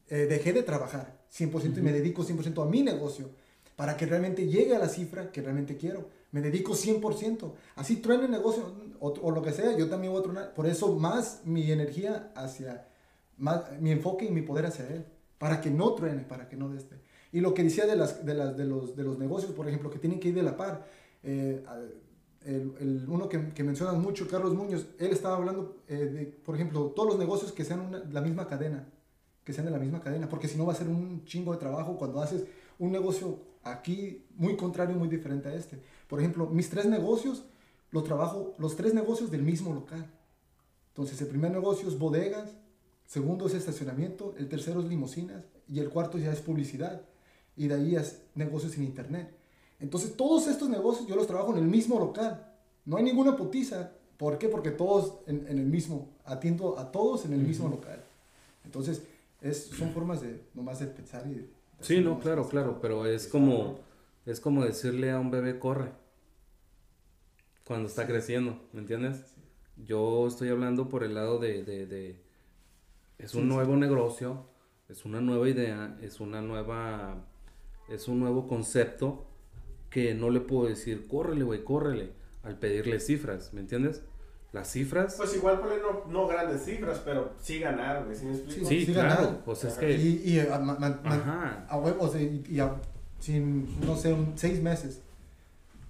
eh, 0.09 0.27
dejé 0.29 0.53
de 0.53 0.61
trabajar 0.61 1.25
100% 1.35 1.79
y 1.79 1.81
me 1.81 1.91
dedico 1.91 2.23
100% 2.23 2.61
a 2.61 2.69
mi 2.69 2.83
negocio 2.83 3.31
para 3.75 3.97
que 3.97 4.05
realmente 4.05 4.45
llegue 4.45 4.75
a 4.75 4.79
la 4.79 4.87
cifra 4.87 5.31
que 5.31 5.41
realmente 5.41 5.75
quiero. 5.75 6.07
Me 6.31 6.41
dedico 6.41 6.73
100%. 6.73 7.51
Así 7.75 7.95
truene 7.97 8.25
el 8.25 8.31
negocio 8.31 8.73
o, 8.99 9.09
o 9.09 9.31
lo 9.31 9.41
que 9.41 9.51
sea, 9.53 9.75
yo 9.75 9.89
también 9.89 10.13
voy 10.13 10.19
a 10.19 10.23
tronar. 10.23 10.53
Por 10.53 10.67
eso 10.67 10.93
más 10.95 11.41
mi 11.45 11.71
energía 11.71 12.31
hacia, 12.35 12.87
más 13.37 13.71
mi 13.81 13.89
enfoque 13.89 14.25
y 14.25 14.31
mi 14.31 14.43
poder 14.43 14.67
hacia 14.67 14.87
él. 14.87 15.03
Para 15.39 15.59
que 15.61 15.71
no 15.71 15.95
truene, 15.95 16.21
para 16.21 16.47
que 16.47 16.55
no 16.55 16.69
de 16.69 16.77
este. 16.77 16.95
Y 17.31 17.41
lo 17.41 17.55
que 17.55 17.63
decía 17.63 17.87
de, 17.87 17.95
las, 17.95 18.23
de, 18.23 18.35
las, 18.35 18.55
de, 18.55 18.65
los, 18.65 18.95
de 18.95 19.03
los 19.03 19.17
negocios, 19.17 19.51
por 19.51 19.67
ejemplo, 19.67 19.89
que 19.89 19.97
tienen 19.99 20.19
que 20.19 20.29
ir 20.29 20.35
de 20.35 20.43
la 20.43 20.55
par. 20.55 20.85
eh, 21.23 21.63
el, 22.45 22.73
el- 22.79 23.05
uno 23.09 23.27
que, 23.29 23.49
que 23.53 23.63
mencionan 23.63 24.01
mucho, 24.01 24.27
Carlos 24.27 24.53
Muñoz, 24.53 24.87
él 24.99 25.11
estaba 25.11 25.37
hablando 25.37 25.83
eh, 25.87 25.95
de, 25.95 26.25
por 26.25 26.55
ejemplo, 26.55 26.91
todos 26.95 27.09
los 27.09 27.19
negocios 27.19 27.51
que 27.51 27.63
sean 27.65 27.81
una- 27.81 28.03
la 28.11 28.21
misma 28.21 28.47
cadena, 28.47 28.87
que 29.43 29.53
sean 29.53 29.65
de 29.65 29.71
la 29.71 29.79
misma 29.79 30.01
cadena, 30.01 30.29
porque 30.29 30.47
si 30.47 30.57
no 30.57 30.65
va 30.65 30.73
a 30.73 30.75
ser 30.75 30.87
un 30.87 31.25
chingo 31.25 31.51
de 31.53 31.59
trabajo 31.59 31.97
cuando 31.97 32.21
haces 32.21 32.43
un 32.79 32.91
negocio 32.91 33.39
aquí 33.63 34.25
muy 34.35 34.55
contrario, 34.55 34.95
muy 34.95 35.07
diferente 35.07 35.49
a 35.49 35.53
este. 35.55 35.79
Por 36.07 36.19
ejemplo, 36.19 36.47
mis 36.47 36.69
tres 36.69 36.85
negocios, 36.85 37.45
los 37.91 38.03
trabajo, 38.03 38.53
los 38.57 38.75
tres 38.75 38.93
negocios 38.93 39.31
del 39.31 39.43
mismo 39.43 39.73
local. 39.73 40.05
Entonces, 40.89 41.19
el 41.21 41.27
primer 41.27 41.51
negocio 41.51 41.87
es 41.87 41.97
bodegas, 41.97 42.51
segundo 43.05 43.47
es 43.47 43.53
estacionamiento, 43.53 44.33
el 44.37 44.47
tercero 44.49 44.79
es 44.81 44.87
limusinas 44.87 45.43
y 45.67 45.79
el 45.79 45.89
cuarto 45.89 46.17
ya 46.17 46.31
es 46.31 46.41
publicidad. 46.41 47.01
Y 47.57 47.67
de 47.67 47.75
ahí 47.75 47.95
es 47.95 48.21
negocios 48.35 48.75
en 48.77 48.83
internet. 48.83 49.33
Entonces, 49.79 50.15
todos 50.15 50.47
estos 50.47 50.69
negocios 50.69 51.07
yo 51.07 51.15
los 51.15 51.27
trabajo 51.27 51.51
en 51.51 51.59
el 51.59 51.67
mismo 51.67 51.99
local. 51.99 52.53
No 52.85 52.97
hay 52.97 53.03
ninguna 53.03 53.35
putiza. 53.35 53.91
¿Por 54.17 54.37
qué? 54.37 54.47
Porque 54.47 54.71
todos 54.71 55.15
en, 55.27 55.45
en 55.47 55.59
el 55.59 55.65
mismo, 55.65 56.09
atiendo 56.23 56.79
a 56.79 56.91
todos 56.91 57.25
en 57.25 57.33
el 57.33 57.39
mismo 57.41 57.67
local. 57.67 58.01
Entonces, 58.63 59.03
es, 59.41 59.65
son 59.65 59.89
formas 59.91 60.21
de, 60.21 60.41
nomás 60.53 60.79
de 60.79 60.87
pensar 60.87 61.27
y 61.27 61.33
de... 61.35 61.49
Sí, 61.81 61.99
no, 61.99 62.19
claro, 62.19 62.47
claro, 62.47 62.79
pero 62.81 63.05
es 63.05 63.27
como, 63.27 63.77
es 64.25 64.39
como 64.39 64.63
decirle 64.63 65.11
a 65.11 65.19
un 65.19 65.29
bebé 65.29 65.59
corre 65.59 65.91
cuando 67.65 67.87
está 67.87 68.07
creciendo, 68.07 68.59
¿me 68.73 68.79
entiendes? 68.79 69.35
Yo 69.75 70.27
estoy 70.27 70.49
hablando 70.49 70.87
por 70.87 71.03
el 71.03 71.13
lado 71.15 71.39
de, 71.39 71.63
de, 71.63 71.85
de- 71.85 72.21
es 73.17 73.35
un 73.35 73.41
sí. 73.41 73.47
nuevo 73.47 73.75
negocio, 73.75 74.45
es 74.87 75.03
una 75.05 75.19
nueva 75.21 75.49
idea, 75.49 75.97
es 76.01 76.19
una 76.19 76.41
nueva, 76.41 77.25
es 77.89 78.07
un 78.07 78.19
nuevo 78.19 78.47
concepto 78.47 79.25
que 79.95 80.13
no 80.13 80.29
le 80.29 80.41
puedo 80.41 80.67
decir, 80.67 81.07
córrele, 81.07 81.45
güey, 81.45 81.63
córrele, 81.63 82.09
al 82.43 82.59
pedirle 82.59 82.99
cifras, 82.99 83.53
¿me 83.53 83.61
entiendes? 83.61 84.01
las 84.51 84.69
cifras. 84.71 85.15
Pues 85.17 85.33
igual 85.35 85.59
ponle 85.61 85.77
no, 85.81 86.03
no 86.11 86.27
grandes 86.27 86.63
cifras, 86.65 87.01
pero 87.05 87.31
sí 87.41 87.59
ganar, 87.59 88.03
güey, 88.03 88.15
¿sí 88.17 88.25
me 88.25 88.33
explico? 88.35 88.67
Sí, 88.67 88.85
sí 88.85 88.91
claro. 88.93 89.09
ganar. 89.23 89.41
Pues 89.45 89.63
es 89.63 89.73
que. 89.75 89.91
Y, 89.95 90.21
y 90.25 90.39
a, 90.41 90.59
ma- 90.59 90.77
ma- 90.79 90.99
ma- 91.03 91.13
Ajá. 91.15 91.65
a 91.69 91.77
huevos, 91.77 92.13
y, 92.15 92.43
y 92.49 92.59
a- 92.59 92.75
sin, 93.19 93.67
no 93.85 93.95
sé, 93.97 94.11
un, 94.13 94.33
seis 94.35 94.61
meses. 94.61 95.01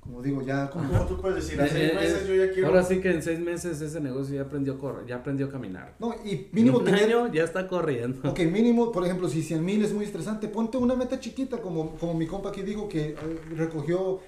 Como 0.06 0.22
digo, 0.22 0.42
ya 0.44 0.70
como... 0.70 0.88
¿Cómo 0.88 1.06
tú 1.08 1.18
puedes 1.20 1.44
decir? 1.44 1.60
A 1.60 1.66
Eh, 1.66 1.70
seis 1.72 1.92
eh, 1.92 1.96
meses 1.96 2.24
eh, 2.24 2.28
yo 2.28 2.46
ya 2.46 2.52
quiero... 2.54 2.68
Ahora 2.68 2.84
sí 2.84 3.02
que 3.02 3.12
en 3.12 3.24
seis 3.24 3.40
meses 3.40 3.82
ese 3.82 4.00
negocio 4.00 4.36
ya 4.36 4.44
aprendió 4.44 4.74
a 4.74 4.78
correr, 4.78 5.06
ya 5.08 5.16
aprendió 5.16 5.48
a 5.48 5.50
caminar. 5.50 5.96
No, 6.00 6.14
y 6.24 6.48
mínimo 6.52 6.78
en 6.80 6.84
un 6.84 6.92
tener... 6.92 7.04
año 7.06 7.34
ya 7.34 7.44
está 7.44 7.68
corriendo. 7.68 8.30
Ok, 8.30 8.40
mínimo, 8.42 8.92
por 8.92 9.04
ejemplo, 9.04 9.28
si 9.28 9.42
100 9.42 9.66
mil 9.66 9.84
es 9.84 9.94
muy 9.94 10.06
estresante, 10.06 10.48
ponte 10.48 10.78
una 10.78 10.96
meta 10.96 11.20
chiquita, 11.20 11.58
como, 11.60 11.96
como 11.98 12.14
mi 12.14 12.28
compa 12.28 12.50
aquí 12.50 12.62
dijo 12.62 12.88
que 12.88 13.16
recogió, 13.56 14.20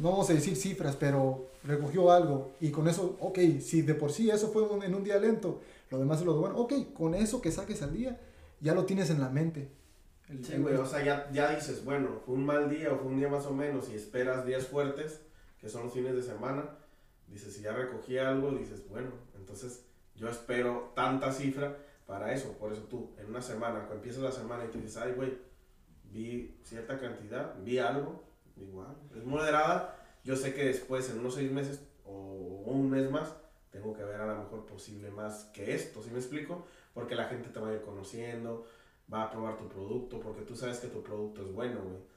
no 0.00 0.10
vamos 0.12 0.30
a 0.30 0.34
decir 0.34 0.54
cifras, 0.56 0.94
pero 0.96 1.46
recogió 1.64 2.12
algo. 2.12 2.52
Y 2.60 2.70
con 2.70 2.86
eso, 2.86 3.16
ok, 3.20 3.38
si 3.60 3.82
de 3.82 3.94
por 3.94 4.12
sí 4.12 4.30
eso 4.30 4.48
fue 4.52 4.62
un- 4.62 4.84
en 4.84 4.94
un 4.94 5.02
día 5.02 5.18
lento, 5.18 5.60
lo 5.90 5.98
demás 5.98 6.20
es 6.20 6.26
lo 6.26 6.34
bueno. 6.38 6.56
Ok, 6.58 6.74
con 6.94 7.14
eso 7.14 7.40
que 7.42 7.50
saques 7.50 7.82
al 7.82 7.92
día, 7.92 8.20
ya 8.60 8.72
lo 8.74 8.84
tienes 8.84 9.10
en 9.10 9.20
la 9.20 9.30
mente. 9.30 9.68
El- 10.28 10.44
Sí, 10.44 10.56
güey, 10.56 10.74
o 10.76 10.86
sea, 10.86 11.04
ya, 11.04 11.30
ya 11.32 11.54
dices, 11.54 11.84
bueno, 11.84 12.20
fue 12.24 12.34
un 12.34 12.46
mal 12.46 12.68
día 12.70 12.92
o 12.92 12.98
fue 12.98 13.08
un 13.08 13.18
día 13.18 13.28
más 13.28 13.46
o 13.46 13.52
menos 13.52 13.88
y 13.90 13.94
esperas 13.94 14.46
días 14.46 14.66
fuertes, 14.66 15.20
que 15.58 15.68
son 15.68 15.84
los 15.84 15.92
fines 15.92 16.14
de 16.14 16.22
semana, 16.22 16.64
dices, 17.28 17.54
si 17.54 17.62
ya 17.62 17.72
recogí 17.72 18.18
algo, 18.18 18.50
dices, 18.52 18.88
bueno, 18.88 19.10
entonces 19.36 19.84
yo 20.16 20.28
espero 20.28 20.92
tanta 20.94 21.32
cifra 21.32 21.76
para 22.06 22.32
eso, 22.32 22.52
por 22.58 22.72
eso 22.72 22.82
tú, 22.84 23.10
en 23.18 23.26
una 23.26 23.42
semana, 23.42 23.80
cuando 23.80 23.96
empiezas 23.96 24.22
la 24.22 24.32
semana 24.32 24.64
y 24.64 24.68
tú 24.68 24.78
dices, 24.78 24.96
ay, 24.96 25.12
güey, 25.12 25.36
vi 26.10 26.58
cierta 26.64 26.98
cantidad, 26.98 27.54
vi 27.62 27.78
algo, 27.78 28.22
igual, 28.56 28.96
es 29.16 29.24
moderada, 29.24 29.96
yo 30.24 30.36
sé 30.36 30.54
que 30.54 30.64
después, 30.64 31.08
en 31.10 31.18
unos 31.18 31.34
seis 31.34 31.50
meses 31.50 31.80
o 32.04 32.62
un 32.66 32.88
mes 32.90 33.10
más, 33.10 33.34
tengo 33.70 33.92
que 33.94 34.04
ver 34.04 34.20
a 34.20 34.26
lo 34.26 34.36
mejor 34.42 34.64
posible 34.66 35.10
más 35.10 35.44
que 35.52 35.74
esto, 35.74 36.02
¿sí 36.02 36.10
me 36.10 36.18
explico? 36.18 36.66
Porque 36.94 37.14
la 37.16 37.24
gente 37.24 37.48
te 37.50 37.58
va 37.60 37.68
a 37.70 37.74
ir 37.74 37.82
conociendo, 37.82 38.66
va 39.12 39.24
a 39.24 39.30
probar 39.30 39.56
tu 39.56 39.68
producto, 39.68 40.20
porque 40.20 40.42
tú 40.42 40.54
sabes 40.56 40.78
que 40.78 40.88
tu 40.88 41.02
producto 41.02 41.42
es 41.42 41.52
bueno, 41.52 41.80
güey. 41.82 42.14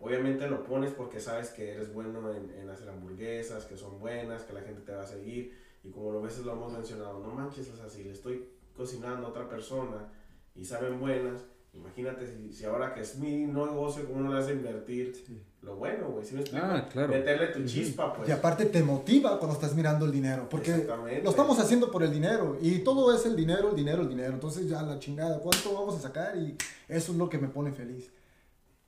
Obviamente 0.00 0.48
lo 0.48 0.62
pones 0.62 0.92
porque 0.92 1.18
sabes 1.18 1.50
que 1.50 1.72
eres 1.72 1.92
bueno 1.92 2.32
en, 2.32 2.50
en 2.50 2.70
hacer 2.70 2.88
hamburguesas, 2.88 3.64
que 3.64 3.76
son 3.76 3.98
buenas, 3.98 4.44
que 4.44 4.52
la 4.52 4.60
gente 4.60 4.82
te 4.82 4.92
va 4.92 5.02
a 5.02 5.06
seguir. 5.06 5.58
Y 5.82 5.90
como 5.90 6.12
lo 6.12 6.22
veces 6.22 6.44
lo 6.44 6.52
hemos 6.52 6.72
mencionado, 6.72 7.18
no 7.20 7.34
manches, 7.34 7.68
o 7.70 7.76
sea, 7.76 7.88
si 7.88 8.04
le 8.04 8.12
estoy 8.12 8.48
cocinando 8.76 9.26
a 9.26 9.30
otra 9.30 9.48
persona 9.48 10.12
y 10.54 10.64
saben 10.64 11.00
buenas, 11.00 11.44
imagínate 11.72 12.26
si, 12.26 12.52
si 12.52 12.64
ahora 12.64 12.94
que 12.94 13.00
es 13.00 13.18
mi 13.18 13.46
negocio, 13.46 14.06
¿cómo 14.06 14.20
no 14.20 14.32
le 14.32 14.44
a 14.44 14.52
invertir 14.52 15.14
Sí. 15.14 15.42
Lo 15.62 15.74
bueno, 15.76 16.08
güey? 16.10 16.24
¿Sí 16.24 16.34
me 16.34 16.40
explico? 16.42 16.64
Ah, 16.64 16.88
claro. 16.90 17.08
Meterle 17.08 17.48
tu 17.48 17.64
chispa, 17.64 18.14
pues. 18.14 18.28
Y 18.28 18.32
aparte 18.32 18.66
te 18.66 18.82
motiva 18.82 19.38
cuando 19.38 19.54
estás 19.54 19.74
mirando 19.74 20.06
el 20.06 20.12
dinero, 20.12 20.46
porque 20.48 20.70
Exactamente. 20.70 21.22
lo 21.22 21.30
estamos 21.30 21.58
haciendo 21.58 21.90
por 21.90 22.02
el 22.04 22.12
dinero 22.12 22.56
y 22.60 22.78
todo 22.78 23.14
es 23.14 23.26
el 23.26 23.34
dinero, 23.34 23.70
el 23.70 23.76
dinero, 23.76 24.02
el 24.02 24.08
dinero. 24.08 24.32
Entonces 24.32 24.68
ya 24.68 24.82
la 24.82 24.98
chingada, 24.98 25.40
¿cuánto 25.40 25.74
vamos 25.74 25.96
a 25.96 26.00
sacar? 26.00 26.36
Y 26.36 26.56
eso 26.88 27.12
es 27.12 27.18
lo 27.18 27.28
que 27.28 27.38
me 27.38 27.48
pone 27.48 27.72
feliz. 27.72 28.10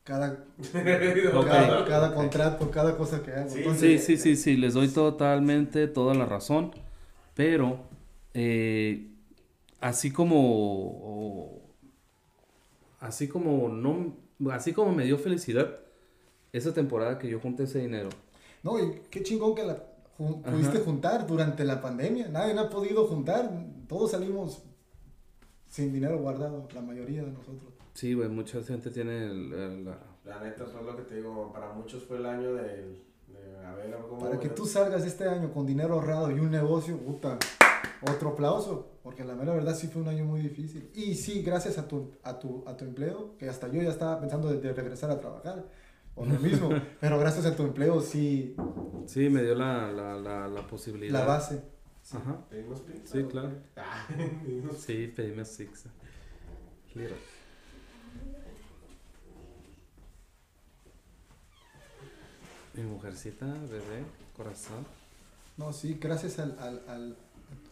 Cada, 0.04 0.44
cada, 0.72 1.84
cada 1.84 2.14
contrato, 2.14 2.70
cada 2.70 2.96
cosa 2.96 3.22
que 3.22 3.32
hago. 3.32 3.50
Sí, 3.50 3.58
Entonces, 3.58 4.04
Sí, 4.04 4.16
sí, 4.16 4.22
sí, 4.22 4.36
sí, 4.36 4.56
les 4.56 4.74
doy 4.74 4.88
totalmente 4.88 5.88
toda 5.88 6.14
la 6.14 6.24
razón, 6.24 6.72
pero 7.34 7.78
eh, 8.32 9.08
así 9.80 10.12
como, 10.12 11.60
así 13.00 13.28
como 13.28 13.68
no, 13.68 14.16
así 14.52 14.72
como 14.72 14.92
me 14.92 15.04
dio 15.04 15.18
felicidad 15.18 15.80
esa 16.52 16.72
temporada 16.74 17.18
que 17.18 17.28
yo 17.28 17.40
junté 17.40 17.64
ese 17.64 17.78
dinero. 17.80 18.08
No, 18.62 18.78
y 18.78 19.00
qué 19.10 19.22
chingón 19.22 19.54
que 19.54 19.64
la 19.64 19.82
jun- 20.18 20.42
Ajá. 20.44 20.52
pudiste 20.52 20.78
juntar 20.80 21.26
durante 21.26 21.64
la 21.64 21.80
pandemia. 21.80 22.28
Nadie 22.28 22.58
ha 22.58 22.68
podido 22.68 23.06
juntar. 23.06 23.50
Todos 23.88 24.10
salimos 24.10 24.62
sin 25.68 25.92
dinero 25.92 26.18
guardado, 26.18 26.68
la 26.74 26.80
mayoría 26.80 27.22
de 27.22 27.30
nosotros. 27.32 27.72
Sí, 27.94 28.14
güey, 28.14 28.28
mucha 28.28 28.62
gente 28.62 28.90
tiene 28.90 29.26
el- 29.26 29.52
el- 29.52 29.84
la... 29.84 29.98
La 30.24 30.40
neta, 30.40 30.64
pues 30.64 30.84
lo 30.84 30.96
que 30.96 31.02
te 31.02 31.16
digo, 31.16 31.50
para 31.52 31.72
muchos 31.72 32.04
fue 32.04 32.18
el 32.18 32.26
año 32.26 32.52
del- 32.54 33.02
de, 33.28 33.66
a 33.66 33.74
ver, 33.74 33.96
cómo... 34.08 34.18
Para 34.20 34.38
que 34.38 34.48
tú 34.50 34.66
salgas 34.66 35.04
este 35.04 35.26
año 35.28 35.52
con 35.52 35.64
dinero 35.66 35.94
ahorrado 35.94 36.30
y 36.30 36.38
un 36.38 36.50
negocio, 36.50 36.96
puta, 36.98 37.38
otro 38.02 38.30
aplauso, 38.30 38.90
porque 39.02 39.24
la 39.24 39.34
mera 39.34 39.54
verdad 39.54 39.74
sí 39.74 39.86
fue 39.88 40.02
un 40.02 40.08
año 40.08 40.24
muy 40.24 40.40
difícil. 40.40 40.90
Y 40.94 41.14
sí, 41.14 41.42
gracias 41.42 41.78
a 41.78 41.88
tu, 41.88 42.10
a 42.22 42.38
tu, 42.38 42.62
a 42.66 42.76
tu 42.76 42.84
empleo, 42.84 43.36
que 43.38 43.48
hasta 43.48 43.68
yo 43.68 43.80
ya 43.82 43.88
estaba 43.90 44.20
pensando 44.20 44.50
de, 44.50 44.60
de 44.60 44.72
regresar 44.72 45.10
a 45.10 45.20
trabajar, 45.20 45.64
por 46.20 46.28
lo 46.28 46.38
mismo, 46.38 46.68
pero 47.00 47.18
gracias 47.18 47.46
a 47.46 47.56
tu 47.56 47.62
empleo 47.62 47.98
sí, 48.02 48.54
Sí, 49.06 49.30
me 49.30 49.42
dio 49.42 49.54
la, 49.54 49.90
la, 49.90 50.14
la, 50.16 50.46
la 50.48 50.66
posibilidad. 50.66 51.18
la 51.20 51.24
base. 51.24 51.62
Ajá. 52.12 52.44
¿Pedimos 52.50 52.80
pizza? 52.80 53.12
Sí, 53.12 53.18
o 53.22 53.28
claro. 53.28 53.52
Ah, 53.76 54.06
pedimos- 54.44 54.76
Sí, 54.76 55.12
six. 55.44 55.86
Little. 56.94 57.16
Mi 62.74 62.82
mujercita, 62.84 63.46
bebé, 63.46 64.04
corazón. 64.36 64.86
No, 65.56 65.72
sí, 65.72 65.98
gracias 66.00 66.38
al, 66.38 66.56
al, 66.60 66.82
al- 66.88 67.16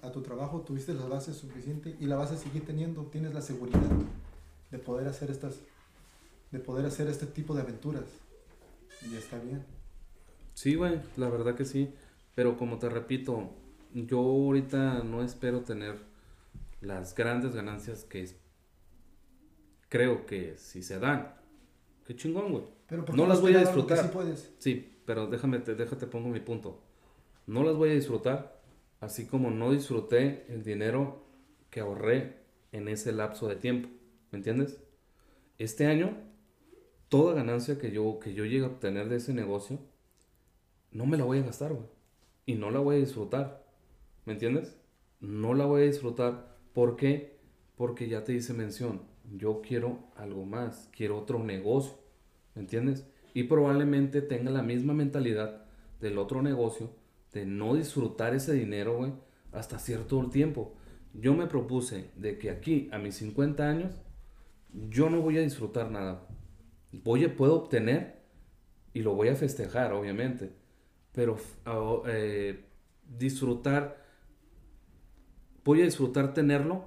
a 0.02 0.10
tu 0.10 0.22
trabajo 0.22 0.60
tuviste 0.62 0.92
las 0.94 1.08
bases 1.08 1.36
suficientes 1.36 1.94
y 2.00 2.06
la 2.06 2.16
vas 2.16 2.32
a 2.32 2.36
seguir 2.36 2.64
teniendo, 2.66 3.02
tienes 3.06 3.32
la 3.34 3.40
seguridad 3.42 3.80
de 4.70 4.78
poder 4.78 5.06
hacer 5.06 5.30
estas, 5.30 5.54
de 6.50 6.58
poder 6.58 6.86
hacer 6.86 7.06
este 7.08 7.26
tipo 7.26 7.54
de 7.54 7.62
aventuras. 7.62 8.04
Y 9.02 9.16
está 9.16 9.38
bien. 9.38 9.64
Sí, 10.54 10.74
güey, 10.74 11.00
la 11.16 11.28
verdad 11.28 11.54
que 11.54 11.64
sí. 11.64 11.92
Pero 12.34 12.56
como 12.56 12.78
te 12.78 12.88
repito, 12.88 13.50
yo 13.94 14.18
ahorita 14.20 15.02
no 15.04 15.22
espero 15.22 15.60
tener 15.60 15.96
las 16.80 17.14
grandes 17.14 17.54
ganancias 17.54 18.04
que 18.04 18.22
es- 18.22 18.36
creo 19.88 20.26
que 20.26 20.56
si 20.56 20.82
se 20.82 20.98
dan. 20.98 21.34
Qué 22.06 22.14
chingón, 22.16 22.52
güey. 22.52 22.64
Pero 22.86 23.04
¿por 23.04 23.16
No 23.16 23.26
las 23.26 23.40
voy 23.40 23.54
a 23.54 23.60
disfrutar. 23.60 23.98
Sí 24.04 24.08
puedes. 24.12 24.54
Sí, 24.58 24.98
pero 25.04 25.26
déjame, 25.26 25.58
te, 25.60 25.74
déjate 25.74 26.06
pongo 26.06 26.28
mi 26.28 26.40
punto. 26.40 26.82
No 27.46 27.62
las 27.64 27.76
voy 27.76 27.90
a 27.90 27.94
disfrutar, 27.94 28.60
así 29.00 29.26
como 29.26 29.50
no 29.50 29.72
disfruté 29.72 30.46
el 30.52 30.62
dinero 30.64 31.24
que 31.70 31.80
ahorré 31.80 32.38
en 32.72 32.88
ese 32.88 33.12
lapso 33.12 33.48
de 33.48 33.56
tiempo. 33.56 33.88
¿Me 34.30 34.38
entiendes? 34.38 34.78
Este 35.58 35.86
año, 35.86 36.16
toda 37.08 37.34
ganancia 37.34 37.78
que 37.78 37.90
yo, 37.90 38.18
que 38.18 38.34
yo 38.34 38.44
llegue 38.44 38.64
a 38.64 38.68
obtener 38.68 39.08
de 39.08 39.16
ese 39.16 39.32
negocio, 39.32 39.78
no 40.90 41.06
me 41.06 41.16
la 41.16 41.24
voy 41.24 41.38
a 41.38 41.42
gastar, 41.42 41.72
güey. 41.72 41.86
Y 42.46 42.54
no 42.54 42.70
la 42.70 42.80
voy 42.80 42.96
a 42.96 43.00
disfrutar. 43.00 43.66
¿Me 44.24 44.32
entiendes? 44.32 44.76
No 45.20 45.54
la 45.54 45.66
voy 45.66 45.82
a 45.82 45.86
disfrutar. 45.86 46.56
¿Por 46.72 46.96
qué? 46.96 47.38
Porque 47.76 48.08
ya 48.08 48.24
te 48.24 48.32
hice 48.32 48.54
mención. 48.54 49.02
Yo 49.36 49.60
quiero 49.60 49.98
algo 50.16 50.44
más. 50.44 50.88
Quiero 50.96 51.18
otro 51.18 51.42
negocio. 51.42 51.98
¿Me 52.54 52.62
entiendes? 52.62 53.06
Y 53.34 53.44
probablemente 53.44 54.22
tenga 54.22 54.50
la 54.50 54.62
misma 54.62 54.94
mentalidad 54.94 55.64
del 56.00 56.18
otro 56.18 56.42
negocio 56.42 56.90
de 57.32 57.44
no 57.44 57.74
disfrutar 57.74 58.34
ese 58.34 58.54
dinero, 58.54 58.96
güey, 58.96 59.12
hasta 59.52 59.78
cierto 59.78 60.28
tiempo. 60.30 60.74
Yo 61.14 61.34
me 61.34 61.46
propuse 61.46 62.10
de 62.16 62.38
que 62.38 62.50
aquí, 62.50 62.88
a 62.92 62.98
mis 62.98 63.16
50 63.16 63.68
años, 63.68 63.94
yo 64.72 65.10
no 65.10 65.20
voy 65.20 65.38
a 65.38 65.42
disfrutar 65.42 65.90
nada. 65.90 66.27
Voy 66.92 67.24
a, 67.24 67.36
puedo 67.36 67.54
obtener 67.54 68.18
y 68.94 69.02
lo 69.02 69.14
voy 69.14 69.28
a 69.28 69.36
festejar, 69.36 69.92
obviamente. 69.92 70.52
Pero 71.12 71.36
eh, 72.06 72.64
disfrutar, 73.18 74.04
voy 75.64 75.82
a 75.82 75.84
disfrutar 75.84 76.34
tenerlo, 76.34 76.84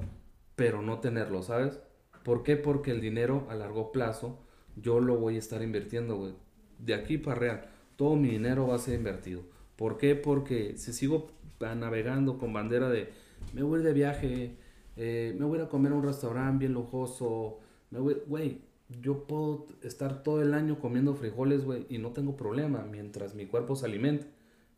pero 0.55 0.81
no 0.81 0.99
tenerlo, 0.99 1.43
¿sabes? 1.43 1.79
¿Por 2.23 2.43
qué? 2.43 2.55
Porque 2.55 2.91
el 2.91 3.01
dinero 3.01 3.47
a 3.49 3.55
largo 3.55 3.91
plazo 3.91 4.39
yo 4.75 4.99
lo 4.99 5.17
voy 5.17 5.35
a 5.35 5.39
estar 5.39 5.61
invirtiendo, 5.61 6.17
güey. 6.17 6.33
De 6.79 6.93
aquí 6.93 7.17
para 7.17 7.39
real, 7.39 7.65
todo 7.95 8.15
mi 8.15 8.29
dinero 8.29 8.67
va 8.67 8.75
a 8.75 8.79
ser 8.79 8.95
invertido. 8.95 9.43
¿Por 9.75 9.97
qué? 9.97 10.15
Porque 10.15 10.77
si 10.77 10.93
sigo 10.93 11.31
navegando 11.59 12.37
con 12.37 12.53
bandera 12.53 12.89
de 12.89 13.09
me 13.53 13.63
voy 13.63 13.83
de 13.83 13.93
viaje, 13.93 14.55
eh, 14.95 15.35
me 15.37 15.45
voy 15.45 15.59
a 15.59 15.67
comer 15.67 15.91
a 15.91 15.95
un 15.95 16.03
restaurante 16.03 16.59
bien 16.59 16.73
lujoso, 16.73 17.59
me 17.89 17.99
voy, 17.99 18.17
güey, 18.27 18.61
yo 18.99 19.25
puedo 19.25 19.67
estar 19.83 20.23
todo 20.23 20.41
el 20.41 20.53
año 20.53 20.79
comiendo 20.79 21.13
frijoles, 21.15 21.63
güey, 21.63 21.85
y 21.89 21.97
no 21.97 22.11
tengo 22.11 22.35
problema 22.35 22.83
mientras 22.83 23.35
mi 23.35 23.45
cuerpo 23.45 23.75
se 23.75 23.85
alimente, 23.85 24.25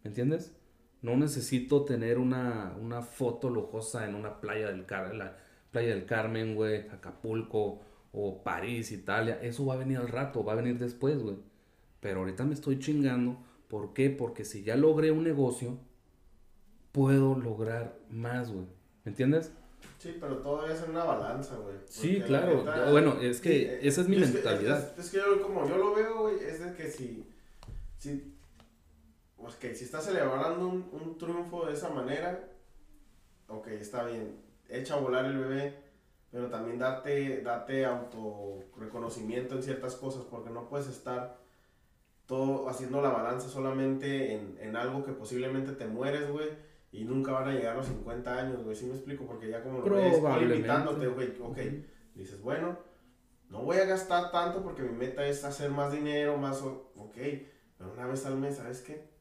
¿me 0.03 0.09
entiendes? 0.09 0.55
No 1.01 1.17
necesito 1.17 1.83
tener 1.83 2.17
una, 2.17 2.75
una 2.79 3.01
foto 3.01 3.49
lujosa 3.49 4.07
en 4.07 4.15
una 4.15 4.39
playa 4.39 4.67
del, 4.67 4.85
Car 4.85 5.13
la 5.15 5.37
playa 5.71 5.89
del 5.89 6.05
Carmen, 6.05 6.55
güey, 6.55 6.87
Acapulco 6.89 7.81
o 8.13 8.43
París, 8.43 8.91
Italia. 8.91 9.39
Eso 9.41 9.65
va 9.65 9.73
a 9.73 9.77
venir 9.77 9.97
al 9.97 10.07
rato, 10.07 10.45
va 10.45 10.53
a 10.53 10.57
venir 10.57 10.77
después, 10.77 11.21
güey. 11.21 11.37
Pero 11.99 12.19
ahorita 12.19 12.45
me 12.45 12.53
estoy 12.53 12.79
chingando. 12.79 13.37
¿Por 13.67 13.93
qué? 13.93 14.09
Porque 14.09 14.45
si 14.45 14.63
ya 14.63 14.77
logré 14.77 15.11
un 15.11 15.23
negocio, 15.23 15.77
puedo 16.93 17.35
lograr 17.37 17.99
más, 18.09 18.51
güey. 18.51 18.67
¿Me 19.03 19.09
entiendes? 19.09 19.51
Sí, 19.99 20.17
pero 20.19 20.37
todo 20.37 20.63
debe 20.63 20.75
ser 20.77 20.89
una 20.89 21.03
balanza, 21.05 21.55
güey. 21.55 21.75
Sí, 21.87 22.21
claro. 22.25 22.57
neta- 22.63 22.91
Bueno, 22.91 23.17
es 23.21 23.39
que 23.39 23.73
eh, 23.75 23.79
esa 23.83 24.01
es 24.01 24.09
mi 24.09 24.17
mentalidad. 24.17 24.93
Es, 24.97 25.05
es 25.05 25.11
que 25.11 25.17
yo, 25.17 25.41
como 25.41 25.67
yo 25.67 25.77
lo 25.77 25.93
veo, 25.95 26.21
güey, 26.23 26.35
es 26.43 26.59
de 26.59 26.73
que 26.73 26.89
si. 26.91 27.25
si 27.97 28.29
pues 29.37 29.55
que 29.55 29.75
si 29.75 29.83
estás 29.85 30.05
celebrando 30.05 30.67
un, 30.67 30.89
un 30.93 31.17
triunfo 31.17 31.65
de 31.65 31.73
esa 31.73 31.89
manera, 31.89 32.47
ok, 33.49 33.67
está 33.67 34.03
bien, 34.05 34.37
echa 34.69 34.93
a 34.95 34.99
volar 34.99 35.25
el 35.25 35.37
bebé, 35.37 35.77
pero 36.31 36.47
también 36.47 36.79
date, 36.79 37.41
date 37.41 37.85
auto 37.85 38.59
reconocimiento 38.77 39.55
en 39.55 39.63
ciertas 39.63 39.95
cosas, 39.95 40.23
porque 40.29 40.49
no 40.49 40.69
puedes 40.69 40.87
estar 40.87 41.37
todo 42.25 42.69
haciendo 42.69 43.01
la 43.01 43.09
balanza 43.09 43.49
solamente 43.49 44.33
en, 44.33 44.57
en 44.61 44.75
algo 44.77 45.03
que 45.03 45.11
posiblemente 45.11 45.73
te 45.73 45.87
mueres, 45.87 46.29
güey, 46.31 46.47
y 46.93 47.03
nunca 47.03 47.31
van 47.33 47.49
a 47.49 47.51
llegar 47.53 47.73
a 47.73 47.77
los 47.77 47.87
50 47.87 48.37
años, 48.37 48.63
güey, 48.63 48.75
¿sí 48.75 48.85
me 48.85 48.93
explico? 48.93 49.25
Porque 49.25 49.49
ya 49.49 49.61
como 49.61 49.79
lo 49.79 49.95
ves, 49.95 50.21
limitándote, 50.47 51.07
güey, 51.07 51.33
ok, 51.41 51.57
dices, 52.15 52.39
bueno, 52.41 52.77
no 53.49 53.63
voy 53.63 53.77
a 53.77 53.85
gastar 53.85 54.31
tanto 54.31 54.63
porque 54.63 54.83
mi 54.83 54.95
meta 54.95 55.25
es 55.27 55.43
hacer 55.43 55.69
más 55.71 55.91
dinero, 55.91 56.37
más, 56.37 56.61
o- 56.61 56.91
ok, 56.95 57.15
pero 57.77 57.91
una 57.93 58.05
vez 58.07 58.25
al 58.25 58.37
mes, 58.37 58.55
¿sabes 58.57 58.81
qué? 58.81 59.11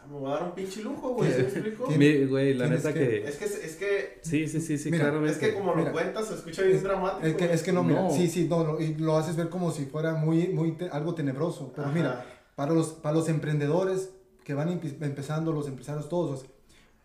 Ah, 0.00 0.06
me 0.08 0.16
voy 0.16 0.30
a 0.30 0.34
dar 0.34 0.44
un 0.44 0.52
pinche 0.52 0.80
lujo, 0.82 1.10
güey, 1.10 1.30
¿sí 1.32 1.38
me 1.42 1.42
explico? 1.48 1.86
Mi- 1.90 2.24
güey, 2.24 2.54
la 2.54 2.68
neta 2.68 2.92
que- 2.94 3.00
que... 3.08 3.28
Es 3.28 3.36
que, 3.36 3.44
es 3.44 3.76
que, 3.76 4.20
Sí, 4.22 4.46
sí, 4.46 4.60
sí, 4.60 4.78
sí, 4.78 4.90
Mira, 4.90 5.04
claramente. 5.04 5.32
es 5.32 5.38
que 5.38 5.54
como 5.54 5.74
Mira, 5.74 5.88
lo 5.88 5.92
cuentas, 5.92 6.28
se 6.28 6.34
escucha 6.34 6.62
bien 6.62 6.76
es- 6.76 6.82
dramático. 6.84 7.26
Es 7.26 7.34
que, 7.34 7.52
es 7.52 7.62
que 7.64 7.72
no, 7.72 7.82
mira, 7.82 8.02
No. 8.02 8.10
sí, 8.10 8.28
sí, 8.28 8.46
no, 8.48 8.62
no, 8.64 8.80
y 8.80 8.94
lo 8.94 9.16
haces 9.16 9.34
ver 9.36 9.48
como 9.48 9.72
si 9.72 9.86
fuera 9.86 10.14
muy, 10.14 10.48
muy 10.48 10.72
te- 10.76 10.88
algo 10.88 11.14
tenebroso. 11.16 11.72
Pero 11.74 11.88
Ajá. 11.88 11.94
mira, 11.96 12.26
para 12.54 12.72
los, 12.72 12.88
para 12.92 13.14
los 13.16 13.28
emprendedores 13.28 14.10
que 14.44 14.54
van 14.54 14.68
empe- 14.80 15.02
empezando, 15.04 15.52
los 15.52 15.66
empresarios 15.68 16.08
todos, 16.08 16.46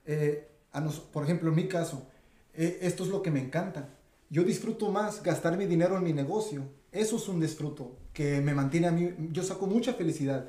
eh, 0.06 0.50
a 0.72 0.82
nos- 0.82 1.00
por 1.00 1.24
ejemplo, 1.24 1.50
en 1.50 1.56
mi 1.56 1.68
caso, 1.68 2.08
eh, 2.54 2.80
esto 2.82 3.04
es 3.04 3.10
lo 3.10 3.22
que 3.22 3.32
me 3.32 3.40
encanta. 3.42 3.90
Yo 4.30 4.44
disfruto 4.44 4.90
más 4.92 5.22
gastar 5.24 5.58
mi 5.58 5.66
dinero 5.66 5.98
en 5.98 6.04
mi 6.04 6.14
negocio. 6.14 6.64
Eso 6.92 7.18
es 7.18 7.28
un 7.28 7.40
disfruto 7.40 7.98
que 8.14 8.42
me 8.42 8.54
mantiene 8.54 8.88
a 8.88 8.92
mí. 8.92 9.12
Yo 9.32 9.44
saco 9.44 9.68
mucha 9.68 9.94
felicidad. 9.94 10.48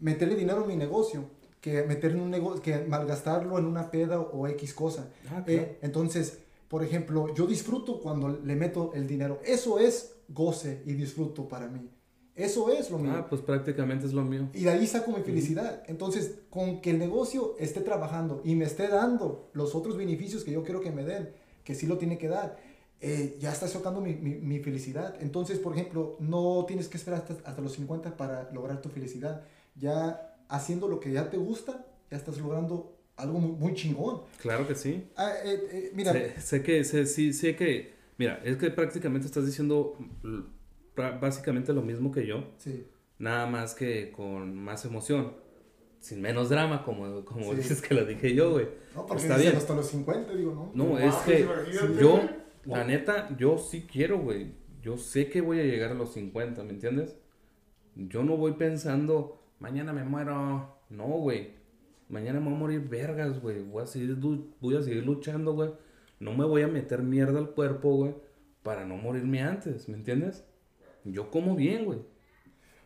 Meterle 0.00 0.34
dinero 0.36 0.62
en 0.62 0.68
mi 0.68 0.76
negocio 0.76 1.24
que 1.60 1.84
meterle 1.84 2.18
en 2.18 2.24
un 2.24 2.30
negocio, 2.30 2.60
que 2.60 2.78
malgastarlo 2.86 3.56
en 3.58 3.66
una 3.66 3.90
peda 3.90 4.18
o 4.20 4.48
X 4.48 4.74
cosa. 4.74 5.08
Ah, 5.26 5.42
claro. 5.44 5.62
Eh, 5.62 5.78
entonces, 5.82 6.38
por 6.68 6.82
ejemplo, 6.82 7.32
yo 7.34 7.46
disfruto 7.46 8.00
cuando 8.00 8.28
le 8.28 8.56
meto 8.56 8.92
el 8.94 9.06
dinero. 9.06 9.40
Eso 9.44 9.78
es 9.78 10.14
goce 10.28 10.82
y 10.86 10.94
disfruto 10.94 11.46
para 11.46 11.68
mí. 11.68 11.88
Eso 12.34 12.72
es 12.72 12.90
lo 12.90 12.98
mío. 12.98 13.12
Ah, 13.14 13.26
pues 13.28 13.42
prácticamente 13.42 14.06
es 14.06 14.12
lo 14.14 14.22
mío. 14.22 14.48
Y 14.54 14.64
de 14.64 14.70
ahí 14.70 14.86
saco 14.86 15.12
mi 15.12 15.22
felicidad. 15.22 15.82
Entonces, 15.86 16.38
con 16.48 16.80
que 16.80 16.90
el 16.90 16.98
negocio 16.98 17.54
esté 17.58 17.80
trabajando 17.82 18.40
y 18.44 18.54
me 18.54 18.64
esté 18.64 18.88
dando 18.88 19.50
los 19.52 19.74
otros 19.74 19.96
beneficios 19.98 20.42
que 20.44 20.52
yo 20.52 20.62
quiero 20.64 20.80
que 20.80 20.90
me 20.90 21.04
den, 21.04 21.30
que 21.62 21.74
sí 21.74 21.86
lo 21.86 21.98
tiene 21.98 22.16
que 22.16 22.28
dar, 22.28 22.56
eh, 23.00 23.36
ya 23.38 23.52
está 23.52 23.68
sacando 23.68 24.00
mi, 24.00 24.14
mi- 24.14 24.36
mi 24.36 24.60
felicidad. 24.60 25.14
Entonces, 25.20 25.58
por 25.58 25.74
ejemplo, 25.74 26.16
no 26.20 26.64
tienes 26.66 26.88
que 26.88 26.96
esperar 26.96 27.20
hasta, 27.28 27.34
hasta 27.48 27.60
los 27.60 27.72
50 27.72 28.16
para 28.16 28.50
lograr 28.52 28.80
tu 28.80 28.88
felicidad. 28.88 29.44
Ya 29.74 30.36
haciendo 30.48 30.88
lo 30.88 31.00
que 31.00 31.12
ya 31.12 31.28
te 31.28 31.36
gusta, 31.36 31.84
ya 32.10 32.16
estás 32.16 32.38
logrando 32.38 32.96
algo 33.16 33.38
muy, 33.40 33.52
muy 33.52 33.74
chingón. 33.74 34.22
Claro 34.40 34.66
que 34.66 34.74
sí. 34.74 35.06
Ah, 35.16 35.32
eh, 35.44 35.68
eh, 35.70 35.90
mira, 35.94 36.12
Sé, 36.12 36.40
sé 36.40 36.62
que, 36.62 36.82
sé, 36.84 37.04
sí, 37.06 37.32
sé 37.34 37.56
que, 37.56 37.92
mira, 38.16 38.40
es 38.44 38.56
que 38.56 38.70
prácticamente 38.70 39.26
estás 39.26 39.44
diciendo 39.44 39.98
básicamente 40.96 41.72
lo 41.72 41.82
mismo 41.82 42.10
que 42.12 42.26
yo, 42.26 42.44
sí. 42.58 42.86
nada 43.18 43.46
más 43.46 43.74
que 43.74 44.10
con 44.12 44.54
más 44.56 44.84
emoción, 44.84 45.34
sin 46.00 46.20
menos 46.20 46.48
drama, 46.48 46.84
como, 46.84 47.24
como 47.24 47.50
Sí. 47.50 47.56
dices 47.56 47.80
que 47.80 47.94
lo 47.94 48.04
dije 48.04 48.34
yo, 48.34 48.50
güey. 48.52 48.66
No, 48.94 49.06
porque 49.06 49.22
Está 49.22 49.36
bien. 49.38 49.56
hasta 49.56 49.74
los 49.74 49.86
50, 49.88 50.32
digo, 50.34 50.52
¿no? 50.54 50.70
No, 50.74 50.92
No 50.94 50.98
es 50.98 51.14
que 51.16 51.40
imagínate, 51.40 52.00
yo, 52.02 52.20
la 52.64 52.84
neta, 52.84 53.34
yo 53.38 53.58
sí 53.58 53.86
quiero, 53.90 54.18
güey. 54.18 54.52
Yo 54.82 54.96
sé 54.96 55.28
que 55.30 55.40
voy 55.40 55.60
a 55.60 55.64
llegar 55.64 55.92
a 55.92 55.94
los 55.94 56.12
50, 56.12 56.64
¿me 56.64 56.70
entiendes? 56.70 57.16
Yo 57.94 58.24
no 58.24 58.36
voy 58.36 58.52
pensando, 58.54 59.40
mañana 59.60 59.92
me 59.92 60.02
muero. 60.04 60.76
No, 60.90 61.04
güey. 61.06 61.50
Mañana 62.08 62.40
me 62.40 62.46
voy 62.46 62.54
a 62.54 62.58
morir 62.58 62.88
vergas, 62.88 63.40
güey. 63.40 63.62
Voy 63.62 63.82
a 63.84 63.86
seguir, 63.86 64.18
du- 64.18 64.54
voy 64.60 64.76
a 64.76 64.82
seguir 64.82 65.04
luchando, 65.06 65.54
güey. 65.54 65.70
No 66.18 66.32
me 66.34 66.44
voy 66.44 66.62
a 66.62 66.68
meter 66.68 67.02
mierda 67.02 67.38
al 67.38 67.50
cuerpo, 67.50 67.94
güey, 67.94 68.14
para 68.62 68.84
no 68.84 68.96
morirme 68.96 69.40
antes, 69.42 69.88
¿me 69.88 69.96
entiendes? 69.96 70.44
Yo 71.04 71.30
como 71.30 71.56
bien, 71.56 71.84
güey. 71.84 72.00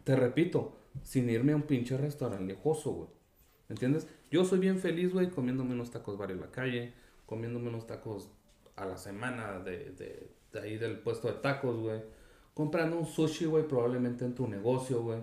Te 0.05 0.17
repito, 0.17 0.77
sin 1.03 1.29
irme 1.29 1.53
a 1.53 1.57
un 1.57 1.63
pinche 1.63 1.97
restaurante 1.97 2.45
lejoso, 2.45 2.93
güey. 2.93 3.09
¿Me 3.69 3.75
entiendes? 3.75 4.07
Yo 4.31 4.45
soy 4.45 4.59
bien 4.59 4.79
feliz, 4.79 5.13
güey, 5.13 5.31
comiéndome 5.31 5.73
unos 5.73 5.91
tacos 5.91 6.17
bar 6.17 6.31
en 6.31 6.41
la 6.41 6.51
calle, 6.51 6.93
comiéndome 7.27 7.69
unos 7.69 7.87
tacos 7.87 8.31
a 8.77 8.85
la 8.85 8.97
semana 8.97 9.59
de, 9.59 9.91
de, 9.93 10.31
de 10.53 10.61
ahí 10.61 10.79
del 10.79 10.99
puesto 10.99 11.29
de 11.29 11.35
tacos, 11.35 11.77
güey. 11.79 12.01
Comprando 12.55 12.99
un 12.99 13.07
sushi, 13.07 13.45
güey, 13.47 13.67
probablemente 13.67 14.25
en 14.25 14.35
tu 14.35 14.47
negocio, 14.47 15.03
güey. 15.03 15.19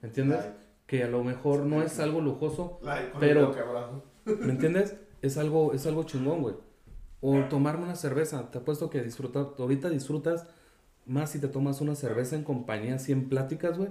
¿Me 0.00 0.08
entiendes? 0.08 0.48
Que 0.86 1.02
a 1.02 1.08
lo 1.08 1.22
mejor 1.24 1.60
no 1.66 1.82
es 1.82 1.98
algo 1.98 2.20
lujoso, 2.20 2.80
Pero-. 3.18 3.54
¿me 4.24 4.52
entiendes? 4.52 4.96
Es 5.20 5.36
algo, 5.36 5.72
es 5.72 5.86
algo 5.86 6.04
chingón, 6.04 6.42
güey. 6.42 6.54
O 7.20 7.40
tomarme 7.50 7.84
una 7.84 7.96
cerveza. 7.96 8.50
Te 8.50 8.58
apuesto 8.58 8.88
que 8.88 9.02
disfrutar, 9.02 9.48
ahorita 9.58 9.90
disfrutas 9.90 10.46
más 11.08 11.30
si 11.32 11.40
te 11.40 11.48
tomas 11.48 11.80
una 11.80 11.94
cerveza 11.96 12.36
en 12.36 12.44
compañía, 12.44 12.94
así 12.96 13.12
en 13.12 13.28
pláticas, 13.28 13.76
güey, 13.78 13.90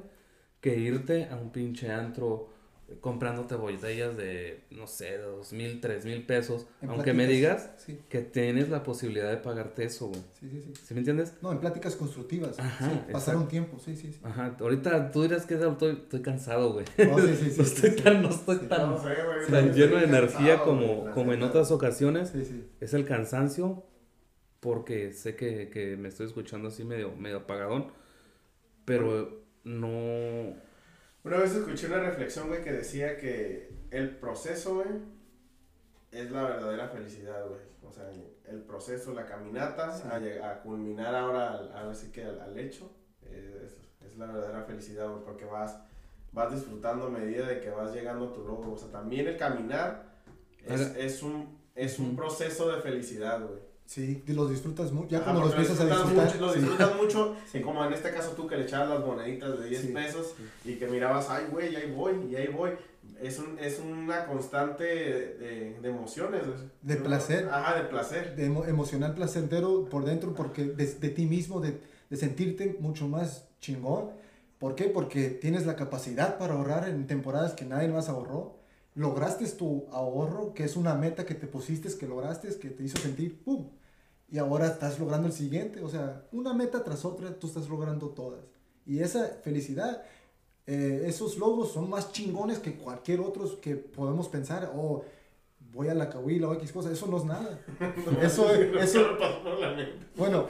que 0.62 0.78
irte 0.78 1.26
a 1.30 1.36
un 1.36 1.52
pinche 1.52 1.92
antro 1.92 2.50
eh, 2.90 2.96
comprándote 3.02 3.56
botellas 3.56 4.16
de, 4.16 4.62
no 4.72 4.88
sé, 4.88 5.18
de 5.18 5.24
dos 5.24 5.52
mil, 5.54 5.82
tres 5.82 6.06
mil 6.06 6.26
pesos. 6.26 6.66
En 6.82 6.90
aunque 6.90 7.12
me 7.14 7.26
pláticas, 7.26 7.64
digas 7.64 7.84
Sí, 7.86 8.00
que 8.10 8.22
tienes 8.22 8.70
la 8.70 8.82
posibilidad 8.84 9.30
de 9.30 9.38
pagarte 9.38 9.84
eso, 9.84 10.08
güey. 10.08 10.22
sí, 10.40 10.50
sí. 10.50 10.62
sí. 10.62 10.74
¿Sí 10.86 10.94
me 10.94 11.02
entiendes? 11.02 11.34
No, 11.42 11.52
en 11.52 11.60
pláticas 11.60 11.96
constructivas. 11.98 12.58
Ajá, 12.60 12.90
sí, 12.90 12.96
pasar 13.12 13.36
exacto. 13.36 13.40
un 13.42 13.48
tiempo, 13.50 13.78
sí, 13.80 13.96
sí. 13.96 14.14
sí. 14.14 14.20
Ajá, 14.24 14.56
ahorita 14.60 15.12
tú 15.12 15.24
dirás 15.24 15.46
que 15.46 15.56
estoy, 15.56 15.94
estoy 16.04 16.22
cansado, 16.22 16.74
güey. 16.74 16.86
No, 16.98 17.20
sí, 17.20 17.36
sí, 17.36 17.52
sí, 17.52 17.58
No 17.58 17.64
estoy 17.64 17.90
sí. 17.92 17.96
tan, 17.98 18.22
no 18.22 18.30
estoy 18.30 18.58
Sí. 18.58 18.66
tan, 18.68 18.96
tan 19.52 19.74
lleno 19.74 19.98
de 19.98 20.06
energía 20.06 20.58
cansado, 20.58 20.64
como, 20.66 21.12
como 21.12 21.34
en 21.34 21.44
otras 21.44 21.72
ocasiones. 21.72 22.30
Sí, 22.30 22.46
sí. 22.46 22.64
Es 22.80 22.94
el 22.94 23.06
cansancio, 23.06 23.84
porque 24.68 25.14
sé 25.14 25.38
que, 25.38 25.70
que 25.70 25.96
me 25.96 26.10
estoy 26.10 26.26
escuchando 26.26 26.68
así 26.68 26.84
medio, 26.84 27.16
medio 27.16 27.38
apagadón, 27.38 27.88
pero 28.84 29.44
no... 29.64 30.54
Una 31.24 31.38
vez 31.38 31.56
escuché 31.56 31.88
una 31.88 32.02
reflexión, 32.02 32.50
güey, 32.50 32.62
que 32.66 32.74
decía 32.74 33.18
que 33.18 33.72
el 33.92 34.18
proceso, 34.18 34.76
güey, 34.76 34.88
es 36.12 36.32
la 36.32 36.44
verdadera 36.44 36.90
felicidad, 36.90 37.48
güey. 37.48 37.62
O 37.82 37.92
sea, 37.94 38.10
el 38.50 38.62
proceso, 38.64 39.14
la 39.14 39.26
caminata, 39.26 39.94
Sí. 39.94 40.04
a, 40.42 40.52
a 40.52 40.62
culminar 40.62 41.16
ahora, 41.16 41.54
al- 41.54 41.72
ahora 41.72 41.96
sí 41.96 42.12
que 42.12 42.26
al, 42.26 42.42
al 42.42 42.60
hecho, 42.60 42.92
es, 43.24 43.74
es 44.06 44.18
la 44.18 44.26
verdadera 44.26 44.64
felicidad, 44.64 45.10
güey, 45.10 45.24
porque 45.24 45.46
vas, 45.46 45.80
vas 46.34 46.52
disfrutando 46.54 47.06
a 47.08 47.10
medida 47.10 47.48
de 47.48 47.62
que 47.62 47.70
vas 47.70 47.94
llegando 47.94 48.30
a 48.30 48.34
tu 48.34 48.46
logro. 48.46 48.74
O 48.74 48.78
sea, 48.78 48.92
también 48.92 49.28
el 49.28 49.38
caminar 49.38 50.04
es, 50.66 50.82
es 50.98 51.24
un, 51.24 51.58
es 51.74 52.00
un 52.00 52.18
proceso 52.18 52.70
de 52.70 52.82
felicidad, 52.82 53.42
güey. 53.48 53.67
Sí, 53.88 54.22
y 54.28 54.34
los 54.34 54.50
disfrutas 54.50 54.92
mucho. 54.92 55.08
Ya 55.08 55.18
Ajá, 55.20 55.26
cuando 55.32 55.42
los 55.46 55.52
lo 55.56 55.62
empiezas 55.62 55.80
a 55.82 55.86
disfrutas 55.86 56.10
disfrutar. 56.26 56.34
Mucho, 56.36 56.46
lo 56.46 56.54
sí. 56.54 56.60
disfrutas 56.60 56.96
mucho, 57.02 57.36
y 57.54 57.62
como 57.62 57.86
en 57.86 57.94
este 57.94 58.12
caso 58.12 58.32
tú 58.32 58.46
que 58.46 58.58
le 58.58 58.64
echabas 58.64 58.90
las 58.90 59.00
moneditas 59.08 59.58
de 59.60 59.70
10 59.70 59.82
Sí, 59.82 59.88
pesos 59.88 60.34
y 60.66 60.76
que 60.76 60.88
mirabas, 60.88 61.28
ay, 61.30 61.46
güey, 61.50 61.74
ahí 61.76 61.90
voy, 61.92 62.14
y 62.30 62.36
ahí 62.36 62.48
voy. 62.50 62.72
Es, 63.22 63.40
un, 63.40 63.58
es 63.58 63.80
una 63.80 64.26
constante 64.26 64.84
de, 64.84 65.78
de 65.82 65.90
emociones. 65.90 66.42
De 66.82 66.98
placer. 66.98 67.48
Ajá, 67.50 67.76
de 67.78 67.86
placer. 67.86 68.36
de 68.36 68.48
emo- 68.52 68.68
emocional 68.68 69.16
placentero 69.16 69.86
por 69.86 70.04
dentro 70.06 70.36
porque 70.36 70.66
de, 70.66 70.86
de 70.86 71.10
ti 71.10 71.26
mismo, 71.26 71.62
de, 71.62 71.80
de 72.10 72.18
sentirte 72.18 72.76
mucho 72.82 73.08
más 73.08 73.48
chingón. 73.62 74.12
¿Por 74.60 74.76
qué? 74.76 74.86
Porque 74.86 75.30
tienes 75.30 75.66
la 75.66 75.76
capacidad 75.78 76.38
para 76.38 76.56
ahorrar 76.56 76.90
en 76.90 77.08
temporadas 77.08 77.54
que 77.54 77.64
nadie 77.64 77.88
más 77.88 78.10
ahorró. 78.10 78.57
Lograste 78.98 79.46
tu 79.50 79.86
ahorro, 79.92 80.56
que 80.56 80.64
es 80.64 80.76
una 80.76 80.96
meta 80.96 81.24
que 81.24 81.36
te 81.36 81.46
pusiste, 81.46 81.96
que 81.96 82.08
lograste, 82.08 82.48
que 82.58 82.72
te 82.72 82.84
hizo 82.84 82.98
sentir, 82.98 83.44
¡pum! 83.44 83.70
Y 84.28 84.40
ahora 84.40 84.66
estás 84.66 84.98
logrando 84.98 85.28
el 85.28 85.34
siguiente. 85.34 85.84
O 85.84 85.88
sea, 85.88 86.26
una 86.32 86.52
meta 86.52 86.84
tras 86.84 87.06
otra, 87.06 87.38
tú 87.38 87.46
estás 87.46 87.70
logrando 87.70 88.10
todas. 88.10 88.40
Y 88.88 89.02
esa 89.02 89.28
felicidad, 89.44 90.02
eh, 90.66 91.04
esos 91.06 91.38
logros 91.38 91.74
son 91.74 91.92
más 91.92 92.12
chingones 92.12 92.58
que 92.58 92.76
cualquier 92.76 93.20
otros 93.20 93.58
que 93.58 93.76
podemos 93.76 94.30
pensar. 94.30 94.74
O 94.76 95.04
voy 95.78 95.88
a 95.88 95.94
la 95.94 96.10
cahuila 96.10 96.50
o 96.50 96.54
X 96.56 96.72
cosa. 96.74 96.92
Eso 96.92 97.08
no 97.08 97.18
es 97.18 97.24
nada. 97.24 97.60
Eso, 98.22 98.52
eso, 98.54 99.00
bueno, 100.16 100.46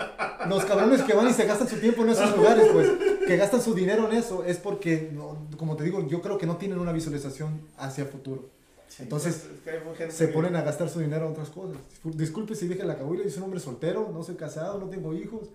los 0.47 0.65
cabrones 0.65 1.01
que 1.03 1.13
van 1.13 1.27
y 1.27 1.33
se 1.33 1.45
gastan 1.45 1.67
su 1.67 1.75
tiempo 1.77 2.01
en 2.03 2.09
esos 2.09 2.35
lugares, 2.35 2.67
pues, 2.71 2.89
que 3.27 3.37
gastan 3.37 3.61
su 3.61 3.73
dinero 3.73 4.09
en 4.09 4.15
eso, 4.17 4.43
es 4.45 4.57
porque, 4.57 5.11
no, 5.13 5.45
como 5.57 5.75
te 5.75 5.83
digo, 5.83 6.07
yo 6.07 6.21
creo 6.21 6.37
que 6.37 6.45
no 6.45 6.57
tienen 6.57 6.79
una 6.79 6.91
visualización 6.93 7.59
hacia 7.77 8.05
futuro. 8.05 8.49
Entonces, 8.99 9.47
pues, 9.63 9.75
es 9.75 9.97
que 9.97 10.11
Se 10.11 10.27
que- 10.27 10.33
ponen 10.33 10.55
a 10.55 10.61
gastar 10.61 10.89
su 10.89 10.99
dinero 10.99 11.25
en 11.27 11.33
otras 11.33 11.49
cosas. 11.49 11.75
Discul- 12.03 12.13
Disculpe 12.15 12.55
si 12.55 12.67
dije 12.67 12.83
la 12.85 12.97
cabuela, 12.97 13.23
yo 13.23 13.29
soy 13.29 13.39
un 13.39 13.43
hombre 13.45 13.59
soltero, 13.59 14.09
no 14.13 14.23
soy 14.23 14.35
casado, 14.35 14.79
no 14.79 14.87
tengo 14.87 15.13
hijos, 15.13 15.49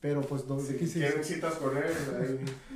pero 0.00 0.20
pues 0.22 0.46
lo, 0.46 0.60
sí- 0.60 0.74
quieren 0.74 1.24
citas 1.24 1.54
con 1.54 1.76
él, 1.76 1.84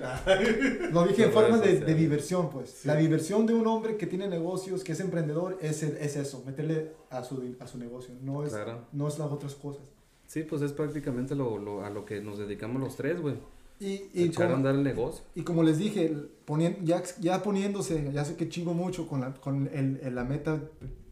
lo 0.92 1.06
dije 1.06 1.24
en 1.24 1.32
forma 1.32 1.58
de, 1.58 1.80
de 1.80 1.94
diversión, 1.94 2.50
pues. 2.50 2.70
Sí. 2.70 2.88
La 2.88 2.96
diversión 2.96 3.46
de 3.46 3.54
un 3.54 3.66
hombre 3.66 3.96
que 3.96 4.06
tiene 4.06 4.28
negocios, 4.28 4.82
que 4.84 4.92
es 4.92 5.00
emprendedor, 5.00 5.58
es, 5.60 5.82
es 5.82 6.16
eso, 6.16 6.42
meterle 6.46 6.92
a 7.10 7.22
su, 7.22 7.54
a 7.60 7.66
su 7.66 7.78
negocio, 7.78 8.14
no 8.22 8.44
es, 8.44 8.52
Claro. 8.52 8.86
no 8.92 9.08
es 9.08 9.18
las 9.18 9.30
otras 9.30 9.54
cosas. 9.54 9.82
Sí, 10.26 10.42
pues 10.42 10.62
es 10.62 10.72
prácticamente 10.72 11.34
lo, 11.34 11.58
lo- 11.58 11.84
a 11.84 11.90
lo 11.90 12.04
que 12.04 12.20
nos 12.20 12.38
dedicamos 12.38 12.80
los 12.80 12.96
tres, 12.96 13.20
güey. 13.20 13.34
Y, 13.80 14.04
y 14.14 14.24
Echar 14.24 14.44
a 14.44 14.46
como- 14.48 14.56
andar 14.58 14.74
el 14.76 14.82
negocio. 14.82 15.24
Y 15.34 15.42
como 15.42 15.62
les 15.62 15.78
dije, 15.78 16.14
ponien- 16.46 16.78
ya, 16.84 17.02
ya 17.20 17.42
poniéndose, 17.42 18.10
ya 18.12 18.24
sé 18.24 18.36
que 18.36 18.48
chingo 18.48 18.74
mucho 18.74 19.06
con 19.08 19.20
la, 19.20 19.34
con 19.34 19.68
el- 19.72 20.00
el- 20.02 20.14
la 20.14 20.24
meta 20.24 20.60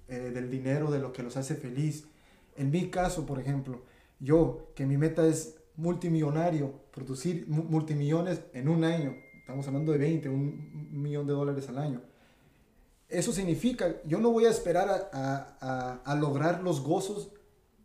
eh, 0.08 0.30
del 0.34 0.50
dinero, 0.50 0.90
de 0.90 0.98
lo 1.00 1.12
que 1.12 1.22
los 1.22 1.36
hace 1.36 1.54
feliz, 1.54 2.04
En 2.56 2.70
mi 2.70 2.90
caso, 2.90 3.24
por 3.26 3.38
ejemplo, 3.40 3.80
yo, 4.18 4.70
que 4.74 4.84
mi 4.84 4.98
meta 4.98 5.26
es 5.26 5.54
multimillonario, 5.80 6.72
producir 6.92 7.46
mu- 7.48 7.64
multimillones 7.64 8.40
en 8.52 8.68
un 8.68 8.84
año, 8.84 9.14
estamos 9.38 9.66
hablando 9.66 9.92
de 9.92 9.98
20, 9.98 10.28
un 10.28 11.02
millón 11.02 11.26
de 11.26 11.32
dólares 11.32 11.68
al 11.68 11.78
año. 11.78 12.02
Eso 13.08 13.32
significa, 13.32 13.96
yo 14.06 14.18
no 14.20 14.30
voy 14.30 14.44
a 14.44 14.50
esperar 14.50 14.88
a, 14.88 15.08
a- 15.12 15.56
a- 15.60 16.00
a 16.04 16.14
lograr 16.14 16.62
los 16.62 16.80
gozos 16.82 17.30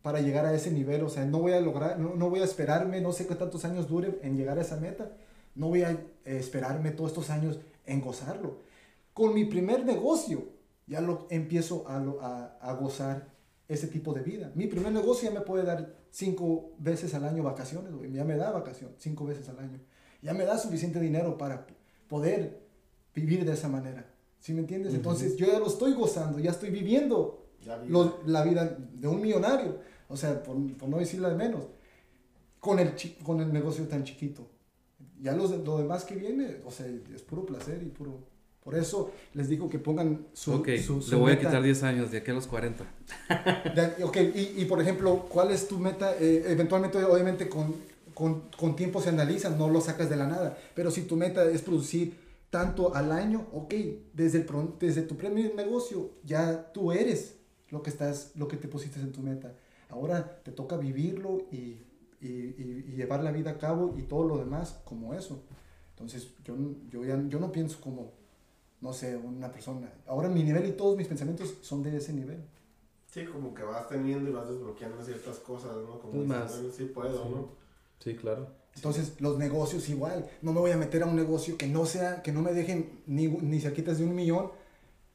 para 0.02 0.20
llegar 0.20 0.46
a 0.46 0.54
ese 0.54 0.70
nivel, 0.70 1.02
o 1.02 1.08
sea, 1.08 1.24
no 1.24 1.40
voy 1.40 1.52
a 1.52 1.60
lograr, 1.60 1.98
no, 1.98 2.14
no 2.14 2.30
voy 2.30 2.40
a 2.40 2.44
esperarme, 2.44 3.00
no 3.00 3.12
sé 3.12 3.26
qué 3.26 3.34
tantos 3.34 3.64
años 3.64 3.88
dure 3.88 4.20
en 4.22 4.36
llegar 4.36 4.56
a 4.58 4.62
esa 4.62 4.76
meta, 4.76 5.10
no 5.56 5.68
voy 5.68 5.82
a 5.82 5.98
esperarme 6.24 6.92
todos 6.92 7.10
estos 7.10 7.30
años 7.30 7.58
en 7.86 8.00
gozarlo. 8.00 8.58
Con 9.14 9.34
mi 9.34 9.44
primer 9.46 9.84
negocio 9.84 10.44
ya 10.86 11.00
lo 11.00 11.26
empiezo 11.30 11.84
a, 11.88 11.96
a- 11.96 12.58
a 12.60 12.72
gozar 12.74 13.34
ese 13.68 13.88
tipo 13.88 14.12
de 14.14 14.22
vida. 14.22 14.52
Mi 14.54 14.66
primer 14.66 14.92
negocio 14.92 15.28
ya 15.28 15.34
me 15.38 15.44
puede 15.44 15.64
dar 15.64 15.94
cinco 16.10 16.74
veces 16.78 17.14
al 17.14 17.24
año 17.24 17.42
vacaciones, 17.42 17.92
güey, 17.92 18.12
ya 18.12 18.24
me 18.24 18.36
da 18.36 18.50
vacación 18.50 18.92
cinco 18.98 19.24
veces 19.26 19.48
al 19.48 19.58
año. 19.58 19.80
Ya 20.22 20.34
me 20.34 20.44
da 20.44 20.56
suficiente 20.58 21.00
dinero 21.00 21.36
para 21.36 21.66
poder 22.08 22.60
vivir 23.14 23.44
de 23.44 23.52
esa 23.52 23.68
manera. 23.68 24.08
¿Sí 24.38 24.52
me 24.52 24.60
entiendes? 24.60 24.90
Ujú. 24.90 24.96
Entonces 24.96 25.36
yo 25.36 25.46
ya 25.46 25.58
lo 25.58 25.66
estoy 25.66 25.94
gozando, 25.94 26.38
ya 26.38 26.50
estoy 26.50 26.70
viviendo 26.70 27.48
Ya 27.64 27.82
la 28.26 28.44
vida 28.44 28.76
de 28.92 29.08
un 29.08 29.20
millonario, 29.20 29.80
o 30.08 30.16
sea, 30.16 30.42
por, 30.42 30.56
por 30.76 30.88
no 30.88 30.98
decirla 30.98 31.30
de 31.30 31.36
menos, 31.36 31.66
con 32.60 32.78
el, 32.78 32.94
con 33.24 33.40
el 33.40 33.52
negocio 33.52 33.86
tan 33.88 34.04
chiquito. 34.04 34.48
Ya 35.20 35.34
los, 35.34 35.50
lo 35.50 35.78
demás 35.78 36.04
que 36.04 36.14
viene, 36.14 36.60
o 36.64 36.70
sea, 36.70 36.86
es 36.86 37.22
puro 37.22 37.44
placer 37.44 37.82
y 37.82 37.86
puro... 37.86 38.35
Por 38.66 38.74
eso 38.74 39.12
les 39.32 39.48
digo 39.48 39.70
que 39.70 39.78
pongan 39.78 40.26
su... 40.32 40.52
ok, 40.54 40.68
su- 40.84 41.00
su 41.00 41.12
le 41.12 41.16
voy 41.18 41.30
a 41.32 41.36
meta. 41.36 41.48
quitar 41.48 41.62
10 41.62 41.82
años, 41.84 42.10
de 42.10 42.18
aquí 42.18 42.32
a 42.32 42.34
los 42.34 42.48
40. 42.48 42.84
De- 43.76 44.02
ok, 44.02 44.16
y, 44.34 44.54
y, 44.60 44.64
por 44.64 44.80
ejemplo, 44.82 45.26
¿cuál 45.28 45.52
es 45.52 45.68
tu 45.68 45.78
meta? 45.78 46.16
Eh, 46.18 46.42
eventualmente, 46.48 46.98
obviamente, 47.04 47.48
con, 47.48 47.76
con, 48.12 48.42
con 48.58 48.74
tiempo 48.74 49.00
se 49.00 49.10
analiza, 49.10 49.50
no 49.50 49.68
lo 49.70 49.80
sacas 49.80 50.10
de 50.10 50.16
la 50.16 50.26
nada. 50.26 50.58
Pero 50.74 50.90
si 50.90 51.02
tu 51.02 51.14
meta 51.14 51.48
es 51.48 51.62
producir 51.62 52.14
tanto 52.50 52.92
al 52.96 53.12
año, 53.12 53.46
ok, 53.52 53.72
desde, 54.14 54.38
el, 54.38 54.46
desde 54.80 55.02
tu 55.02 55.16
primer 55.16 55.54
negocio 55.54 56.10
ya 56.24 56.72
tú 56.72 56.90
eres 56.90 57.36
lo 57.70 57.82
que, 57.84 57.90
estás, 57.90 58.32
lo 58.34 58.48
que 58.48 58.56
te 58.56 58.66
pusiste 58.66 58.98
en 58.98 59.12
tu 59.12 59.20
meta. 59.20 59.52
Ahora 59.90 60.40
te 60.42 60.50
toca 60.50 60.76
vivirlo 60.76 61.46
y, 61.52 61.56
y, 62.20 62.26
y- 62.28 62.84
y 62.88 62.96
llevar 62.96 63.22
la 63.22 63.30
vida 63.30 63.50
a 63.52 63.58
cabo 63.58 63.94
y 63.96 64.02
todo 64.02 64.24
lo 64.26 64.38
demás 64.38 64.80
como 64.84 65.14
eso. 65.14 65.40
Entonces, 65.90 66.30
yo, 66.44 66.56
yo, 66.90 67.04
ya, 67.04 67.22
yo 67.28 67.38
no 67.38 67.52
pienso 67.52 67.80
como, 67.80 68.12
no 68.86 68.92
sé, 68.92 69.16
una 69.16 69.50
persona. 69.50 69.92
Ahora 70.06 70.28
mi 70.28 70.42
nivel 70.42 70.66
y 70.66 70.72
todos 70.72 70.96
mis 70.96 71.08
pensamientos 71.08 71.54
son 71.62 71.82
de 71.82 71.96
ese 71.96 72.12
nivel. 72.12 72.38
Sí, 73.12 73.24
como 73.24 73.52
que 73.54 73.62
vas 73.62 73.88
teniendo 73.88 74.30
y 74.30 74.32
vas 74.32 74.48
desbloqueando 74.48 75.02
ciertas 75.02 75.38
cosas, 75.38 75.72
¿no? 75.76 75.98
Como 75.98 76.14
Es 76.14 76.28
dices, 76.28 76.28
más. 76.28 76.74
sí 76.76 76.84
puedo, 76.84 77.22
Sí. 77.24 77.28
¿no? 77.30 77.48
Sí, 77.98 78.14
claro. 78.14 78.46
Entonces, 78.74 79.20
los 79.20 79.38
negocios 79.38 79.88
igual. 79.88 80.28
No 80.42 80.52
me 80.52 80.60
voy 80.60 80.70
a 80.70 80.76
meter 80.76 81.02
a 81.02 81.06
un 81.06 81.16
negocio 81.16 81.56
que 81.56 81.66
no 81.66 81.86
sea, 81.86 82.22
que 82.22 82.30
no 82.30 82.42
me 82.42 82.52
dejen 82.52 83.00
ni, 83.06 83.26
ni 83.26 83.58
cerquitas 83.58 83.98
de 83.98 84.04
un 84.04 84.14
millón 84.14 84.50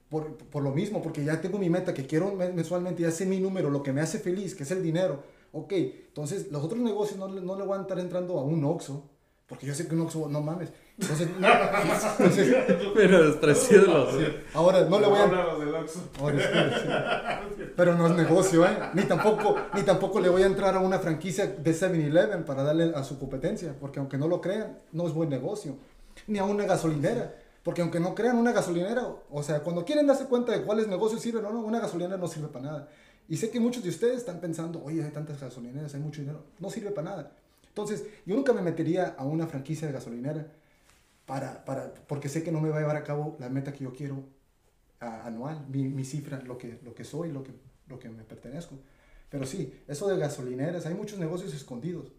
por, 0.10 0.36
por 0.36 0.64
lo 0.64 0.72
mismo, 0.72 1.02
porque 1.02 1.24
ya 1.24 1.40
tengo 1.40 1.58
mi 1.60 1.70
meta 1.70 1.94
que 1.94 2.06
quiero 2.08 2.34
me- 2.34 2.52
mensualmente, 2.52 3.04
ya 3.04 3.12
sé 3.12 3.26
mi 3.26 3.40
número, 3.40 3.70
lo 3.70 3.82
que 3.84 3.94
me 3.94 4.02
hace 4.02 4.20
feliz, 4.20 4.56
que 4.56 4.64
es 4.64 4.72
el 4.72 4.82
dinero. 4.84 5.24
Ok, 5.54 5.72
entonces 5.74 6.52
los 6.52 6.64
otros 6.64 6.82
negocios 6.82 7.18
no, 7.20 7.28
le- 7.30 7.42
no 7.42 7.56
le 7.58 7.64
voy 7.66 7.78
a 7.78 7.82
estar 7.82 8.00
entrando 8.00 8.40
a 8.40 8.44
un 8.44 8.64
Oxxo, 8.66 9.04
porque 9.48 9.66
yo 9.68 9.74
sé 9.76 9.88
que 9.88 9.96
un 9.96 10.02
Oxxo, 10.02 10.28
no 10.28 10.42
mames. 10.42 10.70
Entonces, 11.00 11.30
no, 11.40 11.48
entonces, 12.20 12.56
Pero 12.94 13.24
despreciarlo. 13.26 14.08
ahora 14.54 14.86
no 14.86 15.00
le 15.00 15.08
voy 15.08 15.18
a... 15.20 15.24
Ahora 16.20 16.38
sí, 16.38 17.56
sí. 17.58 17.64
Pero 17.76 17.96
no 17.96 18.08
es 18.08 18.16
negocio, 18.16 18.66
¿eh? 18.66 18.78
Ni 18.94 19.04
tampoco, 19.04 19.56
ni 19.74 19.84
tampoco 19.84 20.20
le 20.20 20.30
voy 20.30 20.44
a 20.44 20.46
entrar 20.46 20.76
a 20.76 20.80
una 20.80 21.00
franquicia 21.00 21.48
de 21.48 21.72
7-Eleven 21.74 22.44
para 22.44 22.64
darle 22.64 22.94
a 22.96 23.04
su 23.04 23.18
competencia, 23.18 23.76
porque 23.80 24.00
aunque 24.00 24.18
no 24.18 24.28
lo 24.28 24.42
crean, 24.42 24.78
no 24.92 25.08
es 25.08 25.14
buen 25.14 25.30
negocio. 25.30 25.78
Ni 26.28 26.40
a 26.40 26.44
una 26.44 26.66
gasolinera, 26.66 27.36
porque 27.64 27.82
aunque 27.82 28.00
no 28.00 28.14
crean 28.14 28.38
una 28.38 28.52
gasolinera, 28.52 29.08
o 29.32 29.44
sea, 29.44 29.62
cuando 29.62 29.86
quieren 29.86 30.06
darse 30.06 30.26
cuenta 30.26 30.52
de 30.52 30.62
cuáles 30.64 30.88
negocios 30.88 31.22
sirven 31.22 31.46
o 31.46 31.52
no, 31.52 31.62
una 31.62 31.80
gasolinera 31.80 32.18
no 32.18 32.28
sirve 32.28 32.50
para 32.50 32.66
nada. 32.66 32.90
Y 33.28 33.38
sé 33.38 33.50
que 33.50 33.60
muchos 33.60 33.82
de 33.82 33.90
ustedes 33.90 34.18
están 34.18 34.40
pensando, 34.40 34.84
oye, 34.84 35.04
hay 35.04 35.12
tantas 35.12 35.40
gasolineras, 35.40 35.94
hay 35.96 36.02
mucho 36.02 36.22
dinero. 36.22 36.44
No 36.60 36.70
sirve 36.70 36.92
para 36.92 37.10
nada. 37.10 37.32
Entonces, 37.68 38.04
yo 38.26 38.36
nunca 38.36 38.52
me 38.52 38.62
metería 38.62 39.16
a 39.18 39.24
una 39.24 39.48
franquicia 39.48 39.88
de 39.88 39.94
gasolinera 39.94 40.48
para, 41.32 41.64
para, 41.64 41.94
porque 41.94 42.28
sé 42.28 42.44
que 42.44 42.52
no 42.52 42.60
me 42.60 42.68
va 42.68 42.76
a 42.76 42.80
llevar 42.82 42.98
a 42.98 43.06
cabo 43.06 43.38
la 43.40 43.48
meta 43.48 43.72
que 43.72 43.86
yo 43.86 43.94
quiero 43.94 44.26
a- 45.00 45.26
anual, 45.28 45.66
mi, 45.70 45.84
mi 45.88 46.04
cifra, 46.04 46.42
lo 46.42 46.58
que, 46.58 46.78
lo 46.84 46.94
que 46.94 47.06
soy, 47.06 47.32
lo 47.32 47.42
que, 47.42 47.54
lo 47.88 48.00
que 48.00 48.10
me 48.10 48.26
pertenezco. 48.26 48.76
Pero 49.30 49.46
sí, 49.46 49.82
eso 49.88 50.10
de 50.10 50.18
gasolineras, 50.18 50.86
hay 50.86 50.94
muchos 50.94 51.20
negocios 51.20 51.54
escondidos 51.54 52.12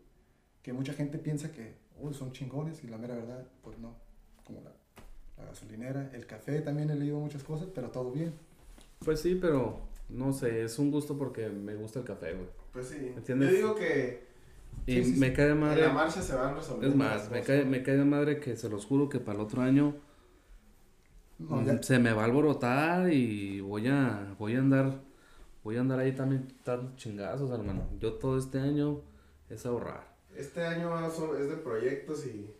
que 0.62 0.72
mucha 0.72 0.94
gente 0.94 1.18
piensa 1.18 1.52
que 1.52 1.74
"Uy, 2.00 2.14
son 2.14 2.32
chingones 2.32 2.82
y 2.84 2.86
la 2.88 2.96
mera 2.96 3.14
verdad, 3.14 3.46
pues 3.62 3.78
no. 3.78 3.96
Como 4.46 4.62
la, 4.62 4.72
la 5.36 5.44
gasolinera, 5.44 6.10
el 6.14 6.24
café, 6.24 6.62
también 6.62 6.88
he 6.88 6.94
leído 6.94 7.18
muchas 7.20 7.42
cosas, 7.42 7.68
pero 7.74 7.90
todo 7.90 8.12
bien. 8.12 8.32
Pues 9.04 9.20
sí, 9.20 9.34
pero 9.38 9.78
no 10.08 10.32
sé, 10.32 10.64
es 10.64 10.78
un 10.78 10.90
gusto 10.90 11.18
porque 11.18 11.50
me 11.50 11.74
gusta 11.74 11.98
el 11.98 12.06
café, 12.06 12.32
güey. 12.32 12.48
Pues 12.72 12.86
sí. 12.86 13.12
¿Entiendes? 13.14 13.50
Yo 13.50 13.56
digo 13.56 13.74
que 13.74 14.31
Y 14.86 14.94
Sí, 14.94 15.04
sí, 15.14 15.20
me 15.20 15.28
sí. 15.28 15.32
cae 15.34 15.46
de 15.46 15.52
en 15.52 15.60
madre. 15.60 15.82
la 15.82 15.92
marcha 15.92 16.20
se 16.22 16.34
van 16.34 16.56
resolviendo. 16.56 16.88
Es 16.88 16.96
más, 16.96 17.30
me 17.30 17.42
cae, 17.42 17.64
me 17.64 17.82
cae 17.82 17.96
de 17.96 18.04
madre 18.04 18.40
que 18.40 18.56
se 18.56 18.68
los 18.68 18.84
juro 18.84 19.08
que 19.08 19.20
para 19.20 19.38
el 19.38 19.44
otro 19.44 19.62
año 19.62 19.94
No, 21.38 21.56
mm, 21.56 21.64
ya- 21.66 21.82
se 21.82 21.98
me 21.98 22.12
va 22.12 22.22
a 22.22 22.24
alborotar 22.26 23.12
y 23.12 23.60
voy 23.60 23.88
a, 23.88 24.34
voy 24.38 24.54
a 24.56 24.58
andar, 24.58 25.00
voy 25.64 25.76
a 25.76 25.80
andar 25.80 25.98
ahí 26.00 26.12
también 26.12 26.48
dando 26.64 26.94
chingazos, 26.96 27.50
hermano. 27.50 27.86
Yo 28.00 28.14
todo 28.14 28.38
este 28.38 28.58
año 28.60 29.00
es 29.48 29.64
ahorrar 29.66 30.12
Este 30.36 30.64
año 30.64 30.90
es 31.36 31.48
de 31.48 31.56
proyectos 31.56 32.26
y 32.26 32.52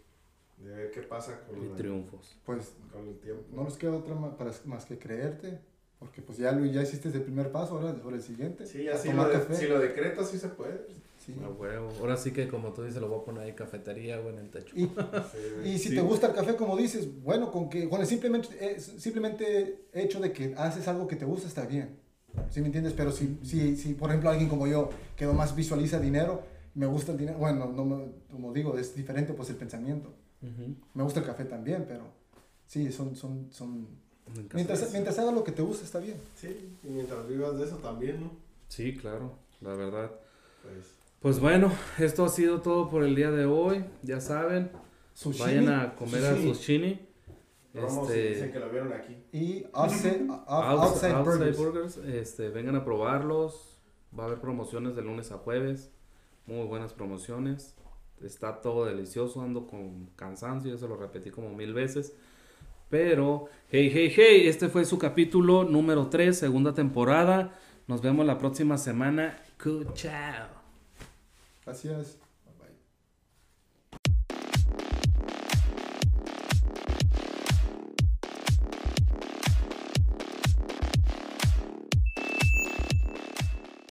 de 0.63 0.71
ver 0.75 0.91
qué 0.93 1.03
pasa 1.03 1.41
con, 1.49 1.61
y 1.65 1.69
la- 1.71 1.77
triunfos. 1.77 2.37
pues 2.47 2.73
con 2.93 3.09
el 3.09 3.19
tiempo. 3.19 3.43
no 3.53 3.65
nos 3.65 3.77
queda 3.77 3.93
otra 3.97 4.15
ma- 4.15 4.37
para- 4.37 4.53
más 4.67 4.85
que 4.85 4.97
creerte, 4.99 5.59
porque 5.99 6.23
pues 6.23 6.39
ya, 6.39 6.57
ya 6.61 6.83
hiciste 6.83 7.09
el 7.09 7.23
primer 7.23 7.51
paso, 7.51 7.79
ahora 7.79 7.97
sobre 8.01 8.17
el 8.17 8.23
siguiente. 8.23 8.67
Sí, 8.67 8.89
a 8.89 8.95
así 8.95 9.09
tomar 9.09 9.29
lo, 9.29 9.45
de- 9.45 9.57
si 9.57 9.67
lo 9.67 9.79
decretas 9.81 10.29
sí 10.31 10.39
se 10.39 10.49
puede. 10.49 10.87
Sí. 11.25 11.35
A 11.45 11.49
huevo. 11.49 11.93
Ahora 12.01 12.17
sí 12.17 12.33
que 12.33 12.49
como 12.49 12.73
tú 12.73 12.83
dices, 12.83 13.01
lo 13.01 13.09
voy 13.09 13.21
a 13.21 13.25
poner 13.25 13.43
ahí 13.45 13.53
cafetería, 13.53 14.19
güey, 14.19 14.35
en 14.35 14.41
el 14.41 14.51
techo. 14.51 14.75
Y, 14.77 14.87
Sí, 14.87 15.69
y 15.69 15.79
si 15.79 15.89
Sí. 15.91 15.95
te 15.95 16.01
gusta 16.01 16.27
el 16.29 16.35
café, 16.35 16.57
como 16.57 16.77
dices, 16.77 17.07
bueno, 17.23 17.53
con 17.53 17.71
que 17.71 17.89
con 17.89 18.01
el 18.01 18.07
simplemente, 18.07 18.49
eh, 18.61 18.81
simplemente 18.81 19.87
hecho 19.93 20.19
de 20.21 20.33
que 20.33 20.55
haces 20.57 20.89
algo 20.89 21.07
que 21.07 21.17
te 21.17 21.25
gusta 21.25 21.47
está 21.47 21.65
bien. 21.67 21.97
¿Sí 22.51 22.61
me 22.61 22.67
entiendes? 22.67 22.95
Pero 22.95 23.13
si, 23.13 23.39
si, 23.43 23.77
si 23.77 23.95
por 23.95 24.09
ejemplo, 24.11 24.31
alguien 24.31 24.49
como 24.49 24.67
yo, 24.67 24.89
que 25.17 25.27
nomás 25.27 25.55
visualiza 25.55 26.01
dinero, 26.01 26.43
me 26.75 26.87
gusta 26.87 27.13
el 27.13 27.19
dinero, 27.19 27.39
bueno, 27.39 27.67
no, 27.67 27.85
me- 27.85 28.07
como 28.31 28.53
digo, 28.53 28.77
es 28.79 28.95
diferente 28.95 29.33
pues 29.35 29.51
el 29.51 29.57
pensamiento. 29.57 30.13
Ujú. 30.43 30.75
Me 30.95 31.03
gusta 31.05 31.21
el 31.21 31.27
café 31.27 31.45
también, 31.45 31.85
pero 31.87 32.05
sí, 32.67 32.91
son, 32.91 33.15
son, 33.15 33.49
son... 33.53 33.87
Mientras, 34.55 34.91
mientras 34.93 35.19
haga 35.19 35.31
lo 35.31 35.45
que 35.45 35.53
te 35.53 35.61
gusta 35.63 35.85
está 35.85 35.99
bien. 35.99 36.17
Sí, 36.37 36.75
y 36.83 36.89
mientras 36.89 37.29
vivas 37.29 37.59
de 37.59 37.67
eso 37.67 37.77
también, 37.77 38.21
¿no? 38.23 38.31
Sí, 38.69 38.97
claro, 38.97 39.33
la 39.61 39.75
verdad. 39.75 40.11
Pues 40.63 40.87
Pues 41.23 41.39
bueno, 41.39 41.73
esto 41.99 42.25
ha 42.25 42.29
sido 42.29 42.61
todo 42.61 42.91
por 42.91 43.05
el 43.05 43.15
día 43.15 43.31
de 43.31 43.45
hoy. 43.47 43.85
Ya 44.03 44.21
saben, 44.21 44.71
vayan 45.39 45.69
a 45.69 45.95
comer 45.95 46.25
a 46.25 46.35
sushi 46.35 46.49
Sushini. 46.55 47.09
Romo 47.75 48.03
Este, 48.03 48.29
dicen 48.31 48.53
que 48.53 48.59
lo 48.61 48.69
vieron 48.71 48.93
aquí. 48.93 49.17
y 49.33 49.65
outside, 49.73 50.27
Outs- 50.29 50.45
outside, 50.47 51.13
Outside 51.13 51.23
burgers. 51.23 51.57
Burgers, 51.57 51.97
este, 51.99 52.49
vengan 52.49 52.77
a 52.77 52.85
probarlos. 52.85 53.79
Va 54.19 54.25
a 54.25 54.27
haber 54.27 54.41
promociones 54.41 54.95
de 54.95 55.03
lunes 55.03 55.33
a 55.33 55.39
jueves. 55.39 55.91
Muy 56.47 56.67
buenas 56.67 56.93
promociones. 56.93 57.77
Está 58.23 58.61
todo 58.61 58.85
delicioso. 58.85 59.41
Ando 59.43 59.67
con 59.67 60.11
cansancio. 60.17 60.71
Ya 60.73 60.79
se 60.79 60.87
lo 60.89 60.97
repetí 60.97 61.31
como 61.31 61.55
mil 61.55 61.73
veces. 61.73 62.15
Pero, 62.91 63.47
hey, 63.71 63.91
hey, 63.95 64.13
hey. 64.15 64.49
Este 64.49 64.69
fue 64.69 64.85
su 64.85 64.99
capítulo 64.99 65.65
número 65.65 66.09
3, 66.09 66.37
segunda 66.37 66.75
temporada. 66.75 67.55
Nos 67.87 68.03
vemos 68.03 68.27
la 68.27 68.37
próxima 68.37 68.77
semana. 68.77 69.39
Chao. 69.95 70.62
Gracias. 71.65 72.22